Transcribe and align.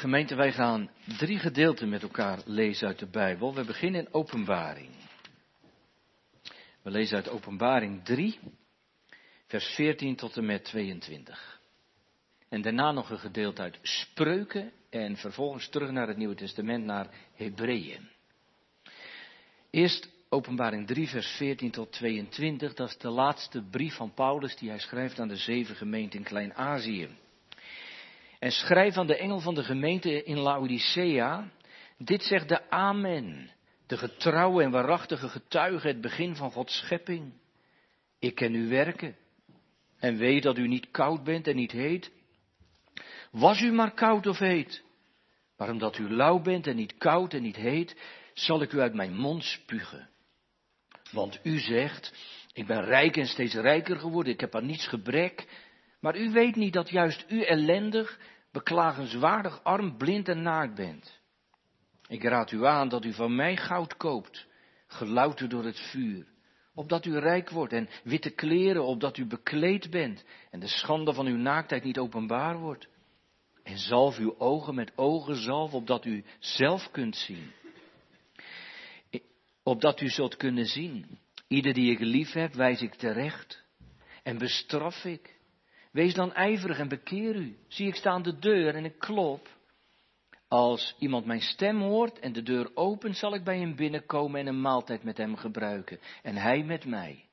Gemeente, 0.00 0.34
wij 0.34 0.52
gaan 0.52 0.90
drie 1.18 1.38
gedeelten 1.38 1.88
met 1.88 2.02
elkaar 2.02 2.38
lezen 2.44 2.86
uit 2.86 2.98
de 2.98 3.06
Bijbel. 3.06 3.54
We 3.54 3.64
beginnen 3.64 4.00
in 4.00 4.14
Openbaring. 4.14 4.88
We 6.82 6.90
lezen 6.90 7.16
uit 7.16 7.28
Openbaring 7.28 8.04
3, 8.04 8.38
vers 9.46 9.64
14 9.64 10.16
tot 10.16 10.36
en 10.36 10.46
met 10.46 10.64
22. 10.64 11.60
En 12.48 12.62
daarna 12.62 12.92
nog 12.92 13.10
een 13.10 13.18
gedeelte 13.18 13.62
uit 13.62 13.78
Spreuken 13.82 14.72
en 14.90 15.16
vervolgens 15.16 15.68
terug 15.68 15.90
naar 15.90 16.08
het 16.08 16.16
Nieuwe 16.16 16.34
Testament, 16.34 16.84
naar 16.84 17.08
Hebreeën. 17.34 18.08
Eerst 19.70 20.08
Openbaring 20.28 20.86
3, 20.86 21.08
vers 21.08 21.36
14 21.36 21.70
tot 21.70 21.92
22. 21.92 22.74
Dat 22.74 22.88
is 22.88 22.98
de 22.98 23.10
laatste 23.10 23.62
brief 23.62 23.94
van 23.94 24.14
Paulus 24.14 24.56
die 24.56 24.68
hij 24.68 24.78
schrijft 24.78 25.20
aan 25.20 25.28
de 25.28 25.36
zeven 25.36 25.76
gemeenten 25.76 26.18
in 26.18 26.24
Klein-Azië. 26.24 27.08
En 28.40 28.50
schrijf 28.50 28.96
aan 28.96 29.06
de 29.06 29.16
engel 29.16 29.40
van 29.40 29.54
de 29.54 29.62
gemeente 29.62 30.22
in 30.22 30.38
Laodicea, 30.38 31.50
dit 31.98 32.22
zegt 32.22 32.48
de 32.48 32.70
Amen, 32.70 33.50
de 33.86 33.96
getrouwe 33.96 34.62
en 34.62 34.70
waarachtige 34.70 35.28
getuige, 35.28 35.86
het 35.86 36.00
begin 36.00 36.36
van 36.36 36.50
Gods 36.50 36.76
schepping. 36.78 37.32
Ik 38.18 38.34
ken 38.34 38.52
uw 38.52 38.68
werken 38.68 39.16
en 39.98 40.16
weet 40.16 40.42
dat 40.42 40.58
u 40.58 40.68
niet 40.68 40.90
koud 40.90 41.24
bent 41.24 41.46
en 41.46 41.56
niet 41.56 41.72
heet. 41.72 42.12
Was 43.30 43.60
u 43.60 43.72
maar 43.72 43.94
koud 43.94 44.26
of 44.26 44.38
heet, 44.38 44.82
maar 45.56 45.70
omdat 45.70 45.98
u 45.98 46.10
lauw 46.10 46.40
bent 46.40 46.66
en 46.66 46.76
niet 46.76 46.96
koud 46.96 47.34
en 47.34 47.42
niet 47.42 47.56
heet, 47.56 47.96
zal 48.34 48.62
ik 48.62 48.72
u 48.72 48.80
uit 48.80 48.94
mijn 48.94 49.16
mond 49.16 49.44
spugen. 49.44 50.08
Want 51.10 51.40
u 51.42 51.58
zegt, 51.58 52.12
ik 52.52 52.66
ben 52.66 52.84
rijk 52.84 53.16
en 53.16 53.26
steeds 53.26 53.54
rijker 53.54 53.98
geworden, 53.98 54.32
ik 54.32 54.40
heb 54.40 54.54
aan 54.54 54.66
niets 54.66 54.86
gebrek, 54.86 55.46
maar 56.00 56.18
u 56.18 56.30
weet 56.30 56.56
niet 56.56 56.72
dat 56.72 56.90
juist 56.90 57.24
u 57.28 57.42
ellendig, 57.42 58.20
beklagenswaardig 58.52 59.64
arm, 59.64 59.96
blind 59.96 60.28
en 60.28 60.42
naakt 60.42 60.74
bent. 60.74 61.20
Ik 62.06 62.22
raad 62.22 62.52
u 62.52 62.66
aan 62.66 62.88
dat 62.88 63.04
u 63.04 63.12
van 63.12 63.34
mij 63.34 63.56
goud 63.56 63.96
koopt, 63.96 64.46
gelouterd 64.86 65.50
door 65.50 65.64
het 65.64 65.80
vuur, 65.80 66.26
opdat 66.74 67.04
u 67.04 67.18
rijk 67.18 67.50
wordt 67.50 67.72
en 67.72 67.88
witte 68.04 68.30
kleren, 68.30 68.84
opdat 68.84 69.16
u 69.16 69.26
bekleed 69.26 69.90
bent 69.90 70.24
en 70.50 70.60
de 70.60 70.68
schande 70.68 71.12
van 71.12 71.26
uw 71.26 71.36
naaktheid 71.36 71.84
niet 71.84 71.98
openbaar 71.98 72.58
wordt. 72.58 72.88
En 73.62 73.78
zalf 73.78 74.18
uw 74.18 74.38
ogen 74.38 74.74
met 74.74 74.92
ogen 74.96 75.36
zalf, 75.36 75.72
opdat 75.72 76.04
u 76.04 76.24
zelf 76.38 76.90
kunt 76.90 77.16
zien. 77.16 77.52
Opdat 79.62 80.00
u 80.00 80.08
zult 80.08 80.36
kunnen 80.36 80.66
zien. 80.66 81.18
Ieder 81.48 81.74
die 81.74 81.90
ik 81.90 82.00
lief 82.00 82.32
heb, 82.32 82.52
wijs 82.52 82.82
ik 82.82 82.94
terecht 82.94 83.64
en 84.22 84.38
bestraf 84.38 85.04
ik. 85.04 85.39
Wees 85.90 86.14
dan 86.14 86.32
ijverig 86.32 86.78
en 86.78 86.88
bekeer 86.88 87.36
u. 87.36 87.56
Zie, 87.68 87.86
ik 87.86 87.94
sta 87.94 88.10
aan 88.10 88.22
de 88.22 88.38
deur 88.38 88.74
en 88.74 88.84
ik 88.84 88.98
klop. 88.98 89.48
Als 90.48 90.94
iemand 90.98 91.26
mijn 91.26 91.40
stem 91.40 91.80
hoort 91.80 92.18
en 92.18 92.32
de 92.32 92.42
deur 92.42 92.70
opent, 92.74 93.16
zal 93.16 93.34
ik 93.34 93.44
bij 93.44 93.58
hem 93.58 93.76
binnenkomen 93.76 94.40
en 94.40 94.46
een 94.46 94.60
maaltijd 94.60 95.02
met 95.02 95.16
hem 95.16 95.36
gebruiken. 95.36 96.00
En 96.22 96.36
hij 96.36 96.64
met 96.64 96.84
mij. 96.84 97.24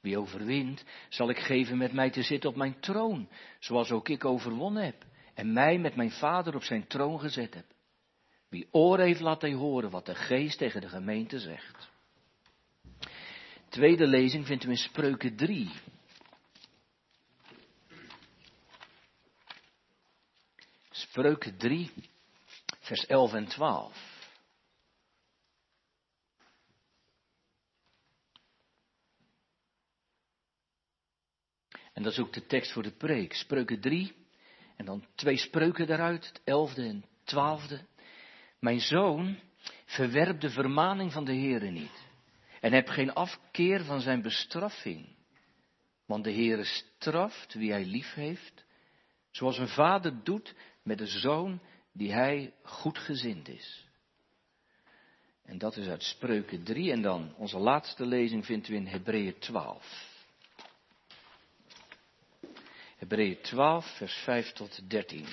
Wie 0.00 0.18
overwint, 0.18 0.84
zal 1.08 1.30
ik 1.30 1.38
geven 1.38 1.78
met 1.78 1.92
mij 1.92 2.10
te 2.10 2.22
zitten 2.22 2.50
op 2.50 2.56
mijn 2.56 2.80
troon, 2.80 3.28
zoals 3.58 3.90
ook 3.90 4.08
ik 4.08 4.24
overwonnen 4.24 4.84
heb. 4.84 5.04
En 5.34 5.52
mij 5.52 5.78
met 5.78 5.96
mijn 5.96 6.10
vader 6.10 6.54
op 6.54 6.62
zijn 6.62 6.86
troon 6.86 7.20
gezet 7.20 7.54
heb. 7.54 7.64
Wie 8.48 8.68
oren 8.70 9.04
heeft, 9.04 9.20
laat 9.20 9.40
hij 9.40 9.52
horen 9.52 9.90
wat 9.90 10.06
de 10.06 10.14
geest 10.14 10.58
tegen 10.58 10.80
de 10.80 10.88
gemeente 10.88 11.38
zegt. 11.38 11.90
Tweede 13.68 14.06
lezing 14.06 14.46
vindt 14.46 14.64
u 14.64 14.68
in 14.68 14.76
Spreuken 14.76 15.36
3. 15.36 15.70
Spreuken 21.00 21.56
3, 21.56 21.90
vers 22.80 23.06
11 23.06 23.32
en 23.32 23.46
12. 23.46 24.18
En 31.92 32.02
dat 32.02 32.12
is 32.12 32.18
ook 32.18 32.32
de 32.32 32.46
tekst 32.46 32.72
voor 32.72 32.82
de 32.82 32.96
preek. 32.96 33.34
Spreuken 33.34 33.80
3. 33.80 34.14
En 34.76 34.84
dan 34.84 35.06
twee 35.14 35.36
spreuken 35.36 35.86
daaruit, 35.86 36.26
het 36.26 36.40
elfde 36.44 36.82
en 36.82 37.04
twaalfde. 37.24 37.86
Mijn 38.58 38.80
zoon, 38.80 39.38
verwerp 39.84 40.40
de 40.40 40.50
vermaning 40.50 41.12
van 41.12 41.24
de 41.24 41.34
Heere 41.34 41.70
niet. 41.70 42.08
En 42.60 42.72
heb 42.72 42.88
geen 42.88 43.12
afkeer 43.12 43.84
van 43.84 44.00
zijn 44.00 44.22
bestraffing. 44.22 45.16
Want 46.06 46.24
de 46.24 46.32
Heere 46.32 46.64
straft 46.64 47.54
wie 47.54 47.70
hij 47.70 47.84
lief 47.84 48.14
heeft. 48.14 48.64
Zoals 49.30 49.58
een 49.58 49.68
vader 49.68 50.24
doet 50.24 50.54
met 50.90 51.00
een 51.00 51.20
zoon 51.20 51.60
die 51.92 52.12
hij 52.12 52.54
goedgezind 52.62 53.48
is. 53.48 53.88
En 55.44 55.58
dat 55.58 55.76
is 55.76 55.86
uit 55.86 56.02
Spreuken 56.02 56.62
3. 56.62 56.92
En 56.92 57.02
dan 57.02 57.34
onze 57.36 57.58
laatste 57.58 58.06
lezing 58.06 58.44
vindt 58.46 58.68
u 58.68 58.74
in 58.74 58.86
Hebreeën 58.86 59.38
12. 59.38 60.08
Hebreeën 62.96 63.40
12, 63.40 63.96
vers 63.96 64.14
5 64.14 64.52
tot 64.52 64.90
13. 64.90 65.26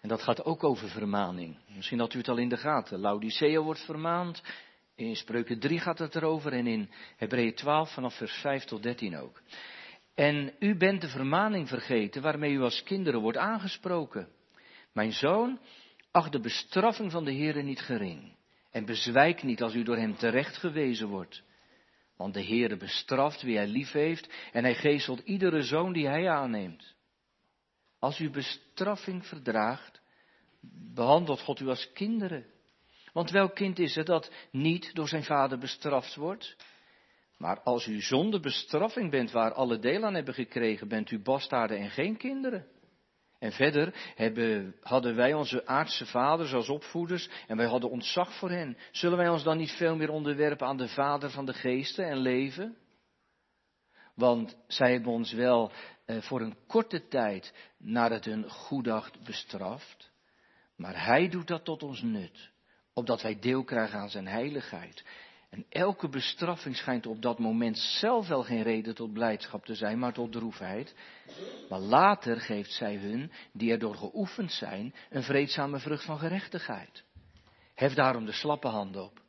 En 0.00 0.08
dat 0.08 0.22
gaat 0.22 0.44
ook 0.44 0.64
over 0.64 0.88
vermaning. 0.88 1.56
Misschien 1.68 1.98
had 1.98 2.14
u 2.14 2.18
het 2.18 2.28
al 2.28 2.38
in 2.38 2.48
de 2.48 2.56
gaten. 2.56 2.98
Laodicea 2.98 3.60
wordt 3.60 3.84
vermaand. 3.84 4.42
In 4.94 5.16
Spreuken 5.16 5.58
3 5.58 5.80
gaat 5.80 5.98
het 5.98 6.14
erover. 6.14 6.52
En 6.52 6.66
in 6.66 6.90
Hebreeën 7.16 7.54
12 7.54 7.92
vanaf 7.92 8.16
vers 8.16 8.32
5 8.32 8.64
tot 8.64 8.82
13 8.82 9.16
ook. 9.16 9.42
En 10.14 10.54
u 10.58 10.76
bent 10.76 11.00
de 11.00 11.08
vermaning 11.08 11.68
vergeten 11.68 12.22
waarmee 12.22 12.52
u 12.52 12.60
als 12.60 12.82
kinderen 12.82 13.20
wordt 13.20 13.38
aangesproken. 13.38 14.28
Mijn 14.92 15.12
zoon, 15.12 15.60
acht 16.10 16.32
de 16.32 16.40
bestraffing 16.40 17.10
van 17.10 17.24
de 17.24 17.34
Heere 17.34 17.62
niet 17.62 17.80
gering. 17.80 18.36
En 18.70 18.84
bezwijk 18.84 19.42
niet 19.42 19.62
als 19.62 19.74
u 19.74 19.82
door 19.82 19.96
hem 19.96 20.16
terecht 20.16 20.56
gewezen 20.56 21.08
wordt. 21.08 21.42
Want 22.16 22.34
de 22.34 22.44
Heere 22.44 22.76
bestraft 22.76 23.42
wie 23.42 23.56
hij 23.56 23.66
lief 23.66 23.92
heeft 23.92 24.34
en 24.52 24.64
hij 24.64 24.74
geestelt 24.74 25.20
iedere 25.20 25.62
zoon 25.62 25.92
die 25.92 26.06
hij 26.06 26.28
aanneemt. 26.28 26.94
Als 27.98 28.18
u 28.18 28.30
bestraffing 28.30 29.26
verdraagt, 29.26 30.00
behandelt 30.94 31.40
God 31.40 31.60
u 31.60 31.68
als 31.68 31.92
kinderen. 31.92 32.46
Want 33.12 33.30
welk 33.30 33.54
kind 33.54 33.78
is 33.78 33.94
het 33.94 34.06
dat 34.06 34.32
niet 34.50 34.94
door 34.94 35.08
zijn 35.08 35.24
vader 35.24 35.58
bestraft 35.58 36.14
wordt? 36.14 36.56
Maar 37.42 37.60
als 37.60 37.86
u 37.86 38.00
zonder 38.00 38.40
bestraffing 38.40 39.10
bent 39.10 39.30
waar 39.30 39.52
alle 39.52 39.78
deel 39.78 40.04
aan 40.04 40.14
hebben 40.14 40.34
gekregen, 40.34 40.88
bent 40.88 41.10
u 41.10 41.22
bastaarden 41.22 41.78
en 41.78 41.90
geen 41.90 42.16
kinderen. 42.16 42.66
En 43.38 43.52
verder 43.52 44.12
hebben, 44.14 44.76
hadden 44.80 45.14
wij 45.14 45.34
onze 45.34 45.66
aardse 45.66 46.06
vaders 46.06 46.52
als 46.52 46.68
opvoeders 46.68 47.28
en 47.46 47.56
wij 47.56 47.66
hadden 47.66 47.90
ontzag 47.90 48.38
voor 48.38 48.50
hen. 48.50 48.76
Zullen 48.92 49.18
wij 49.18 49.28
ons 49.28 49.42
dan 49.42 49.56
niet 49.56 49.70
veel 49.70 49.96
meer 49.96 50.10
onderwerpen 50.10 50.66
aan 50.66 50.76
de 50.76 50.88
Vader 50.88 51.30
van 51.30 51.46
de 51.46 51.52
geesten 51.52 52.04
en 52.04 52.16
leven? 52.16 52.76
Want 54.14 54.56
zij 54.66 54.92
hebben 54.92 55.12
ons 55.12 55.32
wel 55.32 55.72
eh, 56.04 56.20
voor 56.20 56.40
een 56.40 56.56
korte 56.66 57.08
tijd 57.08 57.54
naar 57.78 58.10
het 58.10 58.24
hun 58.24 58.50
goedacht 58.50 59.24
bestraft. 59.24 60.10
Maar 60.76 61.04
Hij 61.04 61.28
doet 61.28 61.46
dat 61.46 61.64
tot 61.64 61.82
ons 61.82 62.02
nut, 62.02 62.50
opdat 62.92 63.22
wij 63.22 63.38
deel 63.38 63.64
krijgen 63.64 63.98
aan 63.98 64.10
Zijn 64.10 64.28
heiligheid. 64.28 65.04
En 65.52 65.66
elke 65.68 66.08
bestraffing 66.08 66.76
schijnt 66.76 67.06
op 67.06 67.22
dat 67.22 67.38
moment 67.38 67.78
zelf 67.78 68.28
wel 68.28 68.42
geen 68.42 68.62
reden 68.62 68.94
tot 68.94 69.12
blijdschap 69.12 69.64
te 69.64 69.74
zijn, 69.74 69.98
maar 69.98 70.12
tot 70.12 70.32
droefheid. 70.32 70.94
Maar 71.68 71.78
later 71.78 72.40
geeft 72.40 72.72
zij 72.72 72.96
hun, 72.96 73.32
die 73.52 73.70
erdoor 73.70 73.94
geoefend 73.94 74.52
zijn, 74.52 74.94
een 75.10 75.22
vreedzame 75.22 75.78
vrucht 75.78 76.04
van 76.04 76.18
gerechtigheid. 76.18 77.04
Hef 77.74 77.94
daarom 77.94 78.24
de 78.24 78.32
slappe 78.32 78.68
hand 78.68 78.96
op 78.96 79.20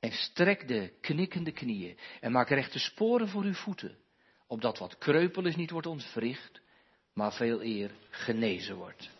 en 0.00 0.12
strek 0.12 0.68
de 0.68 0.92
knikkende 1.00 1.52
knieën 1.52 1.98
en 2.20 2.32
maak 2.32 2.48
rechte 2.48 2.78
sporen 2.78 3.28
voor 3.28 3.42
uw 3.42 3.54
voeten, 3.54 3.96
opdat 4.46 4.78
wat 4.78 4.98
kreupel 4.98 5.46
is 5.46 5.56
niet 5.56 5.70
wordt 5.70 5.86
ontwricht, 5.86 6.60
maar 7.14 7.32
veel 7.32 7.62
eer 7.62 7.90
genezen 8.10 8.76
wordt. 8.76 9.10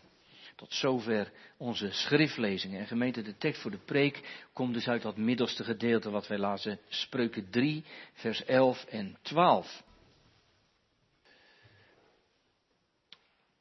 Tot 0.61 0.75
zover 0.75 1.33
onze 1.57 1.91
schriftlezingen. 1.91 2.81
En 2.81 2.87
gemeente, 2.87 3.23
de 3.23 3.37
tekst 3.37 3.63
voor 3.63 3.71
de 3.71 3.85
preek 3.85 4.47
komt 4.53 4.75
dus 4.75 4.89
uit 4.89 5.03
dat 5.03 5.17
middelste 5.17 5.65
gedeelte 5.65 6.11
wat 6.11 6.27
wij 6.27 6.39
lazen, 6.39 6.79
Spreuken 6.89 7.51
3, 7.51 7.85
vers 8.13 8.45
11 8.45 8.85
en 8.85 9.19
12. 9.23 9.83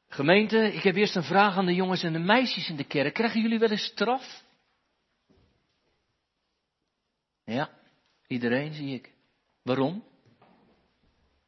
Gemeente, 0.08 0.72
ik 0.72 0.82
heb 0.82 0.96
eerst 0.96 1.16
een 1.16 1.22
vraag 1.22 1.56
aan 1.56 1.66
de 1.66 1.74
jongens 1.74 2.02
en 2.02 2.12
de 2.12 2.18
meisjes 2.18 2.68
in 2.68 2.76
de 2.76 2.84
kerk. 2.84 3.14
Krijgen 3.14 3.40
jullie 3.40 3.58
wel 3.58 3.70
eens 3.70 3.84
straf? 3.84 4.44
Ja, 7.44 7.70
iedereen 8.26 8.72
zie 8.72 8.94
ik. 8.94 9.12
Waarom? 9.62 10.04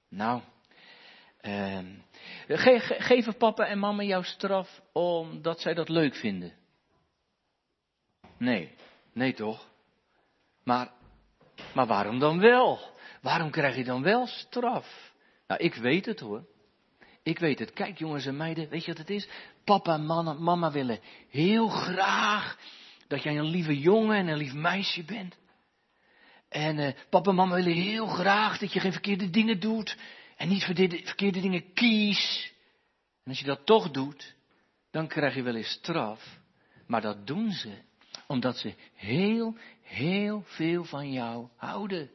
Nou, 0.09 0.43
eh, 1.43 1.79
ge 2.47 2.97
geven 2.99 3.37
papa 3.37 3.67
en 3.67 3.79
mama 3.79 4.03
jouw 4.03 4.23
straf 4.23 4.83
omdat 4.93 5.61
zij 5.61 5.75
dat 5.75 5.89
leuk 5.89 6.15
vinden? 6.15 6.53
Nee, 8.39 8.75
nee 9.13 9.35
toch? 9.35 9.69
Maar, 10.65 10.91
maar 11.75 11.87
waarom 11.87 12.19
dan 12.19 12.41
wel? 12.41 12.91
Waarom 13.21 13.51
krijg 13.51 13.77
je 13.77 13.85
dan 13.85 14.03
wel 14.03 14.27
straf? 14.27 15.13
Nou, 15.47 15.61
ik 15.61 15.75
weet 15.75 16.07
het 16.07 16.21
hoor. 16.21 16.45
Ik 17.23 17.39
weet 17.39 17.59
het. 17.59 17.73
Kijk 17.73 17.99
jongens 17.99 18.27
en 18.27 18.37
meiden, 18.37 18.69
weet 18.69 18.85
je 18.85 18.91
wat 18.91 19.01
het 19.01 19.11
is? 19.11 19.29
Papa 19.65 19.95
en 19.95 20.07
mama, 20.43 20.71
willen 20.71 21.01
heel 21.31 21.69
graag 21.69 22.59
dat 23.09 23.23
jij 23.23 23.39
een 23.39 23.51
lieve 23.51 23.79
jongen 23.79 24.17
en 24.17 24.29
een 24.29 24.37
lief 24.37 24.55
meisje 24.55 25.05
bent. 25.05 25.37
En 26.49 26.79
uh, 26.79 26.89
papa 27.11 27.31
en 27.31 27.37
mama 27.37 27.55
willen 27.55 27.73
heel 27.73 28.07
graag 28.07 28.59
dat 28.59 28.73
je 28.73 28.81
geen 28.81 28.93
verkeerde 28.93 29.31
dingen 29.31 29.61
doet. 29.61 29.97
En 30.43 30.49
niet 30.49 30.65
verkeerde, 30.65 31.41
dingen 31.41 31.73
kies. 31.73 32.53
En 33.25 33.31
als 33.31 33.39
je 33.39 33.45
dat 33.45 33.67
toch 33.67 33.91
doet, 33.91 34.35
dan 34.91 35.09
krijg 35.09 35.35
je 35.35 35.43
wel 35.43 35.55
eens 35.55 35.71
straf. 35.71 36.39
Maar 36.87 37.01
dat 37.01 37.27
doen 37.27 37.51
ze 37.51 37.79
omdat 38.27 38.57
ze 38.57 38.75
heel, 38.95 39.57
heel 39.83 40.43
veel 40.45 40.85
van 40.85 41.13
jou 41.13 41.49
houden. 41.57 42.11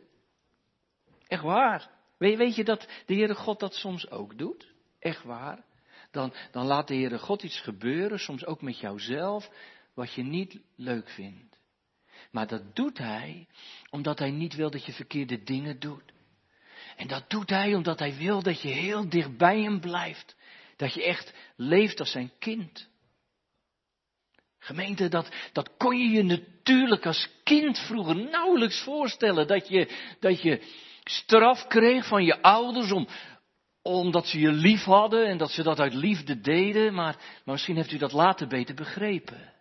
Echt 1.27 1.41
waar. 1.43 1.89
Weet, 2.17 2.37
weet 2.37 2.55
je 2.55 2.63
dat 2.63 2.87
de 3.05 3.13
Heere 3.13 3.35
God 3.35 3.59
dat 3.59 3.73
soms 3.75 4.09
ook 4.09 4.37
doet? 4.37 4.73
Echt 4.99 5.23
waar. 5.23 5.65
Dan, 6.11 6.33
dan 6.51 6.65
laat 6.65 6.87
de 6.87 6.95
Heere 6.95 7.19
God 7.19 7.43
iets 7.43 7.59
gebeuren, 7.59 8.19
soms 8.19 8.45
ook 8.45 8.61
met 8.61 8.79
jouzelf, 8.79 9.49
wat 9.93 10.13
je 10.13 10.23
niet 10.23 10.59
leuk 10.75 11.09
vindt. 11.09 11.57
Maar 12.31 12.47
dat 12.47 12.75
doet 12.75 12.97
Hij 12.97 13.47
omdat 13.89 14.19
Hij 14.19 14.31
niet 14.31 14.55
wil 14.55 14.69
dat 14.69 14.85
je 14.85 14.93
verkeerde 14.93 15.43
dingen 15.43 15.79
doet. 15.79 16.15
En 16.97 17.07
dat 17.07 17.29
doet 17.29 17.49
Hij 17.49 17.75
omdat 17.75 17.99
Hij 17.99 18.15
wil 18.15 18.41
dat 18.41 18.61
je 18.61 18.67
heel 18.67 19.09
dicht 19.09 19.37
bij 19.37 19.61
Hem 19.61 19.79
blijft. 19.79 20.35
Dat 20.75 20.93
je 20.93 21.03
echt 21.03 21.33
leeft 21.55 21.99
als 21.99 22.11
zijn 22.11 22.31
kind. 22.39 22.89
Gemeente, 24.59 25.07
dat, 25.07 25.29
dat 25.51 25.77
kon 25.77 25.97
je 25.97 26.09
je 26.09 26.23
natuurlijk 26.23 27.05
als 27.05 27.29
kind 27.43 27.79
vroeger 27.79 28.15
nauwelijks 28.15 28.81
voorstellen. 28.83 29.47
Dat 29.47 29.67
je, 29.67 30.15
dat 30.19 30.41
je 30.41 30.61
straf 31.03 31.67
kreeg 31.67 32.07
van 32.07 32.23
je 32.23 32.41
ouders 32.41 32.91
om, 32.91 33.07
omdat 33.81 34.27
ze 34.27 34.39
je 34.39 34.51
lief 34.51 34.83
hadden 34.83 35.27
en 35.27 35.37
dat 35.37 35.51
ze 35.51 35.63
dat 35.63 35.79
uit 35.79 35.93
liefde 35.93 36.39
deden. 36.39 36.93
Maar, 36.93 37.15
maar 37.15 37.53
misschien 37.53 37.75
heeft 37.75 37.91
u 37.91 37.97
dat 37.97 38.11
later 38.11 38.47
beter 38.47 38.75
begrepen. 38.75 39.53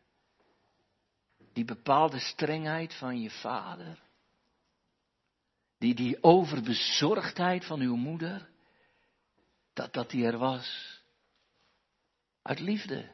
Die 1.53 1.65
bepaalde 1.65 2.19
strengheid 2.19 2.95
van 2.95 3.21
je 3.21 3.31
vader. 3.31 4.06
Die, 5.79 5.95
die 5.95 6.23
overbezorgdheid 6.23 7.65
van 7.65 7.81
uw 7.81 7.97
moeder. 7.97 8.49
Dat, 9.73 9.93
dat 9.93 10.11
die 10.11 10.25
er 10.25 10.39
was. 10.39 11.01
Uit 12.43 12.61
liefde. 12.61 13.09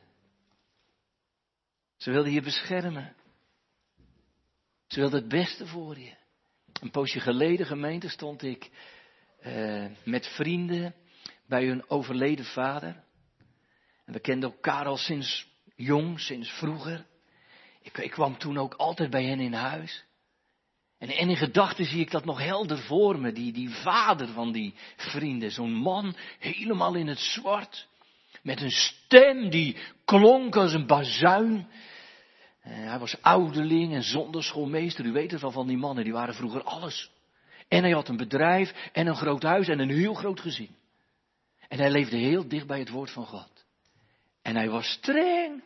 Ze 1.97 2.11
wilde 2.11 2.33
je 2.33 2.43
beschermen. 2.43 3.15
Ze 4.87 5.01
wilde 5.01 5.17
het 5.17 5.29
beste 5.29 5.67
voor 5.67 5.99
je. 5.99 6.15
Een 6.81 6.91
poosje 6.91 7.21
geleden, 7.21 7.67
gemeente, 7.67 8.09
stond 8.09 8.43
ik 8.43 8.71
uh, 9.47 9.87
met 10.05 10.27
vrienden 10.27 10.95
bij 11.47 11.67
hun 11.67 11.91
overleden 11.91 12.45
vader. 12.45 13.05
En 14.05 14.13
we 14.13 14.21
kenden 14.21 14.51
elkaar 14.51 14.87
al 14.87 14.97
sinds 14.97 15.49
jong, 15.77 16.21
sinds 16.21 16.51
vroeger. 16.51 17.07
Ik, 17.83 17.99
ik 17.99 18.11
kwam 18.11 18.39
toen 18.39 18.59
ook 18.59 18.75
altijd 18.75 19.11
bij 19.11 19.25
hen 19.25 19.41
in 19.41 19.53
huis. 19.53 20.05
En, 21.03 21.09
en 21.09 21.29
in 21.29 21.37
gedachten 21.37 21.85
zie 21.85 22.01
ik 22.01 22.11
dat 22.11 22.25
nog 22.25 22.39
helder 22.39 22.79
voor 22.79 23.19
me, 23.19 23.33
die, 23.33 23.53
die 23.53 23.71
vader 23.71 24.29
van 24.29 24.53
die 24.53 24.75
vrienden. 24.97 25.51
Zo'n 25.51 25.73
man 25.73 26.17
helemaal 26.39 26.95
in 26.95 27.07
het 27.07 27.19
zwart. 27.19 27.89
Met 28.43 28.61
een 28.61 28.71
stem 28.71 29.51
die 29.51 29.77
klonk 30.05 30.57
als 30.57 30.73
een 30.73 30.87
bazuin. 30.87 31.69
Eh, 32.61 32.73
hij 32.73 32.99
was 32.99 33.23
ouderling 33.23 33.95
en 33.95 34.03
zonderschoolmeester. 34.03 35.05
U 35.05 35.13
weet 35.13 35.31
het 35.31 35.41
wel 35.41 35.51
van 35.51 35.67
die 35.67 35.77
mannen, 35.77 36.05
die 36.05 36.13
waren 36.13 36.35
vroeger 36.35 36.63
alles. 36.63 37.11
En 37.69 37.83
hij 37.83 37.93
had 37.93 38.09
een 38.09 38.17
bedrijf 38.17 38.75
en 38.93 39.07
een 39.07 39.17
groot 39.17 39.43
huis 39.43 39.69
en 39.69 39.79
een 39.79 39.91
heel 39.91 40.15
groot 40.15 40.41
gezin. 40.41 40.77
En 41.69 41.79
hij 41.79 41.91
leefde 41.91 42.17
heel 42.17 42.49
dicht 42.49 42.67
bij 42.67 42.79
het 42.79 42.91
woord 42.91 43.11
van 43.11 43.27
God. 43.27 43.65
En 44.43 44.57
hij 44.57 44.71
was 44.71 44.87
streng. 44.87 45.63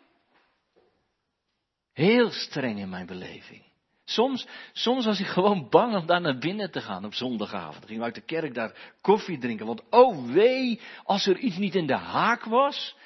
Heel 1.92 2.30
streng 2.30 2.78
in 2.78 2.88
mijn 2.88 3.06
beleving. 3.06 3.64
Soms, 4.08 4.46
soms 4.72 5.04
was 5.04 5.20
ik 5.20 5.26
gewoon 5.38 5.68
bang 5.68 5.96
om 5.96 6.06
daar 6.06 6.20
naar 6.20 6.38
binnen 6.38 6.70
te 6.70 6.80
gaan 6.80 7.04
op 7.04 7.14
zondagavond. 7.14 7.78
Dan 7.78 7.86
gingen 7.86 7.98
we 7.98 8.04
uit 8.04 8.14
de 8.14 8.20
kerk 8.20 8.54
daar 8.54 8.94
koffie 9.00 9.38
drinken. 9.38 9.66
Want 9.66 9.82
oh 9.90 10.32
wee, 10.32 10.80
als 11.04 11.26
er 11.26 11.38
iets 11.38 11.56
niet 11.56 11.74
in 11.74 11.86
de 11.86 11.96
haak 11.96 12.44
was. 12.44 12.96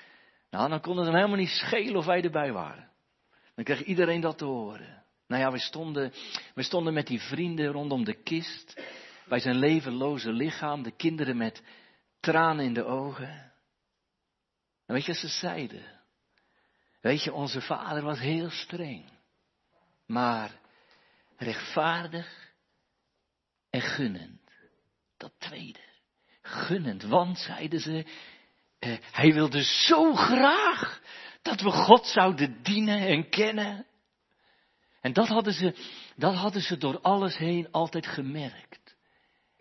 Nou, 0.50 0.68
dan 0.68 0.80
kon 0.80 0.96
het 0.96 1.06
helemaal 1.06 1.36
niet 1.36 1.48
schelen 1.48 1.96
of 1.96 2.04
wij 2.04 2.22
erbij 2.22 2.52
waren. 2.52 2.88
Dan 3.54 3.64
kreeg 3.64 3.84
iedereen 3.84 4.20
dat 4.20 4.38
te 4.38 4.44
horen. 4.44 5.02
Nou 5.26 5.42
ja, 5.42 5.52
we 5.52 5.58
stonden, 5.58 6.12
we 6.54 6.62
stonden 6.62 6.94
met 6.94 7.06
die 7.06 7.20
vrienden 7.20 7.72
rondom 7.72 8.04
de 8.04 8.22
kist. 8.22 8.82
Bij 9.28 9.40
zijn 9.40 9.56
levenloze 9.56 10.32
lichaam. 10.32 10.82
De 10.82 10.90
kinderen 10.96 11.36
met 11.36 11.62
tranen 12.20 12.64
in 12.64 12.74
de 12.74 12.84
ogen. 12.84 13.52
En 14.86 14.94
weet 14.94 15.04
je 15.04 15.12
wat 15.12 15.20
ze 15.20 15.28
zeiden? 15.28 15.82
Weet 17.00 17.24
je, 17.24 17.32
onze 17.32 17.60
vader 17.60 18.02
was 18.02 18.18
heel 18.18 18.50
streng. 18.50 19.04
Maar 20.06 20.59
rechtvaardig 21.40 22.54
en 23.70 23.80
gunnend. 23.80 24.40
Dat 25.16 25.32
tweede. 25.38 25.88
Gunnend, 26.42 27.02
want, 27.02 27.38
zeiden 27.38 27.80
ze, 27.80 28.06
eh, 28.78 28.96
hij 29.00 29.32
wilde 29.32 29.62
zo 29.62 30.14
graag 30.14 31.00
dat 31.42 31.60
we 31.60 31.70
God 31.70 32.06
zouden 32.06 32.62
dienen 32.62 33.00
en 33.06 33.28
kennen. 33.28 33.86
En 35.00 35.12
dat 35.12 35.28
hadden 35.28 35.52
ze, 35.52 35.74
dat 36.16 36.34
hadden 36.34 36.62
ze 36.62 36.76
door 36.76 37.00
alles 37.00 37.36
heen 37.36 37.68
altijd 37.70 38.06
gemerkt. 38.06 38.79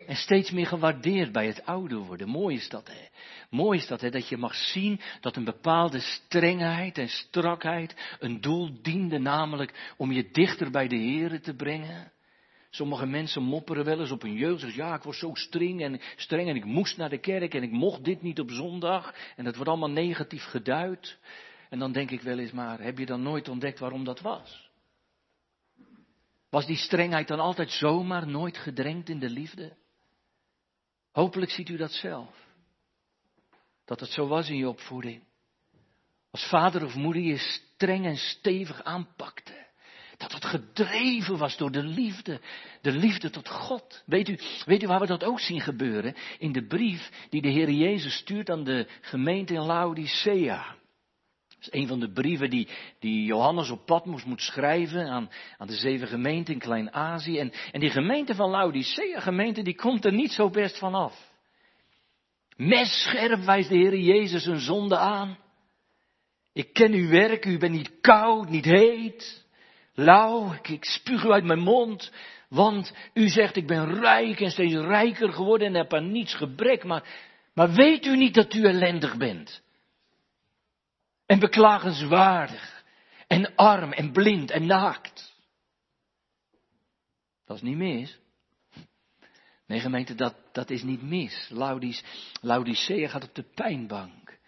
En 0.06 0.16
steeds 0.16 0.50
meer 0.50 0.66
gewaardeerd 0.66 1.32
bij 1.32 1.46
het 1.46 1.64
ouder 1.64 1.98
worden. 1.98 2.28
Mooi 2.28 2.56
is 2.56 2.68
dat, 2.68 2.88
hè. 2.88 3.08
Mooi 3.50 3.78
is 3.78 3.86
dat, 3.86 4.00
hè, 4.00 4.10
dat 4.10 4.28
je 4.28 4.36
mag 4.36 4.54
zien 4.54 5.00
dat 5.20 5.36
een 5.36 5.44
bepaalde 5.44 6.00
strengheid 6.00 6.98
en 6.98 7.08
strakheid 7.08 8.16
een 8.18 8.40
doel 8.40 8.82
diende, 8.82 9.18
namelijk 9.18 9.94
om 9.96 10.12
je 10.12 10.30
dichter 10.30 10.70
bij 10.70 10.88
de 10.88 10.96
Here 10.96 11.40
te 11.40 11.54
brengen. 11.54 12.12
Sommige 12.70 13.06
mensen 13.06 13.42
mopperen 13.42 13.84
wel 13.84 14.00
eens 14.00 14.10
op 14.10 14.22
hun 14.22 14.34
jeugd. 14.34 14.74
Ja, 14.74 14.94
ik 14.94 15.02
was 15.02 15.18
zo 15.18 15.34
streng 15.34 15.82
en, 15.82 16.00
streng 16.16 16.48
en 16.48 16.56
ik 16.56 16.64
moest 16.64 16.96
naar 16.96 17.10
de 17.10 17.18
kerk 17.18 17.54
en 17.54 17.62
ik 17.62 17.70
mocht 17.70 18.04
dit 18.04 18.22
niet 18.22 18.40
op 18.40 18.50
zondag. 18.50 19.14
En 19.36 19.44
dat 19.44 19.54
wordt 19.54 19.70
allemaal 19.70 19.90
negatief 19.90 20.44
geduid. 20.44 21.18
En 21.68 21.78
dan 21.78 21.92
denk 21.92 22.10
ik 22.10 22.20
wel 22.20 22.38
eens, 22.38 22.52
maar 22.52 22.80
heb 22.80 22.98
je 22.98 23.06
dan 23.06 23.22
nooit 23.22 23.48
ontdekt 23.48 23.78
waarom 23.78 24.04
dat 24.04 24.20
was? 24.20 24.70
Was 26.50 26.66
die 26.66 26.76
strengheid 26.76 27.28
dan 27.28 27.40
altijd 27.40 27.70
zomaar 27.70 28.26
nooit 28.26 28.58
gedrenkt 28.58 29.08
in 29.08 29.18
de 29.18 29.30
liefde? 29.30 29.76
Hopelijk 31.12 31.50
ziet 31.50 31.68
u 31.68 31.76
dat 31.76 31.92
zelf. 31.92 32.48
Dat 33.84 34.00
het 34.00 34.10
zo 34.10 34.26
was 34.26 34.48
in 34.48 34.56
je 34.56 34.68
opvoeding. 34.68 35.22
Als 36.30 36.44
vader 36.48 36.84
of 36.84 36.94
moeder 36.94 37.22
je 37.22 37.38
streng 37.38 38.04
en 38.04 38.16
stevig 38.16 38.82
aanpakte. 38.82 39.68
Dat 40.16 40.32
het 40.32 40.44
gedreven 40.44 41.38
was 41.38 41.56
door 41.56 41.70
de 41.70 41.82
liefde. 41.82 42.40
De 42.80 42.92
liefde 42.92 43.30
tot 43.30 43.48
God. 43.48 44.02
Weet 44.06 44.28
u, 44.28 44.38
weet 44.64 44.82
u 44.82 44.86
waar 44.86 45.00
we 45.00 45.06
dat 45.06 45.24
ook 45.24 45.40
zien 45.40 45.60
gebeuren? 45.60 46.14
In 46.38 46.52
de 46.52 46.66
brief 46.66 47.26
die 47.30 47.42
de 47.42 47.48
Heer 47.48 47.70
Jezus 47.70 48.16
stuurt 48.16 48.50
aan 48.50 48.64
de 48.64 48.88
gemeente 49.00 49.54
in 49.54 49.60
Laodicea. 49.60 50.76
Dat 51.60 51.72
is 51.72 51.80
een 51.80 51.86
van 51.86 52.00
de 52.00 52.12
brieven 52.12 52.50
die, 52.50 52.68
die 52.98 53.24
Johannes 53.24 53.70
op 53.70 53.86
Patmos 53.86 54.24
moet 54.24 54.42
schrijven 54.42 55.08
aan, 55.08 55.30
aan 55.58 55.66
de 55.66 55.76
zeven 55.76 56.08
gemeenten 56.08 56.54
in 56.54 56.60
Klein-Azië. 56.60 57.38
En, 57.38 57.52
en 57.72 57.80
die 57.80 57.90
gemeente 57.90 58.34
van 58.34 58.50
Laodicea, 58.50 59.20
gemeente, 59.20 59.62
die 59.62 59.74
komt 59.74 60.04
er 60.04 60.12
niet 60.12 60.32
zo 60.32 60.50
best 60.50 60.78
van 60.78 60.94
af. 60.94 61.30
Messcherp 62.56 63.40
wijst 63.44 63.68
de 63.68 63.76
Heer 63.76 63.98
Jezus 63.98 64.46
een 64.46 64.60
zonde 64.60 64.96
aan. 64.96 65.38
Ik 66.52 66.72
ken 66.72 66.92
uw 66.92 67.08
werk, 67.08 67.44
u 67.44 67.58
bent 67.58 67.72
niet 67.72 68.00
koud, 68.00 68.48
niet 68.48 68.64
heet, 68.64 69.46
lauw, 69.94 70.52
ik, 70.52 70.68
ik 70.68 70.84
spuug 70.84 71.24
u 71.24 71.30
uit 71.30 71.44
mijn 71.44 71.60
mond. 71.60 72.12
Want 72.48 72.94
u 73.14 73.28
zegt, 73.28 73.56
ik 73.56 73.66
ben 73.66 74.00
rijk 74.00 74.40
en 74.40 74.50
steeds 74.50 74.74
rijker 74.74 75.32
geworden 75.32 75.66
en 75.66 75.74
heb 75.74 75.94
aan 75.94 76.12
niets 76.12 76.34
gebrek. 76.34 76.84
Maar, 76.84 77.04
maar 77.54 77.72
weet 77.72 78.06
u 78.06 78.16
niet 78.16 78.34
dat 78.34 78.54
u 78.54 78.64
ellendig 78.64 79.16
bent? 79.16 79.62
En 81.30 81.38
beklagenswaardig. 81.38 82.84
En 83.26 83.54
arm 83.54 83.92
en 83.92 84.12
blind 84.12 84.50
en 84.50 84.66
naakt. 84.66 85.34
Dat 87.44 87.56
is 87.56 87.62
niet 87.62 87.76
mis. 87.76 88.18
Nee, 89.66 89.80
gemeente, 89.80 90.14
dat, 90.14 90.34
dat 90.52 90.70
is 90.70 90.82
niet 90.82 91.02
mis. 91.02 91.48
Laudis, 91.48 92.04
Laudicea 92.40 93.08
gaat 93.08 93.24
op 93.24 93.34
de 93.34 93.42
pijnbank. 93.54 94.38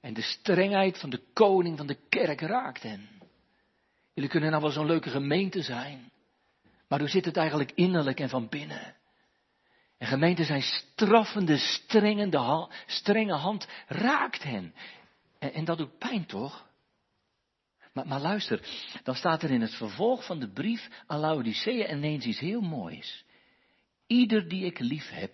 En 0.00 0.14
de 0.14 0.22
strengheid 0.22 0.98
van 0.98 1.10
de 1.10 1.22
koning 1.32 1.76
van 1.76 1.86
de 1.86 1.98
kerk 2.08 2.40
raakt 2.40 2.82
hen. 2.82 3.08
Jullie 4.14 4.30
kunnen 4.30 4.50
nou 4.50 4.62
wel 4.62 4.72
zo'n 4.72 4.86
leuke 4.86 5.10
gemeente 5.10 5.62
zijn. 5.62 6.12
Maar 6.88 6.98
hoe 6.98 7.08
zit 7.08 7.24
het 7.24 7.36
eigenlijk 7.36 7.72
innerlijk 7.74 8.20
en 8.20 8.28
van 8.28 8.48
binnen? 8.48 8.96
En 9.98 10.06
gemeenten 10.06 10.44
zijn 10.44 10.62
straffende, 10.62 11.56
strengende, 11.56 12.68
strenge 12.86 13.34
hand 13.34 13.68
raakt 13.86 14.42
hen. 14.42 14.74
En, 15.42 15.52
en 15.52 15.64
dat 15.64 15.78
doet 15.78 15.98
pijn 15.98 16.26
toch? 16.26 16.70
Maar, 17.92 18.06
maar, 18.06 18.20
luister, 18.20 18.68
dan 19.02 19.14
staat 19.14 19.42
er 19.42 19.50
in 19.50 19.60
het 19.60 19.74
vervolg 19.74 20.26
van 20.26 20.40
de 20.40 20.52
brief 20.52 20.88
aan 21.06 21.18
Laodicea 21.18 21.88
ineens 21.88 22.24
iets 22.24 22.38
heel 22.38 22.60
moois. 22.60 23.24
Ieder 24.06 24.48
die 24.48 24.64
ik 24.64 24.78
lief 24.78 25.08
heb, 25.08 25.32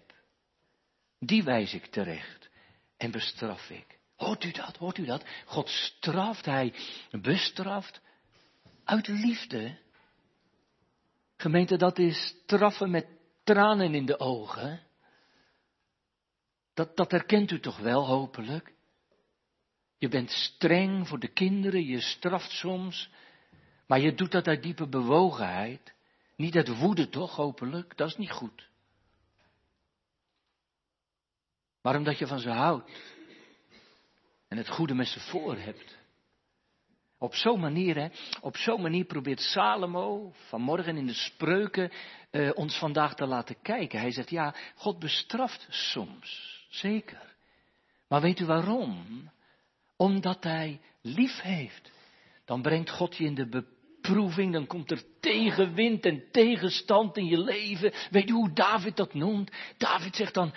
die 1.18 1.42
wijs 1.42 1.74
ik 1.74 1.86
terecht. 1.86 2.48
en 2.96 3.10
bestraf 3.10 3.70
ik. 3.70 3.98
Hoort 4.16 4.44
u 4.44 4.50
dat? 4.50 4.76
Hoort 4.76 4.98
u 4.98 5.04
dat? 5.04 5.24
God 5.44 5.68
straft, 5.68 6.44
hij 6.44 6.74
bestraft 7.10 8.00
uit 8.84 9.08
liefde. 9.08 9.78
Gemeente, 11.36 11.76
dat 11.76 11.98
is 11.98 12.26
straffen 12.44 12.90
met 12.90 13.06
tranen 13.44 13.94
in 13.94 14.06
de 14.06 14.18
ogen. 14.18 14.82
Dat, 16.74 16.96
dat 16.96 17.10
herkent 17.10 17.50
u 17.50 17.60
toch 17.60 17.78
wel, 17.78 18.06
hopelijk? 18.06 18.76
Je 19.98 20.08
bent 20.08 20.30
streng 20.30 21.08
voor 21.08 21.18
de 21.18 21.28
kinderen, 21.28 21.84
je 21.84 22.00
straft 22.00 22.50
soms, 22.50 23.10
maar 23.86 24.00
je 24.00 24.14
doet 24.14 24.32
dat 24.32 24.46
uit 24.46 24.62
diepe 24.62 24.88
bewogenheid. 24.88 25.94
Niet 26.36 26.56
uit 26.56 26.78
woede, 26.78 27.08
toch, 27.08 27.36
hopelijk? 27.36 27.96
Dat 27.96 28.08
is 28.08 28.16
niet 28.16 28.30
goed. 28.30 28.68
Maar 31.82 31.96
omdat 31.96 32.18
je 32.18 32.26
van 32.26 32.38
ze 32.38 32.50
houdt 32.50 32.90
en 34.48 34.56
het 34.56 34.68
goede 34.68 34.94
met 34.94 35.06
ze 35.06 35.20
voor 35.20 35.56
hebt. 35.56 35.96
Op 37.18 37.34
zo'n 37.34 37.60
manier, 37.60 37.96
hè, 37.96 38.08
op 38.40 38.56
zo'n 38.56 38.82
manier 38.82 39.04
probeert 39.04 39.40
Salomo 39.40 40.32
vanmorgen 40.34 40.96
in 40.96 41.06
de 41.06 41.14
spreuken 41.14 41.90
eh, 42.30 42.50
ons 42.54 42.78
vandaag 42.78 43.14
te 43.14 43.26
laten 43.26 43.62
kijken. 43.62 44.00
Hij 44.00 44.10
zegt, 44.10 44.30
ja, 44.30 44.54
God 44.74 44.98
bestraft 44.98 45.66
soms, 45.70 46.66
zeker. 46.68 47.36
Maar 48.08 48.20
weet 48.20 48.40
u 48.40 48.44
waarom? 48.44 49.30
Omdat 49.98 50.44
hij 50.44 50.80
lief 51.02 51.40
heeft. 51.40 51.90
Dan 52.44 52.62
brengt 52.62 52.90
God 52.90 53.16
je 53.16 53.24
in 53.24 53.34
de 53.34 53.48
beproeving, 53.48 54.52
dan 54.52 54.66
komt 54.66 54.90
er 54.90 55.02
tegenwind 55.20 56.04
en 56.04 56.30
tegenstand 56.32 57.16
in 57.16 57.26
je 57.26 57.38
leven. 57.38 57.92
Weet 58.10 58.28
u 58.28 58.32
hoe 58.32 58.52
David 58.52 58.96
dat 58.96 59.14
noemt? 59.14 59.50
David 59.76 60.16
zegt 60.16 60.34
dan, 60.34 60.54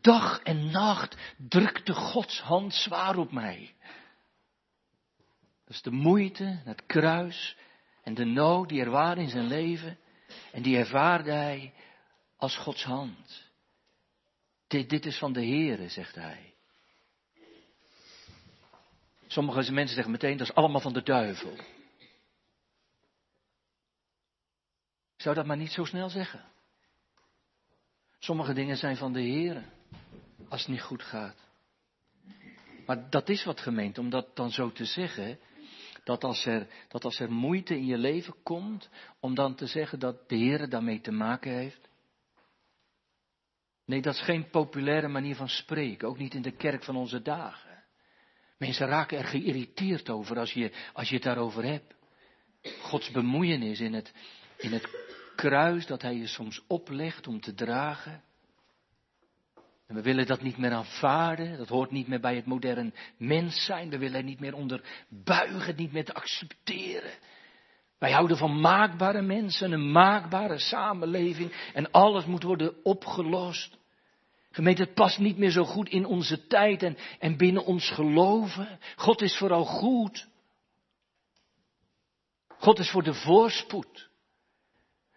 dag 0.00 0.40
en 0.42 0.70
nacht 0.70 1.16
drukte 1.48 1.92
Gods 1.92 2.40
hand 2.40 2.74
zwaar 2.74 3.16
op 3.16 3.32
mij. 3.32 3.74
Dat 5.64 5.74
is 5.74 5.82
de 5.82 5.90
moeite, 5.90 6.60
het 6.64 6.86
kruis 6.86 7.56
en 8.02 8.14
de 8.14 8.24
nood 8.24 8.68
die 8.68 8.80
er 8.80 8.90
waren 8.90 9.22
in 9.22 9.28
zijn 9.28 9.46
leven. 9.46 9.98
En 10.52 10.62
die 10.62 10.76
ervaarde 10.76 11.32
hij 11.32 11.72
als 12.36 12.56
Gods 12.56 12.84
hand. 12.84 13.50
Dit, 14.66 14.90
dit 14.90 15.06
is 15.06 15.18
van 15.18 15.32
de 15.32 15.46
Heere, 15.46 15.88
zegt 15.88 16.14
hij. 16.14 16.49
Sommige 19.30 19.72
mensen 19.72 19.94
zeggen 19.94 20.12
meteen, 20.12 20.36
dat 20.36 20.48
is 20.48 20.54
allemaal 20.54 20.80
van 20.80 20.92
de 20.92 21.02
duivel. 21.02 21.52
Ik 25.16 25.26
zou 25.26 25.34
dat 25.34 25.46
maar 25.46 25.56
niet 25.56 25.72
zo 25.72 25.84
snel 25.84 26.08
zeggen. 26.08 26.44
Sommige 28.18 28.52
dingen 28.52 28.76
zijn 28.76 28.96
van 28.96 29.12
de 29.12 29.20
Heer, 29.20 29.64
als 30.48 30.60
het 30.60 30.70
niet 30.70 30.82
goed 30.82 31.02
gaat. 31.02 31.36
Maar 32.86 33.10
dat 33.10 33.28
is 33.28 33.44
wat 33.44 33.60
gemeend, 33.60 33.98
om 33.98 34.10
dat 34.10 34.36
dan 34.36 34.50
zo 34.50 34.72
te 34.72 34.84
zeggen, 34.84 35.38
dat 36.04 36.24
als, 36.24 36.46
er, 36.46 36.66
dat 36.88 37.04
als 37.04 37.20
er 37.20 37.32
moeite 37.32 37.74
in 37.74 37.86
je 37.86 37.98
leven 37.98 38.34
komt, 38.42 38.88
om 39.20 39.34
dan 39.34 39.54
te 39.54 39.66
zeggen 39.66 39.98
dat 39.98 40.28
de 40.28 40.36
Heer 40.36 40.68
daarmee 40.68 41.00
te 41.00 41.12
maken 41.12 41.52
heeft. 41.52 41.88
Nee, 43.84 44.02
dat 44.02 44.14
is 44.14 44.20
geen 44.20 44.50
populaire 44.50 45.08
manier 45.08 45.36
van 45.36 45.48
spreken, 45.48 46.08
ook 46.08 46.18
niet 46.18 46.34
in 46.34 46.42
de 46.42 46.56
kerk 46.56 46.84
van 46.84 46.96
onze 46.96 47.22
dagen. 47.22 47.69
Mensen 48.60 48.86
raken 48.86 49.18
er 49.18 49.24
geïrriteerd 49.24 50.10
over 50.10 50.38
als 50.38 50.52
je, 50.52 50.72
als 50.92 51.08
je 51.08 51.14
het 51.14 51.24
daarover 51.24 51.64
hebt. 51.64 51.94
Gods 52.80 53.10
bemoeienis 53.10 53.80
in 53.80 53.92
het, 53.94 54.12
in 54.56 54.72
het 54.72 54.88
kruis 55.36 55.86
dat 55.86 56.02
hij 56.02 56.14
je 56.14 56.26
soms 56.26 56.62
oplegt 56.66 57.26
om 57.26 57.40
te 57.40 57.54
dragen. 57.54 58.22
En 59.86 59.94
we 59.94 60.02
willen 60.02 60.26
dat 60.26 60.42
niet 60.42 60.56
meer 60.56 60.72
aanvaarden. 60.72 61.58
Dat 61.58 61.68
hoort 61.68 61.90
niet 61.90 62.08
meer 62.08 62.20
bij 62.20 62.34
het 62.36 62.46
modern 62.46 62.94
mens 63.16 63.64
zijn. 63.64 63.90
We 63.90 63.98
willen 63.98 64.16
er 64.16 64.24
niet 64.24 64.40
meer 64.40 64.54
onder 64.54 65.04
buigen, 65.08 65.76
niet 65.76 65.92
meer 65.92 66.04
te 66.04 66.14
accepteren. 66.14 67.12
Wij 67.98 68.12
houden 68.12 68.36
van 68.36 68.60
maakbare 68.60 69.22
mensen, 69.22 69.72
een 69.72 69.92
maakbare 69.92 70.58
samenleving. 70.58 71.70
En 71.74 71.90
alles 71.90 72.24
moet 72.24 72.42
worden 72.42 72.84
opgelost. 72.84 73.78
Gemeente, 74.50 74.82
het 74.82 74.94
past 74.94 75.18
niet 75.18 75.36
meer 75.36 75.50
zo 75.50 75.64
goed 75.64 75.88
in 75.88 76.04
onze 76.04 76.46
tijd 76.46 76.82
en, 76.82 76.96
en 77.18 77.36
binnen 77.36 77.64
ons 77.64 77.90
geloven. 77.90 78.78
God 78.96 79.20
is 79.20 79.36
vooral 79.36 79.64
goed. 79.64 80.28
God 82.48 82.78
is 82.78 82.90
voor 82.90 83.02
de 83.02 83.14
voorspoed. 83.14 84.08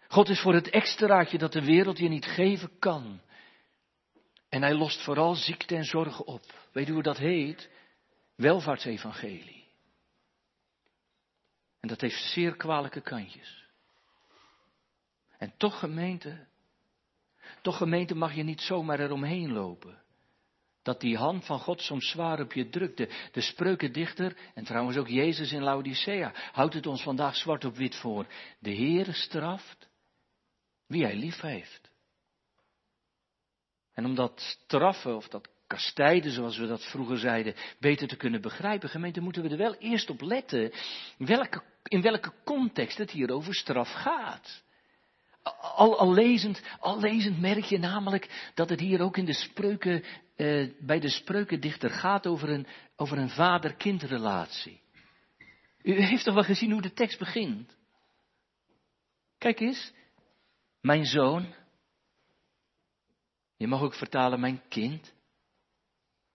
God 0.08 0.28
is 0.28 0.40
voor 0.40 0.54
het 0.54 0.70
extraatje 0.70 1.38
dat 1.38 1.52
de 1.52 1.64
wereld 1.64 1.98
je 1.98 2.08
niet 2.08 2.26
geven 2.26 2.78
kan. 2.78 3.20
En 4.48 4.62
hij 4.62 4.74
lost 4.74 5.02
vooral 5.02 5.34
ziekte 5.34 5.76
en 5.76 5.84
zorgen 5.84 6.26
op. 6.26 6.68
Weet 6.72 6.88
u 6.88 6.92
hoe 6.92 7.02
dat 7.02 7.18
heet? 7.18 7.70
Welvaartsevangelie. 8.36 9.64
En 11.80 11.88
dat 11.88 12.00
heeft 12.00 12.22
zeer 12.22 12.56
kwalijke 12.56 13.00
kantjes. 13.00 13.64
En 15.38 15.54
toch 15.56 15.78
gemeente, 15.78 16.46
toch 17.64 17.76
gemeente 17.76 18.14
mag 18.14 18.34
je 18.34 18.42
niet 18.42 18.60
zomaar 18.60 19.00
eromheen 19.00 19.52
lopen. 19.52 20.02
Dat 20.82 21.00
die 21.00 21.16
hand 21.16 21.46
van 21.46 21.58
God 21.58 21.80
soms 21.80 22.10
zwaar 22.10 22.40
op 22.40 22.52
je 22.52 22.68
drukt. 22.68 22.96
De, 22.96 23.28
de 23.32 23.40
spreukendichter, 23.40 24.36
en 24.54 24.64
trouwens 24.64 24.96
ook 24.96 25.08
Jezus 25.08 25.52
in 25.52 25.62
Laodicea, 25.62 26.32
houdt 26.52 26.74
het 26.74 26.86
ons 26.86 27.02
vandaag 27.02 27.36
zwart 27.36 27.64
op 27.64 27.76
wit 27.76 27.96
voor. 27.96 28.26
De 28.58 28.74
Heere 28.74 29.12
straft 29.12 29.88
wie 30.86 31.04
hij 31.04 31.16
lief 31.16 31.40
heeft. 31.40 31.90
En 33.94 34.04
om 34.04 34.14
dat 34.14 34.40
straffen 34.40 35.16
of 35.16 35.28
dat 35.28 35.48
kastijden, 35.66 36.32
zoals 36.32 36.58
we 36.58 36.66
dat 36.66 36.84
vroeger 36.84 37.18
zeiden, 37.18 37.54
beter 37.78 38.08
te 38.08 38.16
kunnen 38.16 38.40
begrijpen, 38.40 38.88
gemeente, 38.88 39.20
moeten 39.20 39.42
we 39.42 39.48
er 39.48 39.56
wel 39.56 39.74
eerst 39.74 40.10
op 40.10 40.20
letten 40.20 40.72
welke, 41.18 41.62
in 41.82 42.02
welke 42.02 42.32
context 42.44 42.98
het 42.98 43.10
hier 43.10 43.30
over 43.30 43.54
straf 43.54 43.92
gaat. 43.92 44.63
Al, 45.74 46.12
lezend, 46.12 46.62
al 46.80 47.00
lezend 47.00 47.40
merk 47.40 47.64
je 47.64 47.78
namelijk 47.78 48.50
dat 48.54 48.68
het 48.68 48.80
hier 48.80 49.00
ook 49.00 49.16
in 49.16 49.24
de 49.24 49.32
spreuken, 49.32 50.04
eh, 50.36 50.68
bij 50.80 51.00
de 51.00 51.08
spreukendichter 51.08 51.90
gaat 51.90 52.26
over 52.26 52.48
een, 52.48 52.66
over 52.96 53.18
een 53.18 53.30
vader-kindrelatie. 53.30 54.80
U 55.82 56.00
heeft 56.00 56.24
toch 56.24 56.34
wel 56.34 56.42
gezien 56.42 56.72
hoe 56.72 56.82
de 56.82 56.92
tekst 56.92 57.18
begint? 57.18 57.76
Kijk 59.38 59.60
eens, 59.60 59.92
mijn 60.80 61.04
zoon. 61.04 61.54
Je 63.56 63.66
mag 63.66 63.80
ook 63.80 63.94
vertalen 63.94 64.40
mijn 64.40 64.62
kind. 64.68 65.12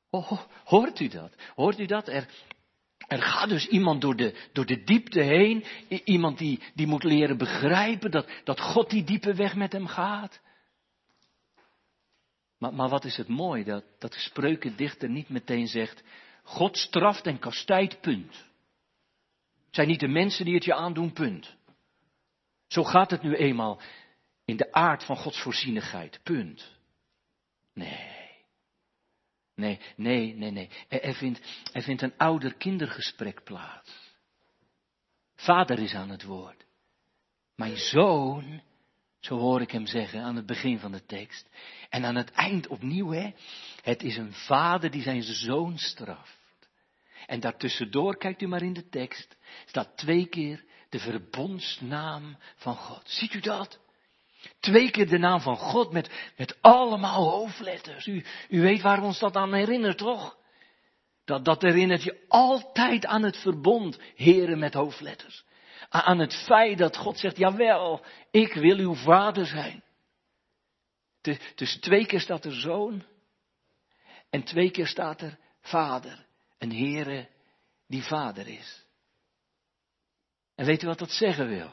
Oh, 0.10 0.32
hoort 0.64 1.00
u 1.00 1.08
dat? 1.08 1.36
Hoort 1.56 1.80
u 1.80 1.86
dat? 1.86 2.08
Er, 2.08 2.30
er 3.10 3.22
gaat 3.22 3.50
dus 3.50 3.68
iemand 3.68 4.02
door 4.02 4.16
de, 4.16 4.36
door 4.54 4.66
de 4.66 4.84
diepte 4.84 5.22
heen. 5.22 5.66
Iemand 6.04 6.38
die, 6.38 6.60
die 6.74 6.88
moet 6.88 7.04
leren 7.04 7.38
begrijpen 7.38 8.12
dat, 8.12 8.30
dat 8.44 8.60
God 8.60 8.90
die 8.90 9.04
diepe 9.04 9.34
weg 9.34 9.56
met 9.56 9.72
hem 9.72 9.88
gaat. 9.88 10.40
Maar, 12.58 12.74
maar 12.74 12.90
wat 12.90 13.06
is 13.06 13.18
het 13.18 13.28
mooi 13.28 13.64
dat, 13.64 13.84
dat 14.00 14.14
de 14.14 14.20
spreukendichter 14.20 15.10
niet 15.10 15.30
meteen 15.30 15.68
zegt, 15.68 16.04
God 16.44 16.78
straft 16.78 17.26
en 17.26 17.40
kastijdt, 17.40 18.02
punt. 18.02 18.34
Het 19.66 19.76
zijn 19.76 19.88
niet 19.88 20.00
de 20.00 20.08
mensen 20.08 20.46
die 20.46 20.54
het 20.54 20.66
je 20.66 20.74
aandoen, 20.74 21.14
punt. 21.14 21.56
Zo 22.68 22.84
gaat 22.84 23.12
het 23.12 23.22
nu 23.22 23.36
eenmaal 23.36 23.82
in 24.46 24.58
de 24.58 24.72
aard 24.72 25.04
van 25.04 25.18
Gods 25.18 25.42
voorzienigheid. 25.42 26.20
Punt. 26.24 26.78
Nee. 27.74 28.19
Nee, 29.60 29.80
nee, 29.96 30.36
nee, 30.36 30.52
nee. 30.52 30.70
Er, 30.88 31.14
vindt, 31.14 32.02
een 32.02 32.18
ouder-kindergesprek 32.18 33.44
plaats. 33.44 33.92
Vader 35.36 35.80
is 35.80 35.94
aan 35.94 36.10
het 36.10 36.24
woord. 36.24 36.66
Mijn 37.56 37.78
zoon, 37.78 38.62
zo 39.20 39.38
hoor 39.38 39.62
ik 39.62 39.72
hem 39.72 39.86
zeggen 39.86 40.22
aan 40.22 40.36
het 40.36 40.46
begin 40.46 40.80
van 40.80 40.92
de 40.92 41.06
tekst. 41.06 41.50
En 41.90 42.06
aan 42.06 42.16
het 42.16 42.32
eind 42.32 42.68
opnieuw, 42.68 43.12
hè. 43.12 43.32
Het 43.82 44.04
is 44.04 44.18
een 44.18 44.34
vader 44.34 44.92
die 44.92 45.02
zijn 45.02 45.24
zoon 45.24 45.78
straft. 45.78 46.38
En 47.26 47.40
daartussendoor, 47.40 48.18
kijkt 48.18 48.42
u 48.42 48.48
maar 48.48 48.64
in 48.64 48.74
de 48.74 48.90
tekst, 48.90 49.38
staat 49.66 49.98
twee 49.98 50.28
keer 50.28 50.66
de 50.90 51.00
verbondsnaam 51.00 52.38
van 52.56 52.76
God. 52.76 53.10
Ziet 53.10 53.34
u 53.34 53.40
dat? 53.40 53.80
Twee 54.60 54.92
keer 54.92 55.08
de 55.08 55.18
naam 55.18 55.42
van 55.42 55.58
God 55.58 55.92
met, 55.92 56.32
met 56.38 56.58
allemaal 56.62 57.30
hoofdletters. 57.30 58.08
U, 58.08 58.26
u 58.50 58.62
weet 58.62 58.82
waar 58.82 59.04
ons 59.04 59.20
dat 59.20 59.36
aan 59.36 59.54
herinnert, 59.54 59.98
toch? 59.98 60.38
Dat, 61.26 61.46
dat 61.46 61.62
herinnert 61.62 62.04
je 62.04 62.26
altijd 62.28 63.06
aan 63.06 63.24
het 63.24 63.38
verbond, 63.38 64.00
heren 64.16 64.60
met 64.60 64.74
hoofdletters. 64.74 65.44
Aan 65.90 66.20
het 66.20 66.34
feit 66.34 66.78
dat 66.78 66.98
God 66.98 67.20
zegt, 67.20 67.38
jawel, 67.38 68.06
ik 68.32 68.54
wil 68.54 68.78
uw 68.78 68.96
vader 68.96 69.46
zijn. 69.46 69.84
Dus 71.56 71.80
twee 71.80 72.06
keer 72.06 72.20
staat 72.20 72.46
er 72.46 72.54
zoon 72.54 73.04
en 74.30 74.44
twee 74.44 74.72
keer 74.72 74.88
staat 74.88 75.22
er 75.22 75.38
vader. 75.62 76.26
Een 76.58 76.72
heren 76.72 77.30
die 77.88 78.04
vader 78.04 78.48
is. 78.48 78.86
En 80.56 80.66
weet 80.66 80.84
u 80.84 80.88
wat 80.88 81.00
dat 81.00 81.12
zeggen 81.12 81.48
wil? 81.48 81.72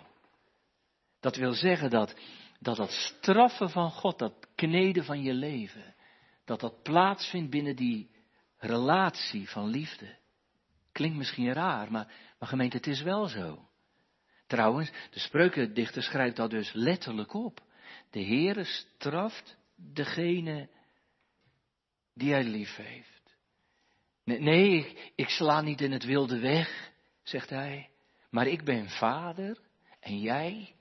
Dat 1.21 1.37
wil 1.37 1.53
zeggen 1.53 1.91
dat 1.91 2.15
dat 2.67 2.77
dat 2.77 2.91
straffen 2.91 3.71
van 3.71 3.91
God, 3.91 4.19
dat 4.19 4.49
kneden 4.55 5.05
van 5.05 5.23
je 5.23 5.33
leven, 5.33 5.95
dat 6.45 6.61
dat 6.61 6.83
plaatsvindt 6.83 7.51
binnen 7.51 7.77
die 7.77 8.11
relatie 8.59 9.49
van 9.49 9.69
liefde. 9.69 10.17
Klinkt 10.93 11.17
misschien 11.17 11.53
raar, 11.53 11.91
maar, 11.91 12.13
maar 12.39 12.49
gemeente, 12.49 12.77
het 12.77 12.87
is 12.87 13.03
wel 13.03 13.27
zo. 13.27 13.69
Trouwens, 14.47 14.91
de 15.11 15.19
spreukendichter 15.19 16.03
schrijft 16.03 16.37
dat 16.37 16.51
dus 16.51 16.73
letterlijk 16.73 17.35
op. 17.35 17.63
De 18.11 18.25
Heere 18.25 18.65
straft 18.65 19.57
degene 19.75 20.69
die 22.15 22.33
hij 22.33 22.45
lief 22.45 22.77
heeft. 22.77 23.37
Nee, 24.25 24.77
ik, 24.77 25.13
ik 25.15 25.29
sla 25.29 25.61
niet 25.61 25.81
in 25.81 25.93
het 25.93 26.05
wilde 26.05 26.39
weg, 26.39 26.93
zegt 27.23 27.51
hij, 27.51 27.91
maar 28.31 28.47
ik 28.47 28.65
ben 28.65 28.91
vader 28.91 29.59
en 30.01 30.19
jij 30.21 30.75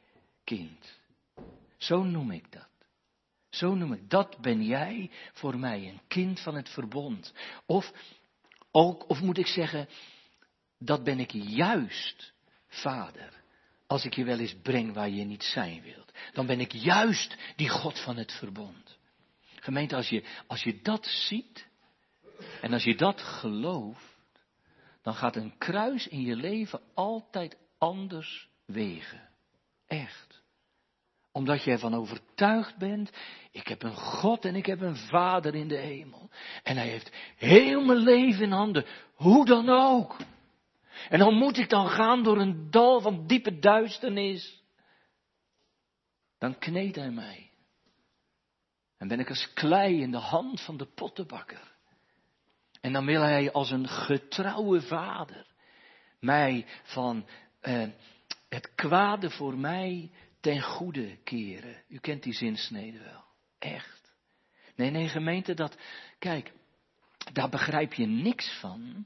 kind. 0.43 1.03
Zo 1.77 2.03
noem 2.03 2.31
ik 2.31 2.51
dat. 2.51 2.67
Zo 3.49 3.75
noem 3.75 3.93
ik 3.93 4.09
dat 4.09 4.37
ben 4.41 4.63
jij 4.63 5.11
voor 5.33 5.59
mij, 5.59 5.87
een 5.87 6.01
kind 6.07 6.39
van 6.39 6.55
het 6.55 6.69
verbond. 6.69 7.33
Of 7.65 7.91
ook, 8.71 9.09
of 9.09 9.21
moet 9.21 9.37
ik 9.37 9.47
zeggen, 9.47 9.89
dat 10.79 11.03
ben 11.03 11.19
ik 11.19 11.31
juist, 11.31 12.33
vader. 12.67 13.43
Als 13.87 14.05
ik 14.05 14.13
je 14.13 14.23
wel 14.23 14.39
eens 14.39 14.55
breng 14.61 14.93
waar 14.93 15.09
je 15.09 15.23
niet 15.23 15.43
zijn 15.43 15.81
wilt. 15.81 16.11
Dan 16.33 16.45
ben 16.45 16.59
ik 16.59 16.71
juist 16.71 17.37
die 17.55 17.69
God 17.69 17.99
van 17.99 18.17
het 18.17 18.31
verbond. 18.31 18.97
Gemeente, 19.55 19.95
als 19.95 20.09
je, 20.09 20.23
als 20.47 20.63
je 20.63 20.81
dat 20.81 21.05
ziet 21.05 21.67
en 22.61 22.73
als 22.73 22.83
je 22.83 22.95
dat 22.95 23.21
gelooft, 23.21 24.15
dan 25.01 25.13
gaat 25.13 25.35
een 25.35 25.57
kruis 25.57 26.07
in 26.07 26.21
je 26.21 26.35
leven 26.35 26.81
altijd 26.93 27.57
anders 27.77 28.49
wegen. 28.65 29.29
Echt. 29.87 30.43
Omdat 31.35 31.63
je 31.63 31.71
ervan 31.71 31.93
overtuigd 31.93 32.77
bent, 32.77 33.11
ik 33.51 33.67
heb 33.67 33.83
een 33.83 33.95
God 33.95 34.45
en 34.45 34.55
ik 34.55 34.65
heb 34.65 34.81
een 34.81 34.95
Vader 34.95 35.55
in 35.55 35.67
de 35.67 35.77
hemel. 35.77 36.29
En 36.63 36.77
hij 36.77 36.87
heeft 36.87 37.11
heel 37.35 37.85
mijn 37.85 37.97
leven 37.97 38.43
in 38.43 38.51
handen, 38.51 38.85
hoe 39.13 39.45
dan 39.45 39.69
ook. 39.69 40.17
En 41.09 41.19
dan 41.19 41.33
moet 41.33 41.57
ik 41.57 41.69
dan 41.69 41.89
gaan 41.89 42.23
door 42.23 42.37
een 42.37 42.71
dal 42.71 43.01
van 43.01 43.27
diepe 43.27 43.59
duisternis. 43.59 44.63
Dan 46.37 46.57
kneedt 46.57 46.95
hij 46.95 47.11
mij. 47.11 47.51
En 48.97 49.07
ben 49.07 49.19
ik 49.19 49.29
als 49.29 49.53
klei 49.53 50.01
in 50.01 50.11
de 50.11 50.17
hand 50.17 50.61
van 50.61 50.77
de 50.77 50.85
pottenbakker. 50.85 51.75
En 52.81 52.93
dan 52.93 53.05
wil 53.05 53.21
hij 53.21 53.51
als 53.51 53.71
een 53.71 53.87
getrouwe 53.87 54.81
vader 54.81 55.45
mij 56.19 56.65
van 56.83 57.25
eh, 57.59 57.87
het 58.49 58.75
kwade 58.75 59.29
voor 59.29 59.57
mij 59.57 60.11
ten 60.45 60.61
goede 60.61 61.17
keren. 61.23 61.83
U 61.87 61.97
kent 61.97 62.23
die 62.23 62.33
zinsnede 62.33 62.99
wel. 62.99 63.23
Echt. 63.59 64.13
Nee, 64.75 64.89
nee, 64.89 65.07
gemeente, 65.07 65.53
dat, 65.53 65.77
kijk, 66.19 66.51
daar 67.33 67.49
begrijp 67.49 67.93
je 67.93 68.05
niks 68.05 68.59
van 68.59 69.05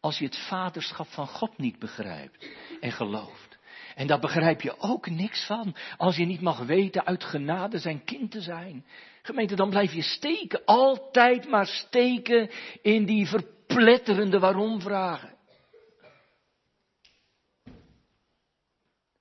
als 0.00 0.18
je 0.18 0.24
het 0.24 0.36
vaderschap 0.36 1.06
van 1.06 1.26
God 1.26 1.58
niet 1.58 1.78
begrijpt 1.78 2.48
en 2.80 2.92
gelooft. 2.92 3.58
En 3.94 4.06
daar 4.06 4.20
begrijp 4.20 4.60
je 4.60 4.78
ook 4.78 5.08
niks 5.08 5.46
van 5.46 5.76
als 5.96 6.16
je 6.16 6.24
niet 6.24 6.40
mag 6.40 6.58
weten 6.58 7.06
uit 7.06 7.24
genade 7.24 7.78
zijn 7.78 8.04
kind 8.04 8.30
te 8.30 8.40
zijn. 8.40 8.86
Gemeente, 9.22 9.56
dan 9.56 9.70
blijf 9.70 9.92
je 9.92 10.02
steken, 10.02 10.64
altijd 10.64 11.48
maar 11.48 11.66
steken 11.66 12.50
in 12.82 13.04
die 13.04 13.26
verpletterende 13.26 14.38
waarom-vragen. 14.38 15.35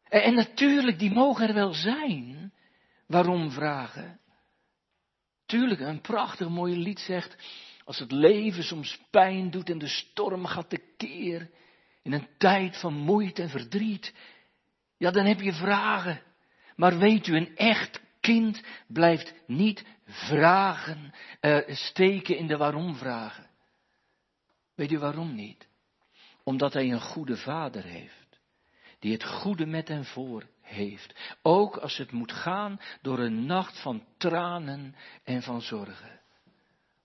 En, 0.09 0.33
natuurlijk, 0.33 0.99
die 0.99 1.11
mogen 1.11 1.47
er 1.47 1.53
wel 1.53 1.73
zijn, 1.73 2.53
waarom-vragen. 3.07 4.19
Tuurlijk, 5.45 5.79
een 5.79 6.01
prachtig 6.01 6.49
mooi 6.49 6.77
lied 6.77 6.99
zegt, 6.99 7.35
als 7.83 7.99
het 7.99 8.11
leven 8.11 8.63
soms 8.63 8.99
pijn 9.09 9.51
doet 9.51 9.69
en 9.69 9.77
de 9.77 9.87
storm 9.87 10.45
gaat 10.45 10.69
tekeer, 10.69 11.49
in 12.01 12.13
een 12.13 12.27
tijd 12.37 12.79
van 12.79 12.93
moeite 12.93 13.41
en 13.41 13.49
verdriet, 13.49 14.13
ja, 14.97 15.11
dan 15.11 15.25
heb 15.25 15.41
je 15.41 15.53
vragen. 15.53 16.21
Maar 16.75 16.97
weet 16.97 17.27
u, 17.27 17.35
een 17.35 17.55
echt 17.55 18.01
kind 18.19 18.61
blijft 18.87 19.33
niet 19.47 19.85
vragen, 20.05 21.13
uh, 21.41 21.59
steken 21.67 22.37
in 22.37 22.47
de 22.47 22.57
waarom 22.57 22.95
vragen. 22.95 23.49
Weet 24.75 24.91
u 24.91 24.99
waarom 24.99 25.35
niet? 25.35 25.67
Omdat 26.43 26.73
hij 26.73 26.91
een 26.91 27.01
goede 27.01 27.37
vader 27.37 27.83
heeft, 27.83 28.24
die 28.99 29.11
het 29.11 29.23
goede 29.23 29.65
met 29.65 29.87
hem 29.87 30.03
voor 30.03 30.43
heeft. 30.61 31.37
Ook 31.41 31.77
als 31.77 31.97
het 31.97 32.11
moet 32.11 32.31
gaan 32.31 32.79
door 33.01 33.19
een 33.19 33.45
nacht 33.45 33.81
van 33.81 34.05
tranen 34.17 34.95
en 35.23 35.41
van 35.41 35.61
zorgen. 35.61 36.21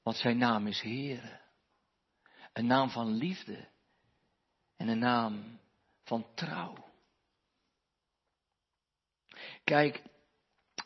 Want 0.02 0.16
zijn 0.16 0.38
naam 0.38 0.66
is 0.66 0.80
Heere. 0.80 1.40
Een 2.52 2.66
naam 2.66 2.90
van 2.90 3.10
liefde. 3.10 3.68
En 4.76 4.88
een 4.88 4.98
naam 4.98 5.58
van 6.04 6.26
trouw. 6.34 6.88
Kijk, 9.64 10.02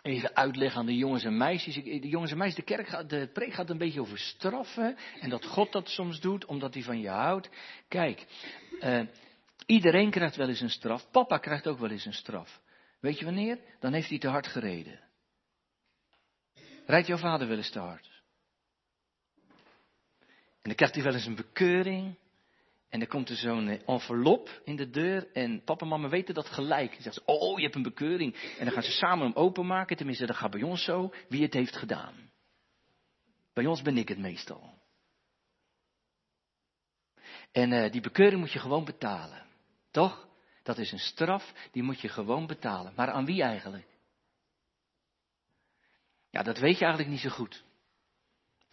even 0.02 0.36
uitleggen 0.36 0.80
aan 0.80 0.86
de 0.86 0.96
jongens 0.96 1.24
en 1.24 1.36
meisjes. 1.36 1.74
De 1.74 2.08
jongens 2.08 2.30
en 2.30 2.38
meisjes, 2.38 2.64
de 2.64 2.74
kerk 2.74 2.88
gaat, 2.88 3.10
de 3.10 3.30
preek 3.32 3.52
gaat 3.52 3.70
een 3.70 3.78
beetje 3.78 4.00
over 4.00 4.18
straffen. 4.18 4.96
En 5.20 5.30
dat 5.30 5.44
God 5.44 5.72
dat 5.72 5.88
soms 5.88 6.20
doet, 6.20 6.44
omdat 6.44 6.74
hij 6.74 6.82
van 6.82 7.00
je 7.00 7.08
houdt. 7.08 7.50
Kijk, 7.88 8.26
uh, 8.80 9.00
iedereen 9.66 10.10
krijgt 10.10 10.36
wel 10.36 10.48
eens 10.48 10.60
een 10.60 10.70
straf. 10.70 11.10
Papa 11.10 11.38
krijgt 11.38 11.66
ook 11.66 11.78
wel 11.78 11.90
eens 11.90 12.04
een 12.04 12.12
straf. 12.12 12.60
Weet 13.00 13.18
je 13.18 13.24
wanneer? 13.24 13.58
Dan 13.80 13.92
heeft 13.92 14.08
hij 14.08 14.18
te 14.18 14.28
hard 14.28 14.46
gereden. 14.46 15.00
Rijdt 16.86 17.06
jouw 17.06 17.16
vader 17.16 17.48
wel 17.48 17.56
eens 17.56 17.70
te 17.70 17.78
hard? 17.78 18.22
En 20.64 20.70
dan 20.70 20.74
krijgt 20.74 20.94
hij 20.94 21.04
wel 21.04 21.14
eens 21.14 21.26
een 21.26 21.34
bekeuring. 21.34 22.16
En 22.88 22.98
dan 22.98 23.08
komt 23.08 23.28
er 23.28 23.36
zo'n 23.36 23.68
eh, 23.68 23.88
envelop 23.88 24.60
in 24.64 24.76
de 24.76 24.90
deur. 24.90 25.32
En 25.32 25.64
papa 25.64 25.84
en 25.84 25.88
mama 25.88 26.08
weten 26.08 26.34
dat 26.34 26.48
gelijk. 26.48 26.92
Dan 26.92 27.02
zeggen 27.02 27.22
ze, 27.22 27.32
oh, 27.32 27.56
je 27.58 27.62
hebt 27.62 27.74
een 27.74 27.82
bekeuring. 27.82 28.34
En 28.58 28.64
dan 28.64 28.74
gaan 28.74 28.82
ze 28.82 28.90
samen 28.90 29.26
hem 29.26 29.36
openmaken. 29.36 29.96
Tenminste, 29.96 30.26
dat 30.26 30.36
gaat 30.36 30.50
bij 30.50 30.62
ons 30.62 30.84
zo. 30.84 31.12
Wie 31.28 31.42
het 31.42 31.54
heeft 31.54 31.76
gedaan. 31.76 32.30
Bij 33.52 33.66
ons 33.66 33.82
ben 33.82 33.96
ik 33.96 34.08
het 34.08 34.18
meestal. 34.18 34.82
En 37.52 37.70
uh, 37.70 37.90
die 37.90 38.00
bekeuring 38.00 38.40
moet 38.40 38.52
je 38.52 38.58
gewoon 38.58 38.84
betalen. 38.84 39.46
Toch? 39.94 40.28
Dat 40.62 40.78
is 40.78 40.92
een 40.92 40.98
straf, 40.98 41.52
die 41.72 41.82
moet 41.82 42.00
je 42.00 42.08
gewoon 42.08 42.46
betalen. 42.46 42.92
Maar 42.96 43.10
aan 43.10 43.24
wie 43.24 43.42
eigenlijk? 43.42 43.86
Ja, 46.30 46.42
dat 46.42 46.58
weet 46.58 46.78
je 46.78 46.84
eigenlijk 46.84 47.12
niet 47.12 47.20
zo 47.20 47.28
goed 47.30 47.64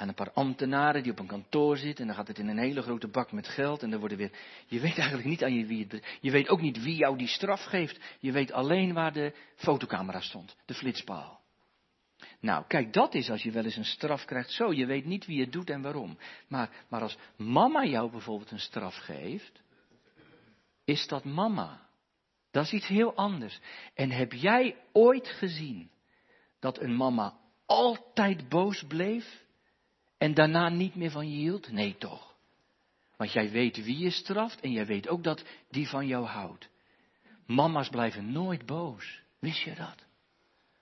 aan 0.02 0.08
een 0.08 0.14
paar 0.14 0.32
ambtenaren 0.32 1.04
die 1.04 1.12
op 1.12 1.20
een 1.20 1.28
kantoor 1.28 1.78
zitten. 1.78 2.02
En 2.02 2.08
dan 2.08 2.16
gaat 2.16 2.28
het 2.28 2.40
in 2.40 2.48
een 2.48 2.58
hele 2.58 2.82
grote 2.82 3.08
bak 3.08 3.32
met 3.32 3.48
geld. 3.48 3.84
En 3.84 3.90
dan 3.90 4.00
worden 4.00 4.18
weer. 4.18 4.32
Je 4.66 4.80
weet 4.80 4.98
eigenlijk 4.98 5.28
niet 5.28 5.44
aan 5.44 5.54
je 5.54 5.66
wie 5.66 5.88
het. 5.90 6.18
Je 6.22 6.32
weet 6.32 6.50
ook 6.50 6.62
niet 6.62 6.84
wie 6.84 6.96
jou 6.96 7.18
die 7.18 7.28
straf 7.28 7.64
geeft. 7.64 8.00
Je 8.20 8.32
weet 8.32 8.52
alleen 8.52 8.94
waar 8.94 9.14
de 9.14 9.34
fotocamera 9.56 10.20
stond. 10.20 10.56
De 10.66 10.74
flitspaal. 10.74 11.40
Nou, 12.40 12.66
kijk, 12.68 12.94
dat 12.94 13.14
is 13.14 13.30
als 13.30 13.44
je 13.44 13.52
wel 13.52 13.64
eens 13.64 13.76
een 13.76 13.86
straf 13.86 14.26
krijgt. 14.26 14.52
Zo, 14.52 14.74
je 14.74 14.86
weet 14.86 15.06
niet 15.06 15.26
wie 15.26 15.42
het 15.42 15.52
doet 15.52 15.70
en 15.70 15.82
waarom. 15.82 16.18
Maar, 16.48 16.70
maar 16.90 17.02
als 17.02 17.18
mama 17.36 17.86
jou 17.86 18.12
bijvoorbeeld 18.12 18.52
een 18.52 18.60
straf 18.60 18.96
geeft. 18.96 19.62
Is 20.92 21.08
dat 21.08 21.24
mama? 21.24 21.88
Dat 22.52 22.64
is 22.64 22.72
iets 22.72 22.88
heel 22.88 23.16
anders. 23.16 23.60
En 23.94 24.12
heb 24.12 24.34
jij 24.34 24.76
ooit 24.92 25.28
gezien 25.28 25.92
dat 26.60 26.80
een 26.80 26.96
mama 26.96 27.38
altijd 27.66 28.50
boos 28.50 28.84
bleef 28.88 29.46
en 30.18 30.34
daarna 30.34 30.70
niet 30.70 30.96
meer 30.96 31.12
van 31.12 31.30
je 31.30 31.38
hield? 31.38 31.72
Nee, 31.72 31.98
toch. 31.98 32.36
Want 33.18 33.32
jij 33.32 33.52
weet 33.52 33.84
wie 33.84 33.98
je 33.98 34.10
straft 34.10 34.62
en 34.62 34.72
jij 34.72 34.86
weet 34.86 35.08
ook 35.08 35.24
dat 35.24 35.46
die 35.70 35.88
van 35.88 36.08
jou 36.08 36.26
houdt. 36.26 36.70
Mama's 37.46 37.90
blijven 37.90 38.32
nooit 38.32 38.66
boos. 38.66 39.22
Wist 39.40 39.60
je 39.60 39.76
dat? 39.76 40.06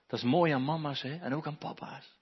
Dat 0.07 0.19
is 0.19 0.25
mooi 0.25 0.53
aan 0.53 0.63
mama's 0.63 1.01
hè? 1.01 1.17
en 1.17 1.33
ook 1.33 1.47
aan 1.47 1.57
papa's. 1.57 2.17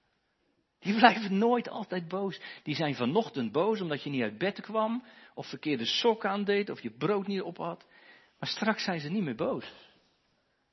Die 0.78 0.94
blijven 0.94 1.38
nooit 1.38 1.68
altijd 1.68 2.08
boos. 2.08 2.40
Die 2.62 2.74
zijn 2.74 2.94
vanochtend 2.94 3.52
boos 3.52 3.80
omdat 3.80 4.02
je 4.02 4.10
niet 4.10 4.22
uit 4.22 4.38
bed 4.38 4.60
kwam, 4.60 5.04
of 5.34 5.46
verkeerde 5.46 5.84
sok 5.84 6.24
aandeed, 6.24 6.70
of 6.70 6.82
je 6.82 6.90
brood 6.90 7.26
niet 7.26 7.42
op 7.42 7.56
had. 7.56 7.86
Maar 8.38 8.48
straks 8.48 8.84
zijn 8.84 9.00
ze 9.00 9.08
niet 9.08 9.22
meer 9.22 9.34
boos. 9.34 9.64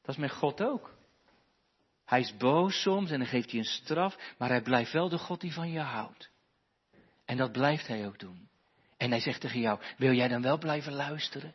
Dat 0.01 0.15
is 0.15 0.21
met 0.21 0.31
God 0.31 0.63
ook. 0.63 0.93
Hij 2.05 2.19
is 2.19 2.37
boos 2.37 2.81
soms 2.81 3.11
en 3.11 3.19
dan 3.19 3.27
geeft 3.27 3.49
hij 3.49 3.59
een 3.59 3.65
straf, 3.65 4.17
maar 4.37 4.49
hij 4.49 4.61
blijft 4.61 4.91
wel 4.91 5.09
de 5.09 5.17
God 5.17 5.41
die 5.41 5.53
van 5.53 5.71
je 5.71 5.79
houdt. 5.79 6.29
En 7.25 7.37
dat 7.37 7.51
blijft 7.51 7.87
hij 7.87 8.07
ook 8.07 8.19
doen. 8.19 8.49
En 8.97 9.09
hij 9.09 9.19
zegt 9.19 9.41
tegen 9.41 9.59
jou, 9.59 9.79
wil 9.97 10.13
jij 10.13 10.27
dan 10.27 10.41
wel 10.41 10.57
blijven 10.57 10.93
luisteren? 10.93 11.53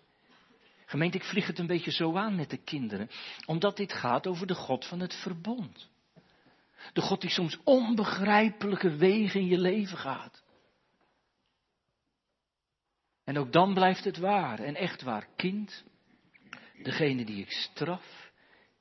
Gemeente, 0.87 1.17
ik 1.17 1.25
vlieg 1.25 1.47
het 1.47 1.59
een 1.59 1.67
beetje 1.67 1.91
zo 1.91 2.17
aan 2.17 2.37
met 2.37 2.51
de 2.51 2.57
kinderen, 2.57 3.11
omdat 3.47 3.77
dit 3.77 3.93
gaat 3.93 4.27
over 4.27 4.47
de 4.47 4.55
God 4.55 4.87
van 4.87 5.01
het 5.01 5.15
verbond. 5.15 5.89
De 6.93 7.01
God 7.01 7.21
die 7.21 7.31
soms 7.31 7.59
onbegrijpelijke 7.65 8.97
wegen 8.97 9.41
in 9.41 9.47
je 9.47 9.59
leven 9.59 9.99
gaat. 9.99 10.43
En 13.25 13.39
ook 13.39 13.53
dan 13.53 13.75
blijft 13.75 14.05
het 14.05 14.17
waar 14.17 14.59
en 14.59 14.75
echt 14.75 15.03
waar. 15.03 15.29
Kind, 15.37 15.85
degene 16.83 17.25
die 17.25 17.41
ik 17.43 17.51
straf, 17.51 18.31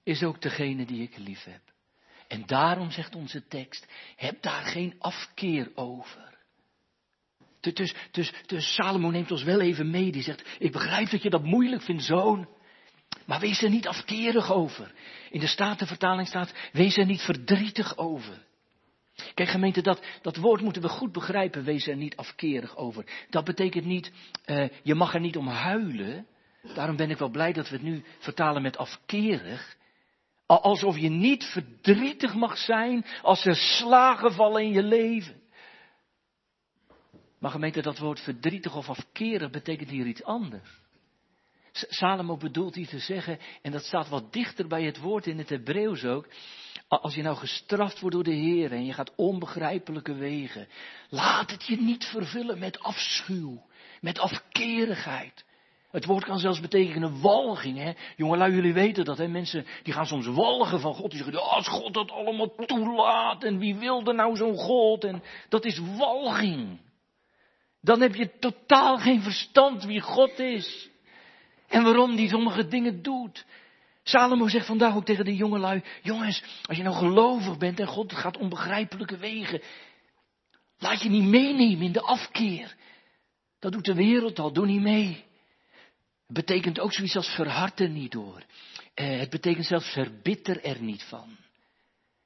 is 0.03 0.23
ook 0.23 0.41
degene 0.41 0.85
die 0.85 1.01
ik 1.01 1.17
lief 1.17 1.43
heb. 1.43 1.61
En 2.27 2.45
daarom 2.45 2.91
zegt 2.91 3.15
onze 3.15 3.47
tekst, 3.47 3.87
heb 4.15 4.41
daar 4.41 4.63
geen 4.63 4.95
afkeer 4.99 5.71
over. 5.75 6.37
Dus, 7.59 7.95
dus, 8.11 8.33
dus 8.45 8.73
Salomo 8.75 9.09
neemt 9.09 9.31
ons 9.31 9.43
wel 9.43 9.61
even 9.61 9.89
mee. 9.89 10.11
Die 10.11 10.23
zegt, 10.23 10.47
ik 10.59 10.71
begrijp 10.71 11.09
dat 11.09 11.21
je 11.21 11.29
dat 11.29 11.43
moeilijk 11.43 11.81
vindt, 11.81 12.03
zoon. 12.03 12.47
Maar 13.25 13.39
wees 13.39 13.61
er 13.61 13.69
niet 13.69 13.87
afkerig 13.87 14.51
over. 14.51 14.91
In 15.29 15.39
de 15.39 15.47
Statenvertaling 15.47 16.27
staat, 16.27 16.53
wees 16.71 16.97
er 16.97 17.05
niet 17.05 17.21
verdrietig 17.21 17.97
over. 17.97 18.47
Kijk 19.33 19.49
gemeente, 19.49 19.81
dat, 19.81 20.01
dat 20.21 20.35
woord 20.35 20.61
moeten 20.61 20.81
we 20.81 20.87
goed 20.87 21.11
begrijpen, 21.11 21.63
wees 21.63 21.87
er 21.87 21.95
niet 21.95 22.15
afkerig 22.15 22.77
over. 22.77 23.05
Dat 23.29 23.43
betekent 23.43 23.85
niet, 23.85 24.11
uh, 24.45 24.69
je 24.83 24.95
mag 24.95 25.13
er 25.13 25.19
niet 25.19 25.37
om 25.37 25.47
huilen. 25.47 26.27
Daarom 26.75 26.95
ben 26.95 27.09
ik 27.09 27.17
wel 27.17 27.29
blij 27.29 27.53
dat 27.53 27.69
we 27.69 27.75
het 27.75 27.85
nu 27.85 28.03
vertalen 28.19 28.61
met 28.61 28.77
afkerig. 28.77 29.77
Alsof 30.45 30.97
je 30.97 31.09
niet 31.09 31.43
verdrietig 31.43 32.33
mag 32.33 32.57
zijn 32.57 33.05
als 33.21 33.45
er 33.45 33.55
slagen 33.55 34.33
vallen 34.33 34.61
in 34.61 34.71
je 34.71 34.83
leven. 34.83 35.41
Maar 37.39 37.51
gemeente, 37.51 37.81
dat 37.81 37.97
woord 37.97 38.19
verdrietig 38.19 38.75
of 38.75 38.89
afkerig 38.89 39.49
betekent 39.49 39.89
hier 39.89 40.05
iets 40.05 40.23
anders. 40.23 40.78
Salomo 41.71 42.37
bedoelt 42.37 42.75
hier 42.75 42.87
te 42.87 42.99
zeggen, 42.99 43.39
en 43.61 43.71
dat 43.71 43.83
staat 43.83 44.09
wat 44.09 44.33
dichter 44.33 44.67
bij 44.67 44.83
het 44.83 44.99
woord 44.99 45.27
in 45.27 45.37
het 45.37 45.49
Hebreeuws 45.49 46.05
ook. 46.05 46.27
Als 46.87 47.15
je 47.15 47.21
nou 47.21 47.37
gestraft 47.37 47.99
wordt 47.99 48.15
door 48.15 48.23
de 48.23 48.33
Heer 48.33 48.71
en 48.71 48.85
je 48.85 48.93
gaat 48.93 49.15
onbegrijpelijke 49.15 50.13
wegen, 50.13 50.67
laat 51.09 51.51
het 51.51 51.65
je 51.65 51.81
niet 51.81 52.05
vervullen 52.05 52.59
met 52.59 52.79
afschuw, 52.79 53.65
met 54.01 54.19
afkerigheid. 54.19 55.45
Het 55.91 56.05
woord 56.05 56.23
kan 56.23 56.39
zelfs 56.39 56.59
betekenen 56.59 57.21
walging. 57.21 57.77
Hè? 57.77 57.91
Jongelui, 58.15 58.53
jullie 58.53 58.73
weten 58.73 59.05
dat. 59.05 59.17
Hè? 59.17 59.27
Mensen 59.27 59.65
die 59.83 59.93
gaan 59.93 60.05
soms 60.05 60.27
walgen 60.27 60.79
van 60.79 60.93
God. 60.93 61.11
Die 61.11 61.23
zeggen, 61.23 61.49
als 61.49 61.67
God 61.67 61.93
dat 61.93 62.11
allemaal 62.11 62.55
toelaat. 62.65 63.43
En 63.43 63.57
wie 63.57 63.75
wilde 63.75 64.13
nou 64.13 64.35
zo'n 64.35 64.55
God? 64.55 65.03
En 65.03 65.23
dat 65.49 65.65
is 65.65 65.79
walging. 65.97 66.79
Dan 67.81 68.01
heb 68.01 68.15
je 68.15 68.37
totaal 68.39 68.97
geen 68.97 69.21
verstand 69.21 69.83
wie 69.83 70.01
God 70.01 70.39
is. 70.39 70.89
En 71.69 71.83
waarom 71.83 72.15
die 72.15 72.29
sommige 72.29 72.67
dingen 72.67 73.01
doet. 73.01 73.45
Salomo 74.03 74.47
zegt 74.47 74.65
vandaag 74.65 74.95
ook 74.95 75.05
tegen 75.05 75.25
de 75.25 75.35
jongelui, 75.35 75.83
jongens, 76.01 76.43
als 76.63 76.77
je 76.77 76.83
nou 76.83 76.95
gelovig 76.95 77.57
bent 77.57 77.79
en 77.79 77.87
God 77.87 78.13
gaat 78.13 78.37
onbegrijpelijke 78.37 79.17
wegen, 79.17 79.61
laat 80.77 81.01
je 81.01 81.09
niet 81.09 81.23
meenemen 81.23 81.85
in 81.85 81.91
de 81.91 82.01
afkeer. 82.01 82.75
Dat 83.59 83.71
doet 83.71 83.85
de 83.85 83.93
wereld 83.93 84.39
al, 84.39 84.53
doe 84.53 84.65
niet 84.65 84.81
mee. 84.81 85.23
Het 86.27 86.35
betekent 86.35 86.79
ook 86.79 86.93
zoiets 86.93 87.15
als 87.15 87.29
verhard 87.29 87.79
er 87.79 87.89
niet 87.89 88.11
door. 88.11 88.43
Eh, 88.93 89.19
het 89.19 89.29
betekent 89.29 89.65
zelfs 89.65 89.91
verbitter 89.91 90.63
er 90.63 90.81
niet 90.81 91.03
van. 91.03 91.37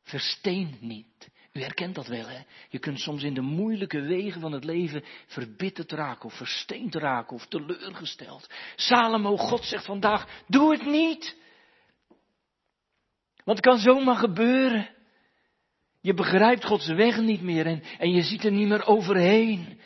Versteen 0.03 0.77
niet. 0.79 1.29
U 1.53 1.61
herkent 1.61 1.95
dat 1.95 2.07
wel, 2.07 2.27
hè? 2.27 2.41
Je 2.69 2.79
kunt 2.79 2.99
soms 2.99 3.23
in 3.23 3.33
de 3.33 3.41
moeilijke 3.41 4.01
wegen 4.01 4.41
van 4.41 4.51
het 4.51 4.63
leven 4.63 5.03
verbitterd 5.27 5.91
raken, 5.91 6.25
of 6.25 6.33
versteend 6.33 6.95
raken, 6.95 7.35
of 7.35 7.45
teleurgesteld. 7.45 8.49
Salomo, 8.75 9.37
God 9.37 9.65
zegt 9.65 9.85
vandaag, 9.85 10.43
doe 10.47 10.71
het 10.71 10.85
niet. 10.85 11.37
Want 13.43 13.57
het 13.57 13.67
kan 13.67 13.77
zomaar 13.77 14.15
gebeuren. 14.15 14.89
Je 16.01 16.13
begrijpt 16.13 16.65
Gods 16.65 16.87
weg 16.87 17.17
niet 17.17 17.41
meer 17.41 17.65
en, 17.65 17.83
en 17.99 18.11
je 18.11 18.21
ziet 18.21 18.43
er 18.43 18.51
niet 18.51 18.67
meer 18.67 18.85
overheen. 18.85 19.79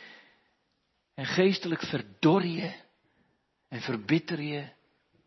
En 1.14 1.26
geestelijk 1.26 1.82
verdor 1.82 2.46
je 2.46 2.72
en 3.68 3.80
verbitter 3.80 4.40
je. 4.40 4.68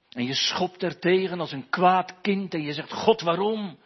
En 0.10 0.26
je 0.26 0.34
schopt 0.34 0.84
er 0.84 1.00
tegen 1.00 1.40
als 1.40 1.52
een 1.52 1.70
kwaad 1.70 2.22
kind 2.22 2.54
en 2.54 2.62
je 2.62 2.74
zegt, 2.74 2.94
God 2.94 3.22
waarom? 3.22 3.80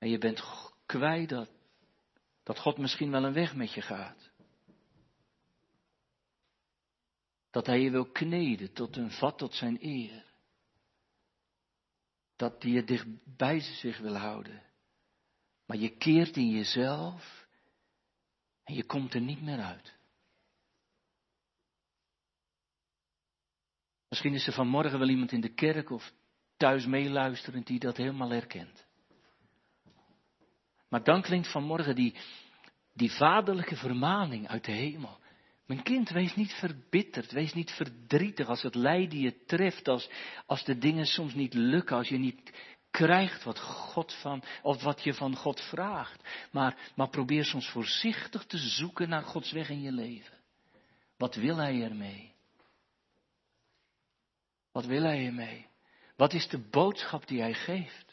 En 0.00 0.08
je 0.08 0.18
bent 0.18 0.42
kwijt 0.86 1.28
dat, 1.28 1.50
dat 2.42 2.58
God 2.58 2.78
misschien 2.78 3.10
wel 3.10 3.24
een 3.24 3.32
weg 3.32 3.54
met 3.54 3.72
je 3.72 3.82
gaat. 3.82 4.30
Dat 7.50 7.66
hij 7.66 7.80
je 7.80 7.90
wil 7.90 8.10
kneden 8.10 8.72
tot 8.72 8.96
een 8.96 9.10
vat 9.10 9.38
tot 9.38 9.54
zijn 9.54 9.78
eer. 9.80 10.24
Dat 12.36 12.62
hij 12.62 12.72
je 12.72 12.84
dicht 12.84 13.06
bij 13.36 13.60
zich 13.60 13.98
wil 13.98 14.16
houden. 14.16 14.62
Maar 15.66 15.76
je 15.76 15.96
keert 15.96 16.36
in 16.36 16.48
jezelf 16.48 17.46
en 18.64 18.74
je 18.74 18.84
komt 18.84 19.14
er 19.14 19.20
niet 19.20 19.42
meer 19.42 19.60
uit. 19.60 19.98
Misschien 24.08 24.34
is 24.34 24.46
er 24.46 24.52
vanmorgen 24.52 24.98
wel 24.98 25.08
iemand 25.08 25.32
in 25.32 25.40
de 25.40 25.54
kerk 25.54 25.90
of 25.90 26.12
thuis 26.56 26.86
meeluisterend 26.86 27.66
die 27.66 27.78
dat 27.78 27.96
helemaal 27.96 28.30
herkent. 28.30 28.88
Maar 30.90 31.04
dan 31.04 31.22
klinkt 31.22 31.50
vanmorgen 31.50 31.94
die, 31.94 32.14
die 32.94 33.10
vaderlijke 33.10 33.76
vermaning 33.76 34.48
uit 34.48 34.64
de 34.64 34.72
hemel. 34.72 35.18
Mijn 35.66 35.82
kind, 35.82 36.10
wees 36.10 36.34
niet 36.34 36.52
verbitterd, 36.52 37.32
wees 37.32 37.54
niet 37.54 37.70
verdrietig 37.70 38.48
als 38.48 38.62
het 38.62 38.74
lijden 38.74 39.18
je 39.18 39.44
treft, 39.44 39.88
als, 39.88 40.10
als 40.46 40.64
de 40.64 40.78
dingen 40.78 41.06
soms 41.06 41.34
niet 41.34 41.54
lukken, 41.54 41.96
als 41.96 42.08
je 42.08 42.18
niet 42.18 42.52
krijgt 42.90 43.44
wat 43.44 43.60
God 43.60 44.14
van, 44.14 44.42
of 44.62 44.82
wat 44.82 45.02
je 45.02 45.14
van 45.14 45.36
God 45.36 45.60
vraagt. 45.60 46.28
Maar, 46.50 46.92
maar 46.94 47.08
probeer 47.08 47.44
soms 47.44 47.68
voorzichtig 47.68 48.44
te 48.44 48.58
zoeken 48.58 49.08
naar 49.08 49.22
Gods 49.22 49.52
weg 49.52 49.68
in 49.68 49.80
je 49.80 49.92
leven. 49.92 50.38
Wat 51.16 51.34
wil 51.34 51.56
Hij 51.56 51.82
ermee? 51.82 52.32
Wat 54.72 54.84
wil 54.84 55.02
Hij 55.02 55.26
ermee? 55.26 55.66
Wat 56.16 56.32
is 56.32 56.48
de 56.48 56.58
boodschap 56.58 57.26
die 57.26 57.40
Hij 57.40 57.54
geeft? 57.54 58.09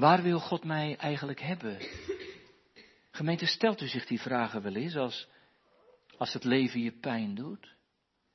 Waar 0.00 0.22
wil 0.22 0.38
God 0.40 0.64
mij 0.64 0.96
eigenlijk 0.96 1.40
hebben? 1.40 1.78
Gemeente, 3.10 3.46
stelt 3.46 3.80
u 3.80 3.86
zich 3.86 4.06
die 4.06 4.20
vragen 4.20 4.62
wel 4.62 4.74
eens 4.74 4.96
als, 4.96 5.28
als 6.16 6.32
het 6.32 6.44
leven 6.44 6.80
je 6.80 6.92
pijn 6.92 7.34
doet? 7.34 7.74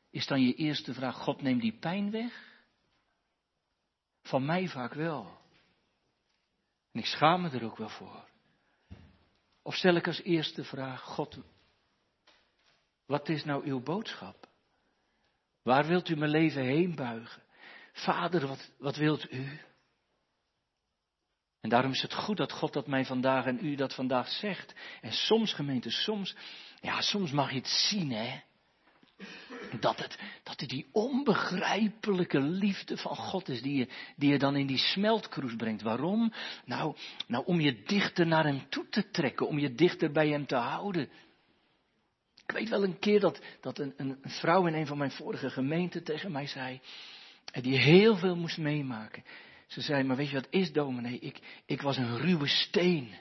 Is 0.10 0.28
dan 0.28 0.42
je 0.42 0.54
eerste 0.54 0.94
vraag, 0.94 1.16
God 1.16 1.42
neem 1.42 1.60
die 1.60 1.78
pijn 1.80 2.12
weg? 2.12 2.64
Van 4.22 4.46
mij 4.46 4.68
vaak 4.68 4.94
wel. 4.94 5.38
En 6.92 7.00
ik 7.00 7.06
schaam 7.06 7.42
me 7.42 7.50
er 7.50 7.64
ook 7.66 7.78
wel 7.78 7.90
voor. 7.90 8.30
Of 9.62 9.76
stel 9.76 9.96
ik 9.96 10.08
als 10.08 10.22
eerste 10.22 10.64
vraag, 10.64 11.02
God, 11.02 11.38
wat 13.06 13.30
is 13.30 13.44
nou 13.44 13.66
uw 13.66 13.80
boodschap? 13.80 14.50
Waar 15.62 15.88
wilt 15.88 16.10
u 16.10 16.16
mijn 16.16 16.32
leven 16.32 16.64
heen 16.64 16.96
buigen? 16.96 17.44
Vader, 17.92 18.48
wat, 18.48 18.72
wat 18.78 18.96
wilt 18.96 19.32
u? 19.32 19.60
En 21.66 21.72
daarom 21.72 21.92
is 21.92 22.02
het 22.02 22.14
goed 22.14 22.38
dat 22.38 22.52
God 22.52 22.74
dat 22.74 22.88
mij 22.88 23.06
vandaag 23.06 23.46
en 23.46 23.66
u 23.66 23.76
dat 23.76 23.94
vandaag 23.94 24.28
zegt. 24.28 24.74
En 25.02 25.12
soms, 25.12 25.54
gemeente, 25.54 25.90
soms, 25.90 26.36
ja, 26.82 27.02
soms 27.02 27.32
mag 27.32 27.50
je 27.50 27.58
het 27.58 27.68
zien, 27.68 28.12
hè. 28.12 28.40
Dat 29.80 30.00
het, 30.00 30.18
dat 30.44 30.60
het 30.60 30.70
die 30.70 30.88
onbegrijpelijke 30.92 32.40
liefde 32.40 32.98
van 32.98 33.16
God 33.16 33.50
is 33.50 33.62
die 33.62 33.76
je, 33.76 33.88
die 34.16 34.32
je 34.32 34.40
dan 34.40 34.56
in 34.56 34.68
die 34.68 34.78
smeltkroes 34.78 35.56
brengt. 35.56 35.82
Waarom? 35.82 36.34
Nou, 36.66 36.96
nou, 37.28 37.46
om 37.46 37.60
je 37.60 37.84
dichter 37.84 38.28
naar 38.28 38.44
hem 38.44 38.70
toe 38.70 38.90
te 38.90 39.10
trekken, 39.10 39.48
om 39.48 39.60
je 39.60 39.74
dichter 39.74 40.12
bij 40.12 40.30
hem 40.30 40.46
te 40.46 40.56
houden. 40.56 41.10
Ik 42.46 42.52
weet 42.52 42.70
wel 42.70 42.84
een 42.84 43.00
keer 43.00 43.20
dat, 43.20 43.42
dat 43.62 43.80
een, 43.80 43.94
een 43.98 44.20
vrouw 44.24 44.68
in 44.68 44.74
een 44.74 44.88
van 44.88 44.98
mijn 44.98 45.12
vorige 45.12 45.50
gemeenten 45.50 46.04
tegen 46.04 46.32
mij 46.32 46.48
zei, 46.48 46.82
die 47.62 47.78
heel 47.78 48.18
veel 48.18 48.36
moest 48.36 48.58
meemaken. 48.58 49.24
Ze 49.68 49.82
zei, 49.82 50.04
maar 50.04 50.16
weet 50.16 50.30
je 50.30 50.36
wat 50.36 50.48
is 50.50 50.72
dominee? 50.72 51.20
Ik, 51.20 51.40
ik 51.66 51.82
was 51.82 51.98
een 51.98 52.18
ruwe 52.18 52.48
steen. 52.48 53.14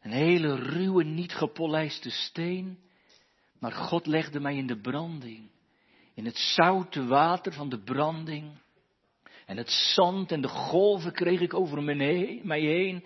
Een 0.00 0.12
hele 0.12 0.54
ruwe, 0.54 1.04
niet 1.04 1.32
gepolijste 1.32 2.10
steen. 2.10 2.78
Maar 3.58 3.72
God 3.72 4.06
legde 4.06 4.40
mij 4.40 4.56
in 4.56 4.66
de 4.66 4.80
branding. 4.80 5.50
In 6.14 6.24
het 6.24 6.36
zoute 6.36 7.06
water 7.06 7.52
van 7.52 7.68
de 7.68 7.82
branding. 7.82 8.60
En 9.46 9.56
het 9.56 9.70
zand 9.70 10.32
en 10.32 10.40
de 10.40 10.48
golven 10.48 11.12
kreeg 11.12 11.40
ik 11.40 11.54
over 11.54 11.82
mij 11.82 12.60
heen. 12.60 13.04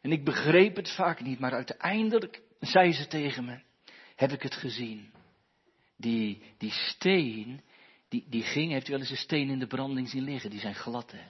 En 0.00 0.12
ik 0.12 0.24
begreep 0.24 0.76
het 0.76 0.90
vaak 0.90 1.20
niet, 1.20 1.38
maar 1.38 1.52
uiteindelijk 1.52 2.42
zei 2.60 2.92
ze 2.92 3.06
tegen 3.06 3.44
me, 3.44 3.60
heb 4.16 4.32
ik 4.32 4.42
het 4.42 4.54
gezien. 4.54 5.12
Die, 5.96 6.42
die 6.58 6.70
steen, 6.70 7.60
die, 8.08 8.26
die 8.28 8.42
ging, 8.42 8.72
heeft 8.72 8.88
u 8.88 8.90
wel 8.90 9.00
eens 9.00 9.10
een 9.10 9.16
steen 9.16 9.50
in 9.50 9.58
de 9.58 9.66
branding 9.66 10.08
zien 10.08 10.22
liggen, 10.22 10.50
die 10.50 10.60
zijn 10.60 10.74
glad 10.74 11.10
hè. 11.12 11.22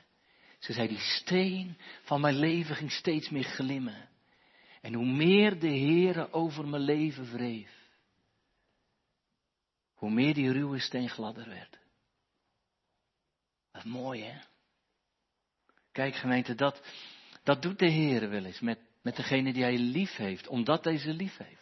Ze 0.63 0.73
zei, 0.73 0.89
die 0.89 0.99
steen 0.99 1.77
van 2.03 2.21
mijn 2.21 2.35
leven 2.35 2.77
ging 2.77 2.93
steeds 2.93 3.31
meer 3.31 3.45
glimmen. 3.45 4.09
En 4.81 4.95
hoe 4.95 5.07
meer 5.07 5.59
de 5.59 5.69
Heere 5.69 6.33
over 6.33 6.69
mijn 6.69 6.83
leven 6.83 7.33
wreef, 7.33 7.91
hoe 9.95 10.11
meer 10.11 10.35
die 10.35 10.53
ruwe 10.53 10.79
steen 10.79 11.09
gladder 11.09 11.49
werd. 11.49 11.79
Dat 13.73 13.85
mooi, 13.85 14.23
hè? 14.23 14.41
Kijk, 15.93 16.15
gemeente, 16.15 16.55
dat, 16.55 16.83
dat 17.43 17.63
doet 17.63 17.79
de 17.79 17.91
Heere 17.91 18.27
wel 18.27 18.45
eens 18.45 18.61
met, 18.61 18.79
met 19.03 19.17
degene 19.17 19.53
die 19.53 19.63
hij 19.63 19.79
lief 19.79 20.17
heeft, 20.17 20.49
omdat 20.49 20.85
hij 20.85 20.99
ze 20.99 21.13
lief 21.13 21.37
heeft. 21.37 21.62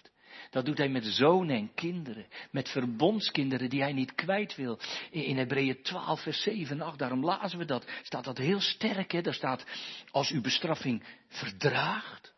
Dat 0.51 0.65
doet 0.65 0.79
hij 0.79 0.89
met 0.89 1.05
zonen 1.05 1.57
en 1.57 1.75
kinderen, 1.75 2.27
met 2.51 2.69
verbondskinderen 2.69 3.71
die 3.71 3.81
hij 3.81 3.93
niet 3.93 4.15
kwijt 4.15 4.57
wil. 4.57 4.79
In 5.11 5.37
Hebreeën 5.37 5.83
12, 5.83 6.23
vers 6.23 6.43
7 6.43 6.81
en 6.81 6.87
8, 6.87 6.99
daarom 6.99 7.25
lazen 7.25 7.59
we 7.59 7.65
dat, 7.65 7.87
staat 8.03 8.25
dat 8.25 8.39
heel 8.39 8.61
sterk. 8.61 9.13
Hè? 9.13 9.21
Daar 9.21 9.35
staat, 9.35 9.65
als 10.11 10.31
u 10.31 10.41
bestraffing 10.41 11.05
verdraagt, 11.29 12.35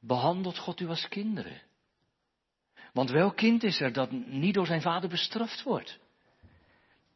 behandelt 0.00 0.58
God 0.58 0.80
u 0.80 0.88
als 0.88 1.08
kinderen. 1.08 1.62
Want 2.92 3.10
welk 3.10 3.36
kind 3.36 3.62
is 3.62 3.80
er 3.80 3.92
dat 3.92 4.10
niet 4.10 4.54
door 4.54 4.66
zijn 4.66 4.82
vader 4.82 5.08
bestraft 5.08 5.62
wordt? 5.62 5.98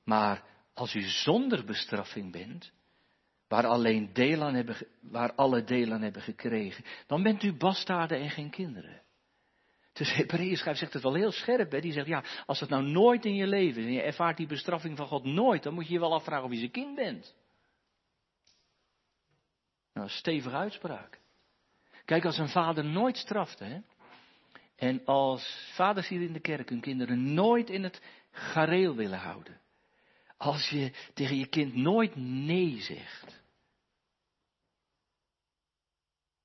Maar 0.04 0.44
als 0.74 0.94
u 0.94 1.02
zonder 1.02 1.64
bestraffing 1.64 2.32
bent, 2.32 2.72
waar, 3.48 3.66
alleen 3.66 4.12
deel 4.12 4.40
hebben, 4.40 4.76
waar 5.00 5.34
alle 5.34 5.64
deel 5.64 5.92
aan 5.92 6.02
hebben 6.02 6.22
gekregen, 6.22 6.84
dan 7.06 7.22
bent 7.22 7.42
u 7.42 7.52
bastaarden 7.52 8.20
en 8.20 8.30
geen 8.30 8.50
kinderen. 8.50 9.04
Dus 9.96 10.14
Hebreeën 10.14 10.56
zegt 10.56 10.92
het 10.92 11.02
wel 11.02 11.14
heel 11.14 11.32
scherp. 11.32 11.72
Hè? 11.72 11.80
Die 11.80 11.92
zegt, 11.92 12.06
ja, 12.06 12.24
als 12.46 12.60
het 12.60 12.68
nou 12.68 12.82
nooit 12.82 13.24
in 13.24 13.34
je 13.34 13.46
leven 13.46 13.82
is 13.82 13.86
en 13.86 13.92
je 13.92 14.02
ervaart 14.02 14.36
die 14.36 14.46
bestraffing 14.46 14.96
van 14.96 15.06
God 15.06 15.24
nooit, 15.24 15.62
dan 15.62 15.74
moet 15.74 15.86
je 15.86 15.92
je 15.92 16.00
wel 16.00 16.14
afvragen 16.14 16.44
of 16.44 16.50
je 16.50 16.58
zijn 16.58 16.70
kind 16.70 16.94
bent. 16.94 17.34
Nou, 19.92 20.08
stevige 20.08 20.56
uitspraak. 20.56 21.20
Kijk, 22.04 22.24
als 22.24 22.38
een 22.38 22.48
vader 22.48 22.84
nooit 22.84 23.16
straft, 23.16 23.58
hè, 23.58 23.78
en 24.76 25.04
als 25.04 25.70
vaders 25.74 26.08
hier 26.08 26.22
in 26.22 26.32
de 26.32 26.40
kerk 26.40 26.68
hun 26.68 26.80
kinderen 26.80 27.34
nooit 27.34 27.70
in 27.70 27.82
het 27.82 28.02
gareel 28.30 28.94
willen 28.94 29.18
houden, 29.18 29.60
als 30.36 30.68
je 30.68 30.92
tegen 31.14 31.36
je 31.36 31.46
kind 31.46 31.74
nooit 31.74 32.16
nee 32.16 32.80
zegt, 32.80 33.44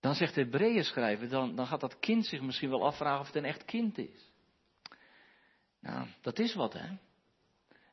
dan 0.01 0.15
zegt 0.15 0.35
de 0.35 0.41
Hebreeën 0.41 0.83
schrijver, 0.83 1.29
dan, 1.29 1.55
dan 1.55 1.67
gaat 1.67 1.79
dat 1.79 1.99
kind 1.99 2.25
zich 2.25 2.41
misschien 2.41 2.69
wel 2.69 2.85
afvragen 2.85 3.19
of 3.19 3.27
het 3.27 3.35
een 3.35 3.45
echt 3.45 3.65
kind 3.65 3.97
is. 3.97 4.29
Nou, 5.79 6.07
dat 6.21 6.39
is 6.39 6.53
wat, 6.53 6.73
hè. 6.73 6.87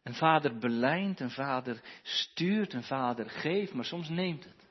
Een 0.02 0.14
vader 0.14 0.58
belijnt, 0.58 1.20
een 1.20 1.30
vader 1.30 1.80
stuurt, 2.02 2.72
een 2.72 2.82
vader 2.82 3.30
geeft, 3.30 3.72
maar 3.72 3.84
soms 3.84 4.08
neemt 4.08 4.44
het. 4.44 4.66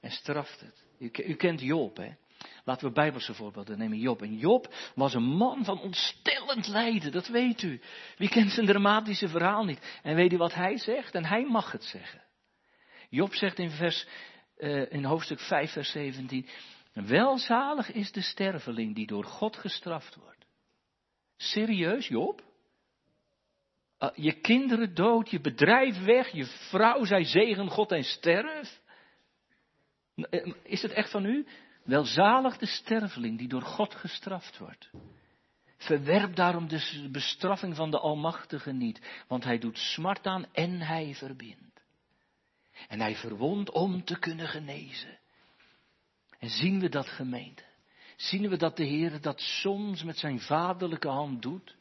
En 0.00 0.10
straft 0.10 0.60
het. 0.60 0.84
U, 0.98 1.10
u 1.24 1.34
kent 1.34 1.60
Job, 1.60 1.96
hè. 1.96 2.10
Laten 2.64 2.86
we 2.88 2.92
Bijbelse 2.92 3.34
voorbeelden 3.34 3.78
nemen. 3.78 3.98
Job. 3.98 4.22
En 4.22 4.36
Job 4.36 4.74
was 4.94 5.14
een 5.14 5.36
man 5.36 5.64
van 5.64 5.80
ontstellend 5.80 6.66
lijden, 6.66 7.12
dat 7.12 7.28
weet 7.28 7.62
u. 7.62 7.80
Wie 8.16 8.28
kent 8.28 8.50
zijn 8.52 8.66
dramatische 8.66 9.28
verhaal 9.28 9.64
niet? 9.64 9.98
En 10.02 10.14
weet 10.14 10.32
u 10.32 10.36
wat 10.36 10.54
hij 10.54 10.78
zegt? 10.78 11.14
En 11.14 11.24
hij 11.24 11.44
mag 11.44 11.72
het 11.72 11.84
zeggen. 11.84 12.22
Job 13.08 13.34
zegt 13.34 13.58
in 13.58 13.70
vers 13.70 14.06
uh, 14.58 14.92
in 14.92 15.04
hoofdstuk 15.04 15.40
5, 15.40 15.72
vers 15.72 15.90
17. 15.90 16.46
Welzalig 16.92 17.92
is 17.92 18.12
de 18.12 18.22
sterveling 18.22 18.94
die 18.94 19.06
door 19.06 19.24
God 19.24 19.56
gestraft 19.56 20.14
wordt. 20.14 20.46
Serieus, 21.36 22.08
Job? 22.08 22.42
Uh, 24.00 24.08
je 24.14 24.32
kinderen 24.32 24.94
dood, 24.94 25.30
je 25.30 25.40
bedrijf 25.40 26.04
weg, 26.04 26.32
je 26.32 26.44
vrouw 26.44 27.04
zij 27.04 27.24
zegen 27.24 27.68
God 27.68 27.92
en 27.92 28.04
sterf? 28.04 28.80
Eh, 30.14 30.52
is 30.62 30.82
het 30.82 30.92
echt 30.92 31.10
van 31.10 31.24
u? 31.24 31.46
Welzalig 31.84 32.58
de 32.58 32.66
sterveling 32.66 33.38
die 33.38 33.48
door 33.48 33.62
God 33.62 33.94
gestraft 33.94 34.58
wordt. 34.58 34.90
Verwerp 35.76 36.36
daarom 36.36 36.68
de 36.68 37.08
bestraffing 37.12 37.76
van 37.76 37.90
de 37.90 37.98
Almachtige 37.98 38.72
niet, 38.72 39.24
want 39.28 39.44
hij 39.44 39.58
doet 39.58 39.78
smart 39.78 40.26
aan 40.26 40.46
en 40.52 40.80
hij 40.80 41.14
verbindt. 41.14 41.67
En 42.88 43.00
hij 43.00 43.16
verwondt 43.16 43.70
om 43.70 44.04
te 44.04 44.18
kunnen 44.18 44.48
genezen. 44.48 45.18
En 46.38 46.48
zien 46.48 46.80
we 46.80 46.88
dat 46.88 47.08
gemeente? 47.08 47.64
Zien 48.16 48.48
we 48.48 48.56
dat 48.56 48.76
de 48.76 48.84
Heer 48.84 49.20
dat 49.20 49.40
soms 49.40 50.02
met 50.02 50.18
zijn 50.18 50.40
vaderlijke 50.40 51.08
hand 51.08 51.42
doet? 51.42 51.76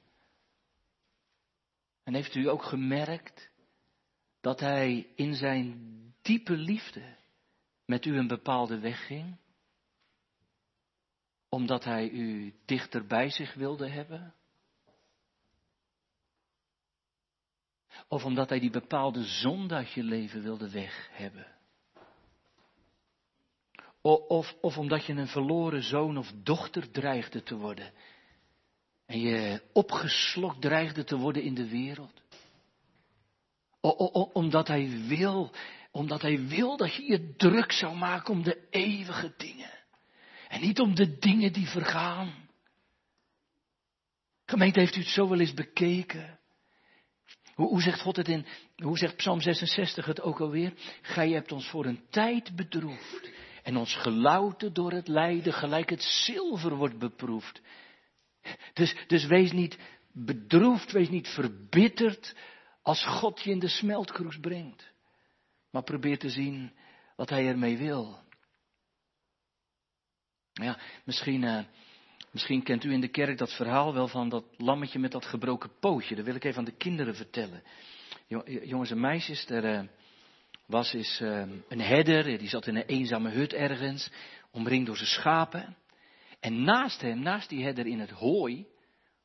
En 2.03 2.13
heeft 2.13 2.35
u 2.35 2.49
ook 2.49 2.63
gemerkt 2.63 3.49
dat 4.41 4.59
hij 4.59 5.07
in 5.15 5.33
zijn 5.33 5.95
diepe 6.21 6.55
liefde 6.55 7.15
met 7.85 8.05
u 8.05 8.17
een 8.17 8.27
bepaalde 8.27 8.79
weg 8.79 9.05
ging? 9.05 9.37
Omdat 11.49 11.83
hij 11.83 12.09
u 12.09 12.53
dichter 12.65 13.05
bij 13.05 13.29
zich 13.29 13.53
wilde 13.53 13.89
hebben? 13.89 14.33
Of 18.07 18.25
omdat 18.25 18.49
hij 18.49 18.59
die 18.59 18.69
bepaalde 18.69 19.23
zonde 19.23 19.75
uit 19.75 19.91
je 19.91 20.03
leven 20.03 20.41
wilde 20.41 20.69
weg 20.69 21.09
hebben. 21.11 21.47
Of, 24.01 24.55
of 24.61 24.77
omdat 24.77 25.05
je 25.05 25.13
een 25.13 25.27
verloren 25.27 25.83
zoon 25.83 26.17
of 26.17 26.31
dochter 26.43 26.91
dreigde 26.91 27.43
te 27.43 27.55
worden. 27.55 27.93
En 29.05 29.19
je 29.19 29.61
opgeslokt 29.73 30.61
dreigde 30.61 31.03
te 31.03 31.17
worden 31.17 31.43
in 31.43 31.53
de 31.53 31.69
wereld. 31.69 32.21
O, 33.81 33.89
o, 33.97 34.21
omdat 34.21 34.67
hij 34.67 35.05
wil, 35.07 35.51
omdat 35.91 36.21
hij 36.21 36.47
wil 36.47 36.77
dat 36.77 36.93
je 36.93 37.03
je 37.03 37.35
druk 37.35 37.71
zou 37.71 37.95
maken 37.95 38.33
om 38.33 38.43
de 38.43 38.67
eeuwige 38.69 39.33
dingen. 39.37 39.71
En 40.47 40.61
niet 40.61 40.79
om 40.79 40.95
de 40.95 41.17
dingen 41.17 41.53
die 41.53 41.67
vergaan. 41.67 42.49
Gemeente, 44.45 44.79
heeft 44.79 44.95
u 44.95 44.99
het 44.99 45.09
zo 45.09 45.29
wel 45.29 45.39
eens 45.39 45.53
bekeken? 45.53 46.39
Hoe, 47.57 47.81
zegt 47.81 48.01
God 48.01 48.15
het 48.15 48.27
in, 48.27 48.45
hoe 48.75 48.97
zegt 48.97 49.15
Psalm 49.15 49.41
66 49.41 50.05
het 50.05 50.21
ook 50.21 50.39
alweer? 50.39 50.73
Gij 51.01 51.29
hebt 51.29 51.51
ons 51.51 51.67
voor 51.69 51.85
een 51.85 52.01
tijd 52.09 52.55
bedroefd 52.55 53.29
en 53.63 53.77
ons 53.77 53.95
gelouten 53.95 54.73
door 54.73 54.91
het 54.91 55.07
lijden, 55.07 55.53
gelijk 55.53 55.89
het 55.89 56.03
zilver 56.03 56.75
wordt 56.75 56.99
beproefd. 56.99 57.61
Dus, 58.73 58.95
dus 59.07 59.25
wees 59.25 59.51
niet 59.51 59.77
bedroefd, 60.11 60.91
wees 60.91 61.09
niet 61.09 61.27
verbitterd 61.27 62.35
als 62.81 63.05
God 63.05 63.41
je 63.41 63.51
in 63.51 63.59
de 63.59 63.67
smeltkroes 63.67 64.39
brengt. 64.39 64.91
Maar 65.71 65.83
probeer 65.83 66.17
te 66.17 66.29
zien 66.29 66.71
wat 67.15 67.29
hij 67.29 67.47
ermee 67.47 67.77
wil. 67.77 68.19
Ja, 70.53 70.79
misschien, 71.03 71.41
uh, 71.41 71.63
Misschien 72.37 72.63
kent 72.63 72.83
u 72.83 72.91
in 72.91 73.01
de 73.01 73.07
kerk 73.07 73.37
dat 73.37 73.53
verhaal 73.53 73.93
wel 73.93 74.07
van 74.07 74.29
dat 74.29 74.45
lammetje 74.57 74.99
met 74.99 75.11
dat 75.11 75.25
gebroken 75.25 75.71
pootje. 75.79 76.15
Dat 76.15 76.25
wil 76.25 76.35
ik 76.35 76.43
even 76.43 76.57
aan 76.57 76.65
de 76.65 76.77
kinderen 76.77 77.15
vertellen. 77.15 77.63
Jongens 78.63 78.91
en 78.91 78.99
meisjes, 78.99 79.49
er 79.49 79.65
eh, 79.65 79.83
was 80.65 80.93
eens 80.93 81.19
eh, 81.19 81.41
een 81.67 81.81
herder, 81.81 82.37
die 82.37 82.49
zat 82.49 82.67
in 82.67 82.75
een 82.75 82.85
eenzame 82.85 83.29
hut 83.29 83.53
ergens, 83.53 84.11
omringd 84.51 84.85
door 84.85 84.95
zijn 84.95 85.09
schapen. 85.09 85.77
En 86.39 86.63
naast 86.63 87.01
hem, 87.01 87.19
naast 87.19 87.49
die 87.49 87.63
herder 87.63 87.87
in 87.87 87.99
het 87.99 88.11
hooi, 88.11 88.67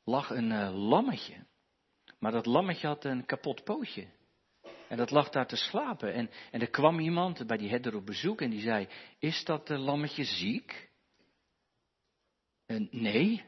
lag 0.04 0.30
een 0.30 0.52
eh, 0.52 0.88
lammetje. 0.88 1.46
Maar 2.18 2.32
dat 2.32 2.46
lammetje 2.46 2.86
had 2.86 3.04
een 3.04 3.26
kapot 3.26 3.64
pootje. 3.64 4.06
En 4.88 4.96
dat 4.96 5.10
lag 5.10 5.28
daar 5.28 5.46
te 5.46 5.56
slapen. 5.56 6.14
En, 6.14 6.30
en 6.50 6.60
er 6.60 6.70
kwam 6.70 6.98
iemand 6.98 7.46
bij 7.46 7.56
die 7.56 7.70
herder 7.70 7.96
op 7.96 8.06
bezoek 8.06 8.40
en 8.40 8.50
die 8.50 8.60
zei, 8.60 8.88
is 9.18 9.44
dat 9.44 9.68
lammetje 9.68 10.24
ziek? 10.24 10.90
En 12.72 12.88
nee, 12.90 13.44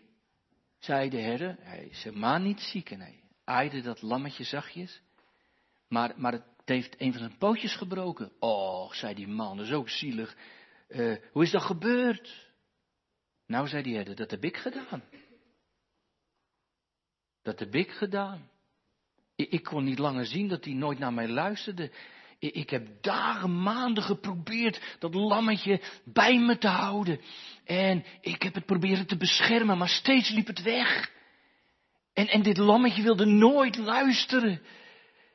zei 0.78 1.10
de 1.10 1.20
herder, 1.20 1.56
hij 1.60 1.87
is 1.87 2.02
helemaal 2.02 2.38
niet 2.38 2.60
ziek 2.60 2.90
en 2.90 3.00
hij 3.00 3.22
aaide 3.44 3.80
dat 3.80 4.02
lammetje 4.02 4.44
zachtjes. 4.44 5.02
Maar, 5.88 6.14
maar 6.16 6.32
het 6.32 6.44
heeft 6.64 7.00
een 7.00 7.10
van 7.12 7.20
zijn 7.20 7.38
pootjes 7.38 7.76
gebroken. 7.76 8.32
Och, 8.38 8.94
zei 8.94 9.14
die 9.14 9.26
man, 9.26 9.56
dat 9.56 9.66
is 9.66 9.72
ook 9.72 9.88
zielig. 9.88 10.37
Uh, 10.88 11.16
hoe 11.32 11.42
is 11.42 11.50
dat 11.50 11.62
gebeurd? 11.62 12.52
Nou, 13.46 13.68
zei 13.68 13.82
die 13.82 13.94
herder, 13.94 14.14
dat 14.16 14.30
heb 14.30 14.44
ik 14.44 14.56
gedaan. 14.56 15.02
Dat 17.42 17.58
heb 17.58 17.74
ik 17.74 17.90
gedaan. 17.90 18.50
Ik 19.37 19.62
kon 19.62 19.84
niet 19.84 19.98
langer 19.98 20.26
zien 20.26 20.48
dat 20.48 20.64
hij 20.64 20.74
nooit 20.74 20.98
naar 20.98 21.12
mij 21.12 21.28
luisterde. 21.28 21.90
Ik 22.52 22.70
heb 22.70 22.87
dagen, 23.00 23.62
maanden 23.62 24.02
geprobeerd 24.02 24.96
dat 24.98 25.14
lammetje 25.14 25.80
bij 26.04 26.38
me 26.38 26.59
te 26.59 26.68
houden. 26.68 27.20
En 27.64 28.04
ik 28.20 28.42
heb 28.42 28.54
het 28.54 28.66
proberen 28.66 29.07
te 29.07 29.16
beschermen, 29.16 29.78
maar 29.78 29.88
steeds 29.88 30.30
liep 30.30 30.46
het 30.46 30.62
weg. 30.62 31.11
En, 32.12 32.28
en 32.28 32.42
dit 32.42 32.57
lammetje 32.57 33.02
wilde 33.02 33.24
nooit 33.24 33.76
luisteren. 33.76 34.61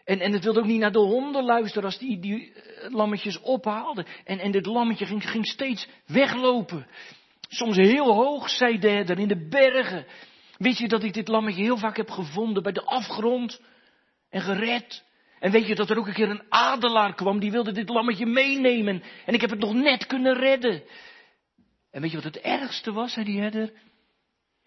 En, 0.03 0.19
en 0.19 0.33
het 0.33 0.43
wilde 0.43 0.59
ook 0.59 0.65
niet 0.65 0.79
naar 0.79 0.91
de 0.91 0.99
honden 0.99 1.43
luisteren 1.43 1.83
als 1.83 1.97
die, 1.97 2.19
die 2.19 2.53
eh, 2.53 2.93
lammetjes 2.93 3.39
ophaalden. 3.39 4.05
En, 4.23 4.39
en 4.39 4.51
dit 4.51 4.65
lammetje 4.65 5.05
ging, 5.05 5.29
ging 5.29 5.47
steeds 5.47 5.87
weglopen. 6.05 6.87
Soms 7.47 7.75
heel 7.75 8.13
hoog, 8.13 8.49
zei 8.49 8.79
de 8.79 8.89
herder, 8.89 9.19
in 9.19 9.27
de 9.27 9.47
bergen. 9.47 10.05
Weet 10.57 10.77
je 10.77 10.87
dat 10.87 11.03
ik 11.03 11.13
dit 11.13 11.27
lammetje 11.27 11.61
heel 11.61 11.77
vaak 11.77 11.97
heb 11.97 12.09
gevonden 12.09 12.63
bij 12.63 12.71
de 12.71 12.83
afgrond 12.83 13.61
en 14.29 14.41
gered? 14.41 15.07
En 15.39 15.51
weet 15.51 15.67
je 15.67 15.75
dat 15.75 15.89
er 15.89 15.97
ook 15.97 16.07
een 16.07 16.13
keer 16.13 16.29
een 16.29 16.45
adelaar 16.49 17.15
kwam, 17.15 17.39
die 17.39 17.51
wilde 17.51 17.71
dit 17.71 17.89
lammetje 17.89 18.25
meenemen. 18.25 19.03
En 19.25 19.33
ik 19.33 19.41
heb 19.41 19.49
het 19.49 19.59
nog 19.59 19.73
net 19.73 20.05
kunnen 20.05 20.33
redden. 20.33 20.83
En 21.91 22.01
weet 22.01 22.09
je 22.09 22.15
wat 22.15 22.33
het 22.33 22.39
ergste 22.39 22.91
was, 22.91 23.13
zei 23.13 23.25
die 23.25 23.39
herder? 23.39 23.73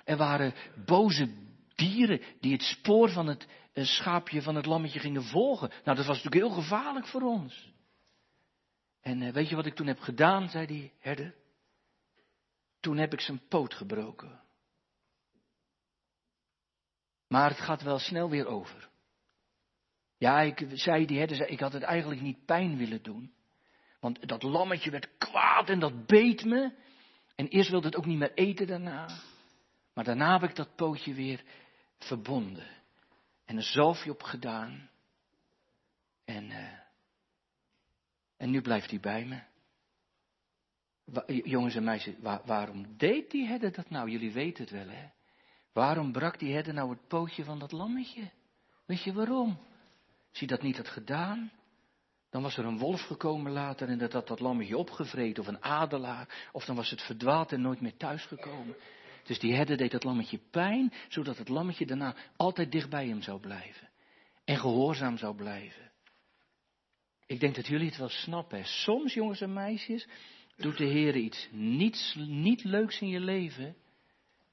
Er 0.04 0.16
waren 0.16 0.54
boze 0.84 1.28
dieren 1.74 2.20
die 2.40 2.52
het 2.52 2.62
spoor 2.62 3.10
van 3.10 3.26
het 3.26 3.46
schaapje 3.74 4.42
van 4.42 4.54
het 4.54 4.66
lammetje 4.66 4.98
gingen 4.98 5.24
volgen. 5.24 5.68
Nou, 5.68 5.96
dat 5.96 6.06
was 6.06 6.22
natuurlijk 6.22 6.44
heel 6.44 6.62
gevaarlijk 6.62 7.06
voor 7.06 7.22
ons. 7.22 7.72
En 9.00 9.22
eh, 9.22 9.32
weet 9.32 9.48
je 9.48 9.56
wat 9.56 9.66
ik 9.66 9.74
toen 9.74 9.86
heb 9.86 10.00
gedaan, 10.00 10.48
zei 10.48 10.66
die 10.66 10.92
herder? 10.98 11.34
Toen 12.80 12.96
heb 12.96 13.12
ik 13.12 13.20
zijn 13.20 13.48
poot 13.48 13.74
gebroken. 13.74 14.40
Maar 17.28 17.50
het 17.50 17.60
gaat 17.60 17.82
wel 17.82 17.98
snel 17.98 18.30
weer 18.30 18.46
over. 18.46 18.90
Ja, 20.22 20.40
ik 20.40 20.66
zei 20.72 21.06
die 21.06 21.18
herder, 21.18 21.48
ik 21.48 21.60
had 21.60 21.72
het 21.72 21.82
eigenlijk 21.82 22.20
niet 22.20 22.44
pijn 22.44 22.76
willen 22.76 23.02
doen. 23.02 23.32
Want 24.00 24.28
dat 24.28 24.42
lammetje 24.42 24.90
werd 24.90 25.08
kwaad 25.18 25.68
en 25.68 25.78
dat 25.78 26.06
beet 26.06 26.44
me. 26.44 26.72
En 27.34 27.48
eerst 27.48 27.70
wilde 27.70 27.86
het 27.86 27.96
ook 27.96 28.06
niet 28.06 28.18
meer 28.18 28.34
eten 28.34 28.66
daarna. 28.66 29.08
Maar 29.94 30.04
daarna 30.04 30.32
heb 30.38 30.50
ik 30.50 30.56
dat 30.56 30.76
pootje 30.76 31.14
weer 31.14 31.42
verbonden. 31.98 32.66
En 33.44 33.56
een 33.56 33.62
zalfje 33.62 34.10
op 34.10 34.22
gedaan. 34.22 34.90
En, 36.24 36.50
uh, 36.50 36.78
en 38.36 38.50
nu 38.50 38.60
blijft 38.60 38.90
hij 38.90 39.00
bij 39.00 39.24
me. 39.24 39.42
jongens 41.44 41.74
en 41.74 41.84
meisjes, 41.84 42.14
waarom 42.44 42.96
deed 42.96 43.30
die 43.30 43.46
herder 43.46 43.72
dat 43.72 43.90
nou? 43.90 44.10
Jullie 44.10 44.32
weten 44.32 44.64
het 44.64 44.72
wel, 44.72 44.88
hè? 44.88 45.08
Waarom 45.72 46.12
brak 46.12 46.38
die 46.38 46.52
herder 46.52 46.74
nou 46.74 46.90
het 46.90 47.08
pootje 47.08 47.44
van 47.44 47.58
dat 47.58 47.72
lammetje? 47.72 48.30
Weet 48.86 49.02
je 49.02 49.12
waarom? 49.12 49.70
Hij 50.32 50.46
dat 50.46 50.62
niet 50.62 50.76
had 50.76 50.88
gedaan, 50.88 51.52
dan 52.30 52.42
was 52.42 52.56
er 52.56 52.64
een 52.64 52.78
wolf 52.78 53.00
gekomen 53.00 53.52
later 53.52 53.88
en 53.88 53.98
dat 53.98 54.12
had 54.12 54.26
dat 54.26 54.40
lammetje 54.40 54.76
opgevreten 54.76 55.42
of 55.42 55.48
een 55.48 55.62
adelaar. 55.62 56.48
Of 56.52 56.64
dan 56.64 56.76
was 56.76 56.90
het 56.90 57.02
verdwaald 57.02 57.52
en 57.52 57.60
nooit 57.60 57.80
meer 57.80 57.96
thuisgekomen. 57.96 58.76
Dus 59.24 59.38
die 59.38 59.54
herder 59.54 59.76
deed 59.76 59.90
dat 59.90 60.04
lammetje 60.04 60.40
pijn, 60.50 60.92
zodat 61.08 61.38
het 61.38 61.48
lammetje 61.48 61.86
daarna 61.86 62.16
altijd 62.36 62.72
dicht 62.72 62.90
bij 62.90 63.06
hem 63.06 63.22
zou 63.22 63.40
blijven. 63.40 63.88
En 64.44 64.58
gehoorzaam 64.58 65.18
zou 65.18 65.36
blijven. 65.36 65.90
Ik 67.26 67.40
denk 67.40 67.54
dat 67.54 67.66
jullie 67.66 67.86
het 67.86 67.96
wel 67.96 68.08
snappen. 68.08 68.64
Soms, 68.64 69.14
jongens 69.14 69.40
en 69.40 69.52
meisjes, 69.52 70.08
doet 70.56 70.78
de 70.78 70.84
Heer 70.84 71.16
iets 71.16 71.48
niet 72.26 72.64
leuks 72.64 73.00
in 73.00 73.08
je 73.08 73.20
leven. 73.20 73.76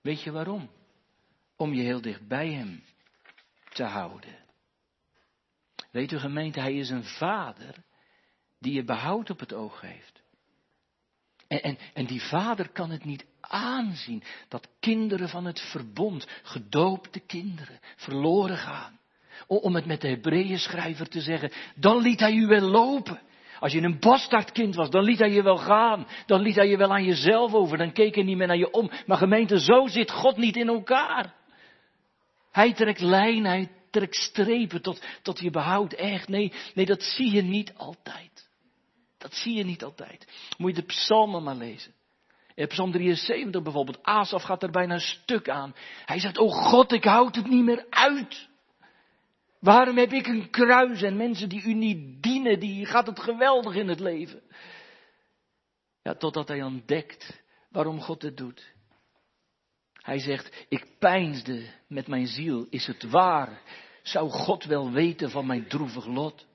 Weet 0.02 0.22
je 0.22 0.32
waarom? 0.32 0.70
Om 1.56 1.74
je 1.74 1.82
heel 1.82 2.02
dicht 2.02 2.28
bij 2.28 2.52
Hem 2.52 2.84
te 3.70 3.84
houden. 3.84 4.49
Weet 5.91 6.12
u 6.12 6.19
gemeente, 6.19 6.60
Hij 6.60 6.75
is 6.75 6.89
een 6.89 7.04
vader 7.04 7.75
die 8.60 8.73
je 8.73 8.84
behoud 8.84 9.30
op 9.30 9.39
het 9.39 9.54
oog 9.54 9.82
heeft. 9.82 10.21
En, 11.47 11.62
en, 11.62 11.78
en 11.93 12.06
die 12.06 12.21
vader 12.21 12.69
kan 12.69 12.89
het 12.89 13.06
niet 13.06 13.25
aanzien 13.39 14.23
dat 14.47 14.67
kinderen 14.80 15.30
van 15.30 15.45
het 15.45 15.60
verbond, 15.60 16.28
gedoopte 16.43 17.19
kinderen, 17.19 17.80
verloren 17.95 18.58
gaan. 18.58 18.99
Om 19.47 19.75
het 19.75 19.86
met 19.86 20.02
de 20.02 20.08
Hebreeën 20.08 20.60
schrijver 20.60 21.10
te 21.10 21.21
zeggen, 21.21 21.52
dan 21.75 21.97
liet 21.97 22.19
hij 22.19 22.34
u 22.34 22.47
wel 22.47 22.69
lopen. 22.69 23.19
Als 23.60 23.71
je 23.71 23.82
een 23.82 23.99
bastardkind 23.99 24.75
was, 24.75 24.89
dan 24.89 25.04
liet 25.04 25.19
hij 25.19 25.32
je 25.32 25.43
wel 25.43 25.58
gaan. 25.58 26.08
Dan 26.25 26.41
liet 26.41 26.56
hij 26.56 26.67
je 26.67 26.78
wel 26.78 26.91
aan 26.91 27.04
jezelf 27.04 27.54
over. 27.54 27.78
Dan 27.78 27.91
keek 27.91 28.15
hij 28.15 28.23
niet 28.23 28.38
meer 28.38 28.47
naar 28.47 28.58
je 28.58 28.71
om. 28.71 28.91
Maar 29.06 29.17
gemeente, 29.17 29.60
zo 29.60 29.88
zit 29.88 30.12
God 30.12 30.38
niet 30.38 30.56
in 30.56 30.67
elkaar. 30.67 31.34
Hij 32.52 32.73
trekt 32.73 33.02
lijnen, 33.02 33.52
hij 33.52 33.69
trekt 33.91 34.15
strepen 34.15 34.82
tot, 34.82 35.02
tot 35.21 35.39
je 35.39 35.49
behoudt. 35.49 35.93
Echt, 35.93 36.28
nee, 36.28 36.54
nee, 36.73 36.86
dat 36.86 37.04
zie 37.04 37.32
je 37.32 37.41
niet 37.41 37.73
altijd. 37.78 38.49
Dat 39.17 39.34
zie 39.34 39.56
je 39.56 39.63
niet 39.63 39.84
altijd. 39.84 40.28
Moet 40.58 40.75
je 40.75 40.82
de 40.82 40.88
psalmen 40.88 41.43
maar 41.43 41.56
lezen. 41.56 41.93
In 42.56 42.67
Psalm 42.67 42.91
73 42.91 43.62
bijvoorbeeld, 43.62 44.04
Asaf 44.04 44.43
gaat 44.43 44.63
er 44.63 44.71
bijna 44.71 44.93
een 44.93 44.99
stuk 44.99 45.49
aan. 45.49 45.75
Hij 46.06 46.19
zegt, 46.19 46.38
oh 46.38 46.52
God, 46.52 46.91
ik 46.91 47.04
houd 47.04 47.36
het 47.36 47.47
niet 47.47 47.63
meer 47.63 47.86
uit. 47.89 48.47
Waarom 49.60 49.97
heb 49.97 50.13
ik 50.13 50.28
een 50.28 50.49
kruis 50.49 51.02
en 51.02 51.17
mensen 51.17 51.49
die 51.49 51.63
u 51.63 51.73
niet 51.73 52.23
dienen, 52.23 52.60
die 52.60 52.86
gaat 52.86 53.08
het 53.08 53.19
geweldig 53.19 53.75
in 53.75 53.88
het 53.88 53.99
leven. 53.99 54.41
Ja, 56.04 56.15
totdat 56.15 56.47
hij 56.47 56.63
ontdekt 56.63 57.41
waarom 57.69 58.02
God 58.02 58.21
het 58.21 58.38
doet. 58.38 58.73
Hij 60.02 60.20
zegt, 60.20 60.66
ik 60.70 60.88
peinsde 61.00 61.70
met 61.88 62.08
mijn 62.08 62.28
ziel, 62.28 62.66
is 62.70 62.88
het 62.88 63.04
waar? 63.04 63.62
Zou 64.02 64.30
God 64.30 64.64
wel 64.64 64.92
weten 64.92 65.30
van 65.30 65.46
mijn 65.46 65.68
droevig 65.68 66.06
lot? 66.06 66.48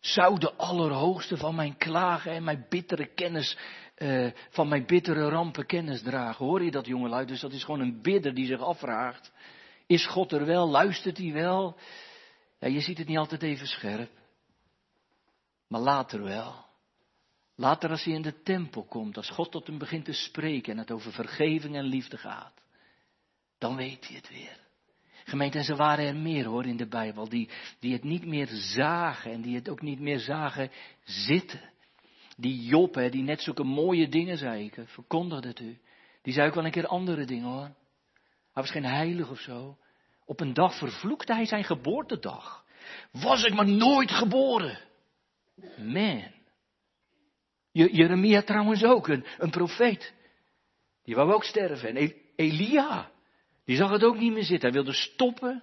Zou 0.00 0.38
de 0.38 0.54
Allerhoogste 0.54 1.36
van 1.36 1.54
mijn 1.54 1.76
klagen 1.76 2.32
en 2.32 2.44
mijn 2.44 2.66
bittere 2.68 3.06
kennis, 3.06 3.58
uh, 3.98 4.32
van 4.50 4.68
mijn 4.68 4.86
bittere 4.86 5.28
rampen 5.28 5.66
kennis 5.66 6.02
dragen? 6.02 6.46
Hoor 6.46 6.64
je 6.64 6.70
dat, 6.70 6.86
jongelui? 6.86 7.26
Dus 7.26 7.40
dat 7.40 7.52
is 7.52 7.64
gewoon 7.64 7.80
een 7.80 8.02
bidder 8.02 8.34
die 8.34 8.46
zich 8.46 8.60
afvraagt. 8.60 9.32
Is 9.86 10.06
God 10.06 10.32
er 10.32 10.46
wel? 10.46 10.68
Luistert 10.68 11.18
hij 11.18 11.32
wel? 11.32 11.76
Ja, 12.58 12.68
je 12.68 12.80
ziet 12.80 12.98
het 12.98 13.08
niet 13.08 13.18
altijd 13.18 13.42
even 13.42 13.66
scherp. 13.66 14.10
Maar 15.68 15.80
later 15.80 16.22
wel. 16.22 16.64
Later 17.54 17.90
als 17.90 18.04
hij 18.04 18.14
in 18.14 18.22
de 18.22 18.42
tempel 18.42 18.84
komt, 18.84 19.16
als 19.16 19.30
God 19.30 19.50
tot 19.50 19.66
hem 19.66 19.78
begint 19.78 20.04
te 20.04 20.12
spreken 20.12 20.72
en 20.72 20.78
het 20.78 20.90
over 20.90 21.12
vergeving 21.12 21.76
en 21.76 21.84
liefde 21.84 22.16
gaat, 22.16 22.52
dan 23.58 23.76
weet 23.76 24.06
hij 24.06 24.16
het 24.16 24.28
weer. 24.28 24.64
Gemeente, 25.24 25.58
en 25.58 25.64
ze 25.64 25.76
waren 25.76 26.06
er 26.06 26.16
meer 26.16 26.44
hoor 26.44 26.66
in 26.66 26.76
de 26.76 26.86
Bijbel, 26.88 27.28
die, 27.28 27.48
die 27.80 27.92
het 27.92 28.04
niet 28.04 28.26
meer 28.26 28.46
zagen 28.46 29.32
en 29.32 29.42
die 29.42 29.54
het 29.54 29.68
ook 29.68 29.82
niet 29.82 30.00
meer 30.00 30.18
zagen 30.18 30.70
zitten. 31.04 31.60
Die 32.36 32.62
Job, 32.62 32.94
hè, 32.94 33.10
die 33.10 33.22
net 33.22 33.40
zulke 33.40 33.64
mooie 33.64 34.08
dingen 34.08 34.38
zei, 34.38 34.64
ik 34.64 34.78
verkondigde 34.84 35.48
het 35.48 35.60
u. 35.60 35.78
Die 36.22 36.32
zei 36.32 36.48
ook 36.48 36.54
wel 36.54 36.64
een 36.64 36.70
keer 36.70 36.86
andere 36.86 37.24
dingen 37.24 37.48
hoor. 37.48 37.74
Hij 38.52 38.62
was 38.62 38.70
geen 38.70 38.84
heilig 38.84 39.30
of 39.30 39.40
zo. 39.40 39.78
Op 40.24 40.40
een 40.40 40.54
dag 40.54 40.78
vervloekte 40.78 41.34
hij 41.34 41.46
zijn 41.46 41.64
geboortedag. 41.64 42.64
Was 43.10 43.44
ik 43.44 43.54
maar 43.54 43.68
nooit 43.68 44.10
geboren. 44.10 44.78
Man. 45.76 46.34
Jeremia 47.72 48.42
trouwens 48.42 48.84
ook, 48.84 49.08
een, 49.08 49.26
een 49.38 49.50
profeet. 49.50 50.14
Die 51.04 51.14
wou 51.14 51.32
ook 51.32 51.44
sterven. 51.44 51.96
En 51.96 52.14
Elia, 52.36 53.10
die 53.66 53.76
zag 53.76 53.90
het 53.90 54.04
ook 54.04 54.18
niet 54.18 54.32
meer 54.32 54.44
zitten. 54.44 54.70
Hij 54.70 54.82
wilde 54.82 54.98
stoppen. 54.98 55.62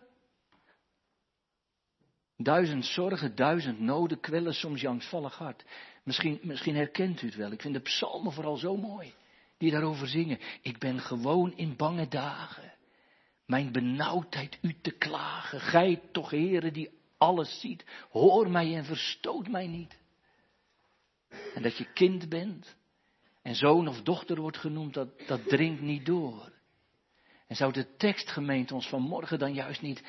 Duizend 2.37 2.85
zorgen, 2.85 3.35
duizend 3.35 3.79
noden 3.79 4.19
kwellen 4.19 4.53
soms 4.53 4.81
je 4.81 4.87
angstvallig 4.87 5.37
hart. 5.37 5.63
Misschien, 6.03 6.39
misschien 6.41 6.75
herkent 6.75 7.21
u 7.21 7.25
het 7.25 7.35
wel. 7.35 7.51
Ik 7.51 7.61
vind 7.61 7.73
de 7.73 7.79
psalmen 7.79 8.31
vooral 8.31 8.57
zo 8.57 8.77
mooi. 8.77 9.13
Die 9.57 9.71
daarover 9.71 10.07
zingen. 10.07 10.39
Ik 10.61 10.79
ben 10.79 10.99
gewoon 10.99 11.57
in 11.57 11.75
bange 11.75 12.07
dagen 12.07 12.73
mijn 13.45 13.71
benauwdheid 13.71 14.57
u 14.61 14.75
te 14.81 14.91
klagen. 14.91 15.59
Gij 15.59 16.01
toch, 16.11 16.29
Heere, 16.29 16.71
die 16.71 16.89
alles 17.17 17.59
ziet, 17.59 17.85
hoor 18.09 18.49
mij 18.49 18.75
en 18.75 18.85
verstoot 18.85 19.47
mij 19.47 19.67
niet. 19.67 19.97
En 21.53 21.61
dat 21.61 21.77
je 21.77 21.93
kind 21.93 22.29
bent 22.29 22.75
en 23.41 23.55
zoon 23.55 23.87
of 23.87 24.01
dochter 24.01 24.41
wordt 24.41 24.57
genoemd, 24.57 24.93
dat, 24.93 25.27
dat 25.27 25.47
dringt 25.47 25.81
niet 25.81 26.05
door. 26.05 26.51
En 27.47 27.55
zou 27.55 27.73
de 27.73 27.95
tekstgemeente 27.95 28.73
ons 28.73 28.87
vanmorgen 28.87 29.39
dan 29.39 29.53
juist 29.53 29.81
niet 29.81 30.03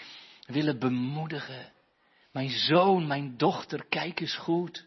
willen 0.47 0.79
bemoedigen? 0.79 1.73
Mijn 2.33 2.51
zoon, 2.51 3.07
mijn 3.07 3.37
dochter, 3.37 3.87
kijk 3.87 4.20
eens 4.20 4.37
goed. 4.37 4.87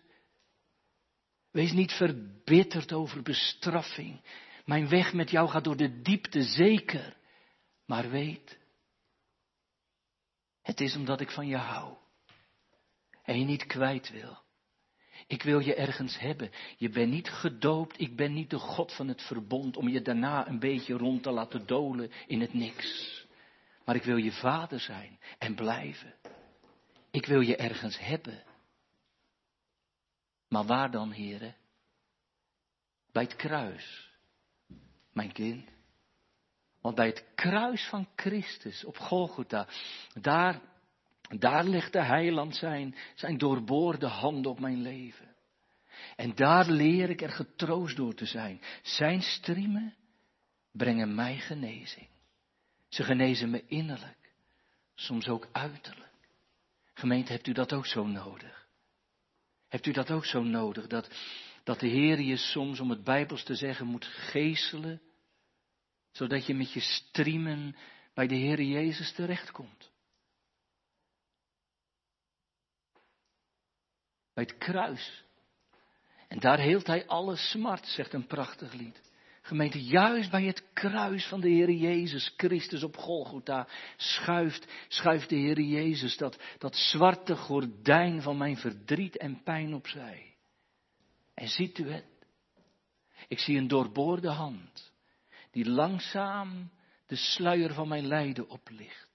Wees 1.51 1.71
niet 1.71 1.91
verbitterd 1.91 2.93
over 2.93 3.21
bestraffing. 3.21 4.21
Mijn 4.65 4.89
weg 4.89 5.13
met 5.13 5.29
jou 5.29 5.49
gaat 5.49 5.63
door 5.63 5.77
de 5.77 6.01
diepte 6.01 6.41
zeker. 6.41 7.17
Maar 7.85 8.09
weet, 8.09 8.57
het 10.61 10.81
is 10.81 10.95
omdat 10.95 11.21
ik 11.21 11.31
van 11.31 11.47
je 11.47 11.57
hou. 11.57 11.97
En 13.23 13.39
je 13.39 13.45
niet 13.45 13.65
kwijt 13.65 14.09
wil. 14.09 14.45
Ik 15.27 15.43
wil 15.43 15.59
je 15.59 15.75
ergens 15.75 16.19
hebben. 16.19 16.51
Je 16.77 16.89
bent 16.89 17.11
niet 17.11 17.29
gedoopt. 17.29 17.99
Ik 17.99 18.15
ben 18.15 18.33
niet 18.33 18.49
de 18.49 18.59
God 18.59 18.93
van 18.93 19.07
het 19.07 19.21
verbond 19.21 19.77
om 19.77 19.89
je 19.89 20.01
daarna 20.01 20.47
een 20.47 20.59
beetje 20.59 20.93
rond 20.93 21.23
te 21.23 21.31
laten 21.31 21.65
dolen 21.65 22.11
in 22.27 22.41
het 22.41 22.53
niks. 22.53 23.25
Maar 23.85 23.95
ik 23.95 24.03
wil 24.03 24.17
je 24.17 24.31
vader 24.31 24.79
zijn 24.79 25.19
en 25.37 25.55
blijven. 25.55 26.13
Ik 27.11 27.25
wil 27.25 27.41
je 27.41 27.55
ergens 27.55 27.99
hebben. 27.99 28.43
Maar 30.49 30.65
waar 30.65 30.91
dan, 30.91 31.11
heren? 31.11 31.55
Bij 33.11 33.23
het 33.23 33.35
kruis. 33.35 34.11
Mijn 35.13 35.31
kind. 35.31 35.69
Want 36.81 36.95
bij 36.95 37.07
het 37.07 37.25
kruis 37.35 37.87
van 37.89 38.07
Christus 38.15 38.85
op 38.85 38.97
Golgotha, 38.97 39.67
daar, 40.13 40.61
daar 41.27 41.63
legt 41.63 41.93
de 41.93 42.03
heiland 42.03 42.55
zijn, 42.55 42.95
zijn 43.15 43.37
doorboorde 43.37 44.07
hand 44.07 44.45
op 44.45 44.59
mijn 44.59 44.81
leven. 44.81 45.35
En 46.15 46.35
daar 46.35 46.69
leer 46.69 47.09
ik 47.09 47.21
er 47.21 47.29
getroost 47.29 47.95
door 47.95 48.13
te 48.13 48.25
zijn. 48.25 48.61
Zijn 48.81 49.21
striemen 49.21 49.95
brengen 50.71 51.15
mij 51.15 51.37
genezing. 51.37 52.07
Ze 52.89 53.03
genezen 53.03 53.49
me 53.49 53.63
innerlijk, 53.67 54.33
soms 54.95 55.27
ook 55.27 55.47
uiterlijk. 55.51 56.05
Gemeente, 56.93 57.31
hebt 57.31 57.47
u 57.47 57.51
dat 57.51 57.73
ook 57.73 57.85
zo 57.85 58.07
nodig? 58.07 58.67
Hebt 59.67 59.85
u 59.85 59.91
dat 59.91 60.11
ook 60.11 60.25
zo 60.25 60.43
nodig? 60.43 60.87
Dat, 60.87 61.09
dat 61.63 61.79
de 61.79 61.87
Heer 61.87 62.19
je 62.21 62.37
soms, 62.37 62.79
om 62.79 62.89
het 62.89 63.03
Bijbels 63.03 63.43
te 63.43 63.55
zeggen, 63.55 63.85
moet 63.85 64.05
geestelen 64.05 65.01
zodat 66.11 66.45
je 66.45 66.53
met 66.53 66.73
je 66.73 66.79
striemen 66.79 67.75
bij 68.13 68.27
de 68.27 68.35
Heer 68.35 68.61
Jezus 68.61 69.11
terechtkomt. 69.11 69.91
Bij 74.37 74.45
het 74.45 74.57
kruis. 74.57 75.23
En 76.27 76.39
daar 76.39 76.59
heelt 76.59 76.87
hij 76.87 77.07
alle 77.07 77.35
smart, 77.35 77.85
zegt 77.87 78.13
een 78.13 78.27
prachtig 78.27 78.73
lied. 78.73 79.01
Gemeente, 79.41 79.83
juist 79.83 80.31
bij 80.31 80.43
het 80.43 80.63
kruis 80.73 81.25
van 81.25 81.41
de 81.41 81.49
Heer 81.49 81.71
Jezus 81.71 82.33
Christus 82.37 82.83
op 82.83 82.97
Golgotha 82.97 83.67
schuift, 83.95 84.67
schuift 84.87 85.29
de 85.29 85.35
Heer 85.35 85.59
Jezus 85.59 86.17
dat, 86.17 86.39
dat 86.57 86.75
zwarte 86.75 87.35
gordijn 87.35 88.21
van 88.21 88.37
mijn 88.37 88.57
verdriet 88.57 89.17
en 89.17 89.43
pijn 89.43 89.73
opzij. 89.73 90.35
En 91.33 91.47
ziet 91.47 91.77
u 91.77 91.89
het? 91.89 92.27
Ik 93.27 93.39
zie 93.39 93.57
een 93.57 93.67
doorboorde 93.67 94.31
hand 94.31 94.91
die 95.51 95.69
langzaam 95.69 96.71
de 97.07 97.15
sluier 97.15 97.73
van 97.73 97.87
mijn 97.87 98.07
lijden 98.07 98.49
oplicht. 98.49 99.09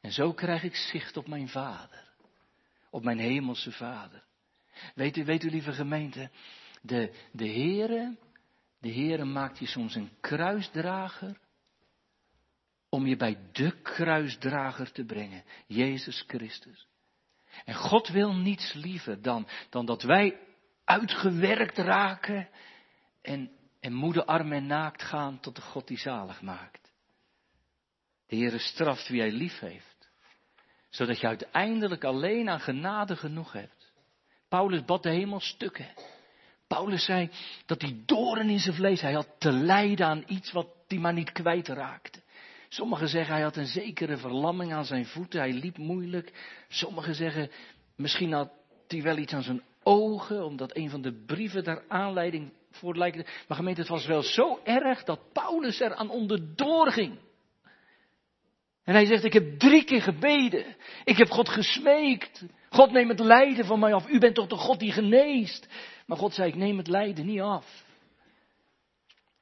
En 0.00 0.12
zo 0.12 0.32
krijg 0.32 0.62
ik 0.62 0.74
zicht 0.74 1.16
op 1.16 1.28
mijn 1.28 1.48
vader, 1.48 2.03
op 2.94 3.04
mijn 3.04 3.18
hemelse 3.18 3.72
vader. 3.72 4.24
Weet 4.94 5.16
u, 5.16 5.24
weet 5.24 5.42
u 5.42 5.50
lieve 5.50 5.72
gemeente, 5.72 6.30
de, 6.82 7.14
de 7.32 7.48
Heere, 7.48 8.16
de 8.80 8.92
Heere 8.92 9.24
maakt 9.24 9.58
je 9.58 9.66
soms 9.66 9.94
een 9.94 10.10
kruisdrager 10.20 11.38
om 12.88 13.06
je 13.06 13.16
bij 13.16 13.48
de 13.52 13.80
kruisdrager 13.82 14.92
te 14.92 15.04
brengen, 15.04 15.44
Jezus 15.66 16.24
Christus. 16.26 16.86
En 17.64 17.74
God 17.74 18.08
wil 18.08 18.34
niets 18.34 18.72
liever 18.72 19.22
dan, 19.22 19.48
dan 19.70 19.86
dat 19.86 20.02
wij 20.02 20.40
uitgewerkt 20.84 21.78
raken 21.78 22.48
en, 23.22 23.50
en 23.80 23.92
moede 23.92 24.26
arm 24.26 24.52
en 24.52 24.66
naakt 24.66 25.02
gaan 25.02 25.40
tot 25.40 25.56
de 25.56 25.62
God 25.62 25.86
die 25.86 25.98
zalig 25.98 26.42
maakt. 26.42 26.92
De 28.26 28.36
Heere 28.36 28.58
straft 28.58 29.08
wie 29.08 29.20
hij 29.20 29.32
lief 29.32 29.58
heeft, 29.58 29.93
zodat 30.94 31.20
je 31.20 31.26
uiteindelijk 31.26 32.04
alleen 32.04 32.48
aan 32.48 32.60
genade 32.60 33.16
genoeg 33.16 33.52
hebt. 33.52 33.92
Paulus 34.48 34.84
bad 34.84 35.02
de 35.02 35.10
hemel 35.10 35.40
stukken. 35.40 35.86
Paulus 36.66 37.04
zei 37.04 37.30
dat 37.66 37.82
hij 37.82 38.02
doren 38.06 38.48
in 38.48 38.58
zijn 38.58 38.74
vlees, 38.74 39.00
hij 39.00 39.12
had 39.12 39.28
te 39.38 39.52
lijden 39.52 40.06
aan 40.06 40.24
iets 40.26 40.52
wat 40.52 40.66
hij 40.88 40.98
maar 40.98 41.12
niet 41.12 41.32
kwijtraakte. 41.32 42.22
Sommigen 42.68 43.08
zeggen 43.08 43.34
hij 43.34 43.42
had 43.42 43.56
een 43.56 43.66
zekere 43.66 44.16
verlamming 44.16 44.72
aan 44.72 44.84
zijn 44.84 45.06
voeten, 45.06 45.40
hij 45.40 45.52
liep 45.52 45.78
moeilijk. 45.78 46.32
Sommigen 46.68 47.14
zeggen 47.14 47.50
misschien 47.96 48.32
had 48.32 48.50
hij 48.88 49.02
wel 49.02 49.16
iets 49.16 49.32
aan 49.32 49.42
zijn 49.42 49.62
ogen, 49.82 50.44
omdat 50.44 50.76
een 50.76 50.90
van 50.90 51.02
de 51.02 51.24
brieven 51.26 51.64
daar 51.64 51.82
aanleiding 51.88 52.52
voor 52.70 52.96
lijkt. 52.96 53.46
Maar 53.48 53.56
gemeente, 53.56 53.80
het 53.80 53.90
was 53.90 54.06
wel 54.06 54.22
zo 54.22 54.60
erg 54.64 55.04
dat 55.04 55.32
Paulus 55.32 55.80
er 55.80 55.94
aan 55.94 56.10
onderdoor 56.10 56.92
ging. 56.92 57.18
En 58.84 58.94
hij 58.94 59.06
zegt, 59.06 59.24
ik 59.24 59.32
heb 59.32 59.58
drie 59.58 59.84
keer 59.84 60.02
gebeden. 60.02 60.76
Ik 61.04 61.16
heb 61.16 61.30
God 61.30 61.48
gesmeekt. 61.48 62.44
God 62.70 62.90
neem 62.90 63.08
het 63.08 63.20
lijden 63.20 63.64
van 63.64 63.78
mij 63.78 63.94
af. 63.94 64.08
U 64.08 64.18
bent 64.18 64.34
toch 64.34 64.46
de 64.46 64.56
God 64.56 64.78
die 64.78 64.92
geneest. 64.92 65.68
Maar 66.06 66.16
God 66.16 66.34
zei, 66.34 66.48
ik 66.48 66.54
neem 66.54 66.78
het 66.78 66.88
lijden 66.88 67.26
niet 67.26 67.40
af. 67.40 67.84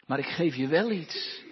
Maar 0.06 0.18
ik 0.18 0.26
geef 0.26 0.54
je 0.54 0.66
wel 0.66 0.90
iets 0.90 1.42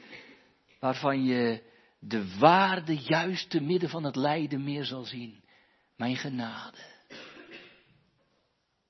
waarvan 0.81 1.25
je 1.25 1.63
de 1.99 2.39
waarde 2.39 2.97
juist 2.97 3.51
te 3.51 3.61
midden 3.61 3.89
van 3.89 4.05
het 4.05 4.17
lijden 4.17 4.65
meer 4.65 4.85
zal 4.85 5.05
zien. 5.05 5.45
Mijn 5.97 6.17
genade. 6.17 6.79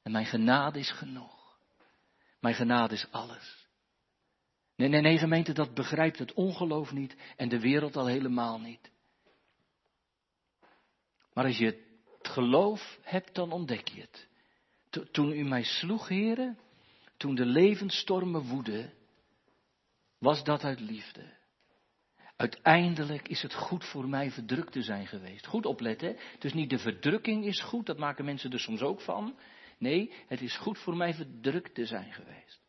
En 0.03 0.13
mijn 0.13 0.27
genade 0.27 0.79
is 0.79 0.91
genoeg. 0.91 1.57
Mijn 2.41 2.55
genade 2.55 2.95
is 2.95 3.07
alles. 3.11 3.60
Nee, 4.81 4.89
nee, 4.89 5.01
nee, 5.01 5.19
gemeente, 5.19 5.53
dat 5.53 5.75
begrijpt 5.75 6.19
het 6.19 6.33
ongeloof 6.33 6.93
niet 6.93 7.17
en 7.37 7.49
de 7.49 7.61
wereld 7.61 7.97
al 7.97 8.07
helemaal 8.07 8.61
niet. 8.61 8.91
Maar 11.33 11.45
als 11.45 11.59
je 11.59 11.65
het 11.65 11.79
geloof 12.23 12.99
hebt, 13.03 13.35
dan 13.35 13.53
ontdek 13.53 13.89
je 13.89 14.01
het. 14.01 14.29
Toen 15.11 15.33
u 15.33 15.45
mij 15.45 15.63
sloeg, 15.63 16.09
heren, 16.09 16.59
toen 17.17 17.35
de 17.35 17.45
levensstormen 17.47 18.43
woedden, 18.43 18.93
was 20.19 20.45
dat 20.45 20.65
uit 20.65 20.81
liefde. 20.81 21.37
Uiteindelijk 22.37 23.29
is 23.29 23.43
het 23.43 23.55
goed 23.55 23.85
voor 23.85 24.09
mij 24.09 24.31
verdrukt 24.31 24.73
te 24.73 24.83
zijn 24.83 25.07
geweest. 25.07 25.47
Goed 25.47 25.67
opletten, 25.67 26.17
dus 26.39 26.53
niet 26.53 26.71
de 26.71 26.79
verdrukking 26.79 27.45
is 27.45 27.61
goed, 27.61 27.87
dat 27.87 27.99
maken 27.99 28.25
mensen 28.25 28.53
er 28.53 28.61
soms 28.61 28.81
ook 28.81 29.01
van. 29.01 29.39
Nee, 29.79 30.13
het 30.27 30.41
is 30.41 30.57
goed 30.57 30.79
voor 30.79 30.97
mij 30.97 31.15
verdrukt 31.15 31.75
te 31.75 31.87
zijn 31.87 32.13
geweest. 32.13 32.60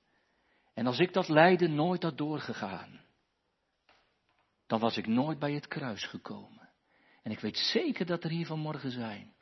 En 0.73 0.87
als 0.87 0.99
ik 0.99 1.13
dat 1.13 1.29
lijden 1.29 1.75
nooit 1.75 2.03
had 2.03 2.17
doorgegaan, 2.17 3.01
dan 4.67 4.79
was 4.79 4.97
ik 4.97 5.07
nooit 5.07 5.39
bij 5.39 5.53
het 5.53 5.67
kruis 5.67 6.05
gekomen. 6.05 6.69
En 7.23 7.31
ik 7.31 7.39
weet 7.39 7.57
zeker 7.57 8.05
dat 8.05 8.23
er 8.23 8.29
hier 8.29 8.45
vanmorgen 8.45 8.91
zijn, 8.91 9.33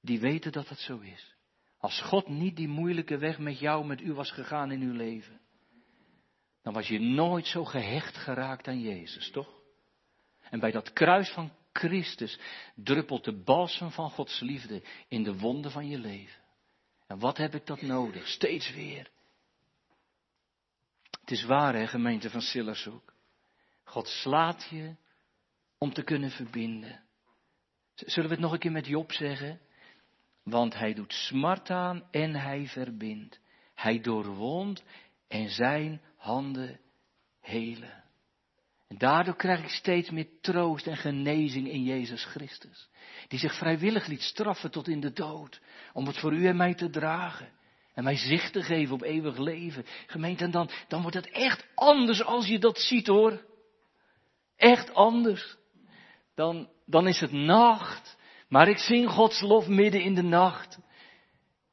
die 0.00 0.20
weten 0.20 0.52
dat 0.52 0.68
het 0.68 0.78
zo 0.78 0.98
is. 0.98 1.34
Als 1.78 2.00
God 2.00 2.28
niet 2.28 2.56
die 2.56 2.68
moeilijke 2.68 3.18
weg 3.18 3.38
met 3.38 3.58
jou, 3.58 3.86
met 3.86 4.00
u 4.00 4.12
was 4.12 4.30
gegaan 4.30 4.70
in 4.70 4.80
uw 4.80 4.92
leven, 4.92 5.40
dan 6.62 6.72
was 6.72 6.88
je 6.88 7.00
nooit 7.00 7.46
zo 7.46 7.64
gehecht 7.64 8.16
geraakt 8.16 8.68
aan 8.68 8.80
Jezus, 8.80 9.30
toch? 9.30 9.62
En 10.40 10.60
bij 10.60 10.70
dat 10.70 10.92
kruis 10.92 11.30
van 11.30 11.52
Christus 11.72 12.38
druppelt 12.74 13.24
de 13.24 13.42
balsem 13.42 13.90
van 13.90 14.10
Gods 14.10 14.40
liefde 14.40 14.82
in 15.08 15.22
de 15.22 15.38
wonden 15.38 15.70
van 15.70 15.88
je 15.88 15.98
leven. 15.98 16.40
En 17.06 17.18
wat 17.18 17.36
heb 17.36 17.54
ik 17.54 17.66
dat 17.66 17.82
nodig? 17.82 18.28
Steeds 18.28 18.72
weer. 18.72 19.10
Het 21.22 21.30
is 21.30 21.44
waar, 21.44 21.74
hè, 21.74 21.86
gemeente 21.86 22.30
van 22.30 22.40
Sillershoek. 22.40 23.14
God 23.84 24.08
slaat 24.08 24.66
je 24.70 24.94
om 25.78 25.92
te 25.92 26.02
kunnen 26.02 26.30
verbinden. 26.30 27.02
Zullen 27.94 28.28
we 28.28 28.34
het 28.34 28.44
nog 28.44 28.52
een 28.52 28.58
keer 28.58 28.72
met 28.72 28.86
Job 28.86 29.12
zeggen? 29.12 29.60
Want 30.42 30.74
hij 30.74 30.94
doet 30.94 31.12
smart 31.12 31.70
aan 31.70 32.08
en 32.10 32.34
hij 32.34 32.66
verbindt. 32.66 33.40
Hij 33.74 34.00
doorwond 34.00 34.84
en 35.28 35.48
zijn 35.50 36.00
handen 36.16 36.80
helen. 37.40 38.04
En 38.88 38.98
daardoor 38.98 39.36
krijg 39.36 39.62
ik 39.62 39.68
steeds 39.68 40.10
meer 40.10 40.28
troost 40.40 40.86
en 40.86 40.96
genezing 40.96 41.68
in 41.68 41.82
Jezus 41.82 42.24
Christus. 42.24 42.88
Die 43.28 43.38
zich 43.38 43.54
vrijwillig 43.54 44.06
liet 44.06 44.22
straffen 44.22 44.70
tot 44.70 44.88
in 44.88 45.00
de 45.00 45.12
dood. 45.12 45.60
Om 45.92 46.06
het 46.06 46.18
voor 46.18 46.32
u 46.32 46.46
en 46.46 46.56
mij 46.56 46.74
te 46.74 46.90
dragen. 46.90 47.48
En 47.94 48.04
mij 48.04 48.16
zicht 48.16 48.52
te 48.52 48.62
geven 48.62 48.94
op 48.94 49.02
eeuwig 49.02 49.38
leven. 49.38 49.86
Gemeente, 50.06 50.44
en 50.44 50.50
dan, 50.50 50.70
dan 50.88 51.00
wordt 51.02 51.16
het 51.16 51.30
echt 51.30 51.66
anders 51.74 52.24
als 52.24 52.46
je 52.46 52.58
dat 52.58 52.78
ziet 52.78 53.06
hoor. 53.06 53.44
Echt 54.56 54.94
anders. 54.94 55.56
Dan, 56.34 56.68
dan 56.86 57.08
is 57.08 57.20
het 57.20 57.32
nacht. 57.32 58.16
Maar 58.48 58.68
ik 58.68 58.78
zing 58.78 59.10
Gods 59.10 59.40
lof 59.40 59.66
midden 59.66 60.00
in 60.00 60.14
de 60.14 60.22
nacht. 60.22 60.78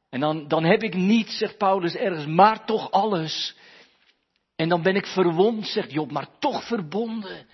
En 0.09 0.19
dan, 0.19 0.47
dan 0.47 0.63
heb 0.63 0.83
ik 0.83 0.93
niet, 0.93 1.29
zegt 1.29 1.57
Paulus 1.57 1.95
ergens, 1.95 2.25
maar 2.25 2.65
toch 2.65 2.91
alles. 2.91 3.57
En 4.55 4.69
dan 4.69 4.81
ben 4.81 4.95
ik 4.95 5.05
verwond, 5.05 5.67
zegt 5.67 5.91
Job, 5.91 6.11
maar 6.11 6.39
toch 6.39 6.67
verbonden. 6.67 7.47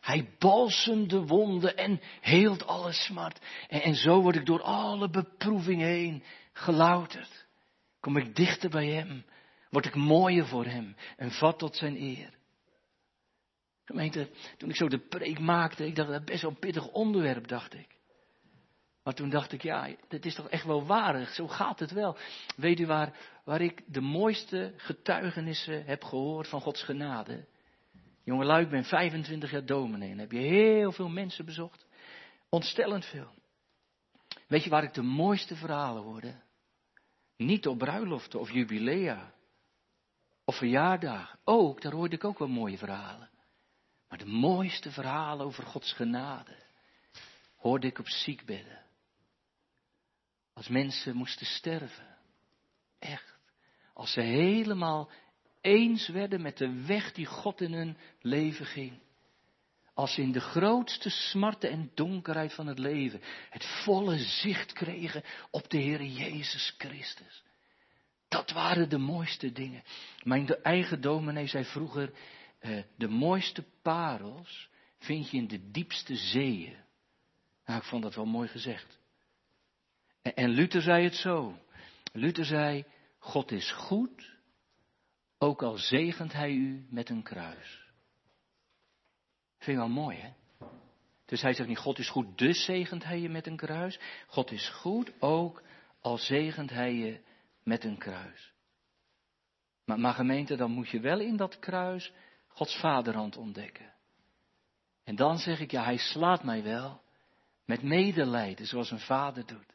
Hij 0.00 0.28
balsemt 0.38 1.10
de 1.10 1.26
wonden 1.26 1.76
en 1.76 2.00
heelt 2.20 2.66
alle 2.66 2.92
smart. 2.92 3.38
En, 3.68 3.82
en 3.82 3.94
zo 3.94 4.20
word 4.20 4.36
ik 4.36 4.46
door 4.46 4.62
alle 4.62 5.10
beproeving 5.10 5.80
heen 5.80 6.22
gelouterd. 6.52 7.41
Kom 8.02 8.16
ik 8.16 8.36
dichter 8.36 8.70
bij 8.70 8.86
Hem. 8.86 9.24
Word 9.70 9.86
ik 9.86 9.94
mooier 9.94 10.46
voor 10.46 10.64
Hem. 10.64 10.96
En 11.16 11.30
vat 11.30 11.58
tot 11.58 11.76
Zijn 11.76 11.96
eer. 11.96 12.34
Gemeente, 13.84 14.30
toen 14.56 14.68
ik 14.68 14.76
zo 14.76 14.88
de 14.88 14.98
preek 14.98 15.38
maakte, 15.38 15.86
ik 15.86 15.96
dacht 15.96 16.10
dat 16.10 16.24
best 16.24 16.42
wel 16.42 16.50
een 16.50 16.58
pittig 16.58 16.88
onderwerp, 16.88 17.48
dacht 17.48 17.74
ik. 17.74 17.98
Maar 19.02 19.14
toen 19.14 19.30
dacht 19.30 19.52
ik, 19.52 19.62
ja, 19.62 19.88
dit 20.08 20.26
is 20.26 20.34
toch 20.34 20.48
echt 20.48 20.64
wel 20.64 20.86
waardig, 20.86 21.34
zo 21.34 21.48
gaat 21.48 21.78
het 21.78 21.90
wel. 21.90 22.16
Weet 22.56 22.80
u 22.80 22.86
waar, 22.86 23.16
waar 23.44 23.60
ik 23.60 23.82
de 23.86 24.00
mooiste 24.00 24.72
getuigenissen 24.76 25.84
heb 25.84 26.04
gehoord 26.04 26.48
van 26.48 26.60
Gods 26.60 26.82
genade? 26.82 27.46
Jongelui, 28.24 28.64
ik 28.64 28.70
ben 28.70 28.84
25 28.84 29.50
jaar 29.50 29.66
dominee 29.66 30.10
en 30.10 30.18
heb 30.18 30.32
je 30.32 30.38
heel 30.38 30.92
veel 30.92 31.08
mensen 31.08 31.44
bezocht. 31.44 31.86
Ontstellend 32.48 33.04
veel. 33.04 33.34
Weet 34.48 34.64
je 34.64 34.70
waar 34.70 34.84
ik 34.84 34.94
de 34.94 35.02
mooiste 35.02 35.56
verhalen 35.56 36.02
hoorde? 36.02 36.34
Niet 37.36 37.66
op 37.66 37.78
bruiloften 37.78 38.40
of 38.40 38.50
jubilea. 38.50 39.34
Of 40.44 40.56
verjaardagen. 40.56 41.38
Ook, 41.44 41.80
daar 41.80 41.92
hoorde 41.92 42.16
ik 42.16 42.24
ook 42.24 42.38
wel 42.38 42.48
mooie 42.48 42.78
verhalen. 42.78 43.30
Maar 44.08 44.18
de 44.18 44.26
mooiste 44.26 44.90
verhalen 44.90 45.46
over 45.46 45.64
Gods 45.64 45.92
genade 45.92 46.56
hoorde 47.56 47.86
ik 47.86 47.98
op 47.98 48.08
ziekbedden. 48.08 48.84
Als 50.52 50.68
mensen 50.68 51.16
moesten 51.16 51.46
sterven. 51.46 52.16
Echt. 52.98 53.38
Als 53.94 54.12
ze 54.12 54.20
helemaal 54.20 55.10
eens 55.60 56.08
werden 56.08 56.42
met 56.42 56.58
de 56.58 56.82
weg 56.82 57.12
die 57.12 57.26
God 57.26 57.60
in 57.60 57.72
hun 57.72 57.96
leven 58.20 58.66
ging. 58.66 59.00
Als 59.94 60.14
ze 60.14 60.22
in 60.22 60.32
de 60.32 60.40
grootste 60.40 61.10
smarten 61.10 61.70
en 61.70 61.90
donkerheid 61.94 62.54
van 62.54 62.66
het 62.66 62.78
leven 62.78 63.20
het 63.50 63.64
volle 63.64 64.18
zicht 64.18 64.72
kregen 64.72 65.22
op 65.50 65.70
de 65.70 65.78
Heer 65.78 66.02
Jezus 66.02 66.74
Christus. 66.78 67.42
Dat 68.28 68.50
waren 68.50 68.88
de 68.88 68.98
mooiste 68.98 69.52
dingen. 69.52 69.82
Mijn 70.22 70.46
eigen 70.62 71.00
dominee 71.00 71.46
zei 71.46 71.64
vroeger, 71.64 72.12
eh, 72.58 72.82
de 72.96 73.08
mooiste 73.08 73.64
parels 73.82 74.68
vind 74.98 75.30
je 75.30 75.36
in 75.36 75.48
de 75.48 75.70
diepste 75.70 76.16
zeeën. 76.16 76.76
Nou, 77.66 77.78
ik 77.78 77.84
vond 77.84 78.02
dat 78.02 78.14
wel 78.14 78.26
mooi 78.26 78.48
gezegd. 78.48 78.98
En 80.22 80.48
Luther 80.48 80.82
zei 80.82 81.04
het 81.04 81.14
zo. 81.14 81.58
Luther 82.12 82.44
zei, 82.44 82.84
God 83.18 83.52
is 83.52 83.70
goed, 83.70 84.30
ook 85.38 85.62
al 85.62 85.76
zegent 85.76 86.32
hij 86.32 86.50
u 86.50 86.86
met 86.90 87.08
een 87.08 87.22
kruis. 87.22 87.81
Vind 89.62 89.76
je 89.76 89.82
wel 89.82 90.02
mooi, 90.02 90.18
hè? 90.18 90.30
Dus 91.24 91.42
hij 91.42 91.54
zegt 91.54 91.68
niet, 91.68 91.78
God 91.78 91.98
is 91.98 92.08
goed, 92.08 92.38
dus 92.38 92.64
zegent 92.64 93.04
hij 93.04 93.20
je 93.20 93.28
met 93.28 93.46
een 93.46 93.56
kruis. 93.56 93.98
God 94.26 94.50
is 94.50 94.68
goed, 94.68 95.12
ook 95.20 95.62
al 96.00 96.18
zegent 96.18 96.70
hij 96.70 96.94
je 96.94 97.20
met 97.62 97.84
een 97.84 97.98
kruis. 97.98 98.52
Maar, 99.84 100.14
gemeente, 100.14 100.56
dan 100.56 100.70
moet 100.70 100.88
je 100.88 101.00
wel 101.00 101.20
in 101.20 101.36
dat 101.36 101.58
kruis 101.58 102.12
Gods 102.48 102.76
vaderhand 102.76 103.36
ontdekken. 103.36 103.92
En 105.04 105.16
dan 105.16 105.38
zeg 105.38 105.60
ik, 105.60 105.70
ja, 105.70 105.84
hij 105.84 105.96
slaat 105.96 106.44
mij 106.44 106.62
wel 106.62 107.02
met 107.64 107.82
medelijden, 107.82 108.66
zoals 108.66 108.90
een 108.90 109.00
vader 109.00 109.46
doet. 109.46 109.74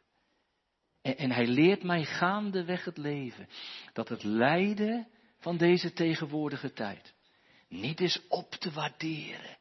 En, 1.02 1.16
en 1.16 1.30
hij 1.30 1.46
leert 1.46 1.82
mij 1.82 2.04
gaandeweg 2.04 2.84
het 2.84 2.96
leven, 2.96 3.48
dat 3.92 4.08
het 4.08 4.22
lijden 4.22 5.08
van 5.38 5.56
deze 5.56 5.92
tegenwoordige 5.92 6.72
tijd 6.72 7.14
niet 7.68 8.00
is 8.00 8.26
op 8.28 8.50
te 8.50 8.70
waarderen 8.70 9.57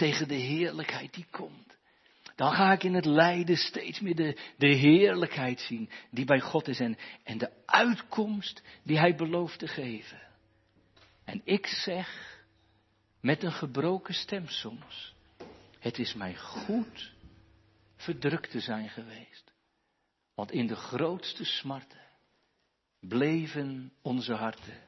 tegen 0.00 0.28
de 0.28 0.34
heerlijkheid 0.34 1.14
die 1.14 1.26
komt. 1.30 1.76
Dan 2.36 2.52
ga 2.52 2.72
ik 2.72 2.82
in 2.82 2.94
het 2.94 3.04
lijden 3.04 3.56
steeds 3.56 4.00
meer 4.00 4.14
de, 4.14 4.38
de 4.56 4.66
heerlijkheid 4.66 5.60
zien 5.60 5.90
die 6.10 6.24
bij 6.24 6.40
God 6.40 6.68
is 6.68 6.80
en, 6.80 6.96
en 7.22 7.38
de 7.38 7.50
uitkomst 7.66 8.62
die 8.82 8.98
Hij 8.98 9.14
belooft 9.14 9.58
te 9.58 9.68
geven. 9.68 10.20
En 11.24 11.40
ik 11.44 11.66
zeg 11.66 12.38
met 13.20 13.42
een 13.42 13.52
gebroken 13.52 14.14
stem 14.14 14.48
soms, 14.48 15.14
het 15.78 15.98
is 15.98 16.14
mij 16.14 16.36
goed 16.36 17.12
verdrukt 17.96 18.50
te 18.50 18.60
zijn 18.60 18.88
geweest. 18.88 19.52
Want 20.34 20.52
in 20.52 20.66
de 20.66 20.76
grootste 20.76 21.44
smarten 21.44 22.06
bleven 23.00 23.92
onze 24.02 24.34
harten 24.34 24.80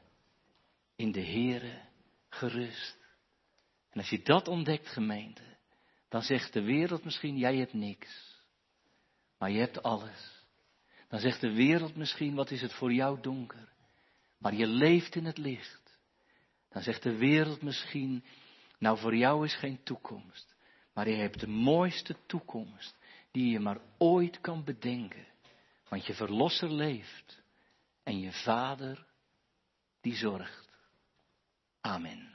in 0.96 1.12
de 1.12 1.24
Heere 1.24 1.80
gerust. 2.28 3.01
En 3.92 4.00
als 4.00 4.10
je 4.10 4.22
dat 4.22 4.48
ontdekt, 4.48 4.88
gemeente, 4.88 5.56
dan 6.08 6.22
zegt 6.22 6.52
de 6.52 6.62
wereld 6.62 7.04
misschien, 7.04 7.36
jij 7.36 7.56
hebt 7.56 7.72
niks. 7.72 8.40
Maar 9.38 9.50
je 9.50 9.58
hebt 9.58 9.82
alles. 9.82 10.44
Dan 11.08 11.20
zegt 11.20 11.40
de 11.40 11.52
wereld 11.52 11.96
misschien, 11.96 12.34
wat 12.34 12.50
is 12.50 12.60
het 12.60 12.72
voor 12.72 12.92
jou 12.92 13.20
donker. 13.20 13.72
Maar 14.38 14.54
je 14.54 14.66
leeft 14.66 15.14
in 15.14 15.24
het 15.24 15.38
licht. 15.38 15.98
Dan 16.68 16.82
zegt 16.82 17.02
de 17.02 17.16
wereld 17.16 17.62
misschien, 17.62 18.24
nou 18.78 18.98
voor 18.98 19.16
jou 19.16 19.44
is 19.44 19.54
geen 19.54 19.82
toekomst. 19.82 20.54
Maar 20.94 21.08
je 21.08 21.16
hebt 21.16 21.40
de 21.40 21.48
mooiste 21.48 22.16
toekomst 22.26 22.96
die 23.30 23.50
je 23.50 23.60
maar 23.60 23.80
ooit 23.98 24.40
kan 24.40 24.64
bedenken. 24.64 25.26
Want 25.88 26.06
je 26.06 26.14
verlosser 26.14 26.72
leeft 26.72 27.42
en 28.02 28.20
je 28.20 28.32
vader 28.32 29.06
die 30.00 30.14
zorgt. 30.14 30.68
Amen. 31.80 32.31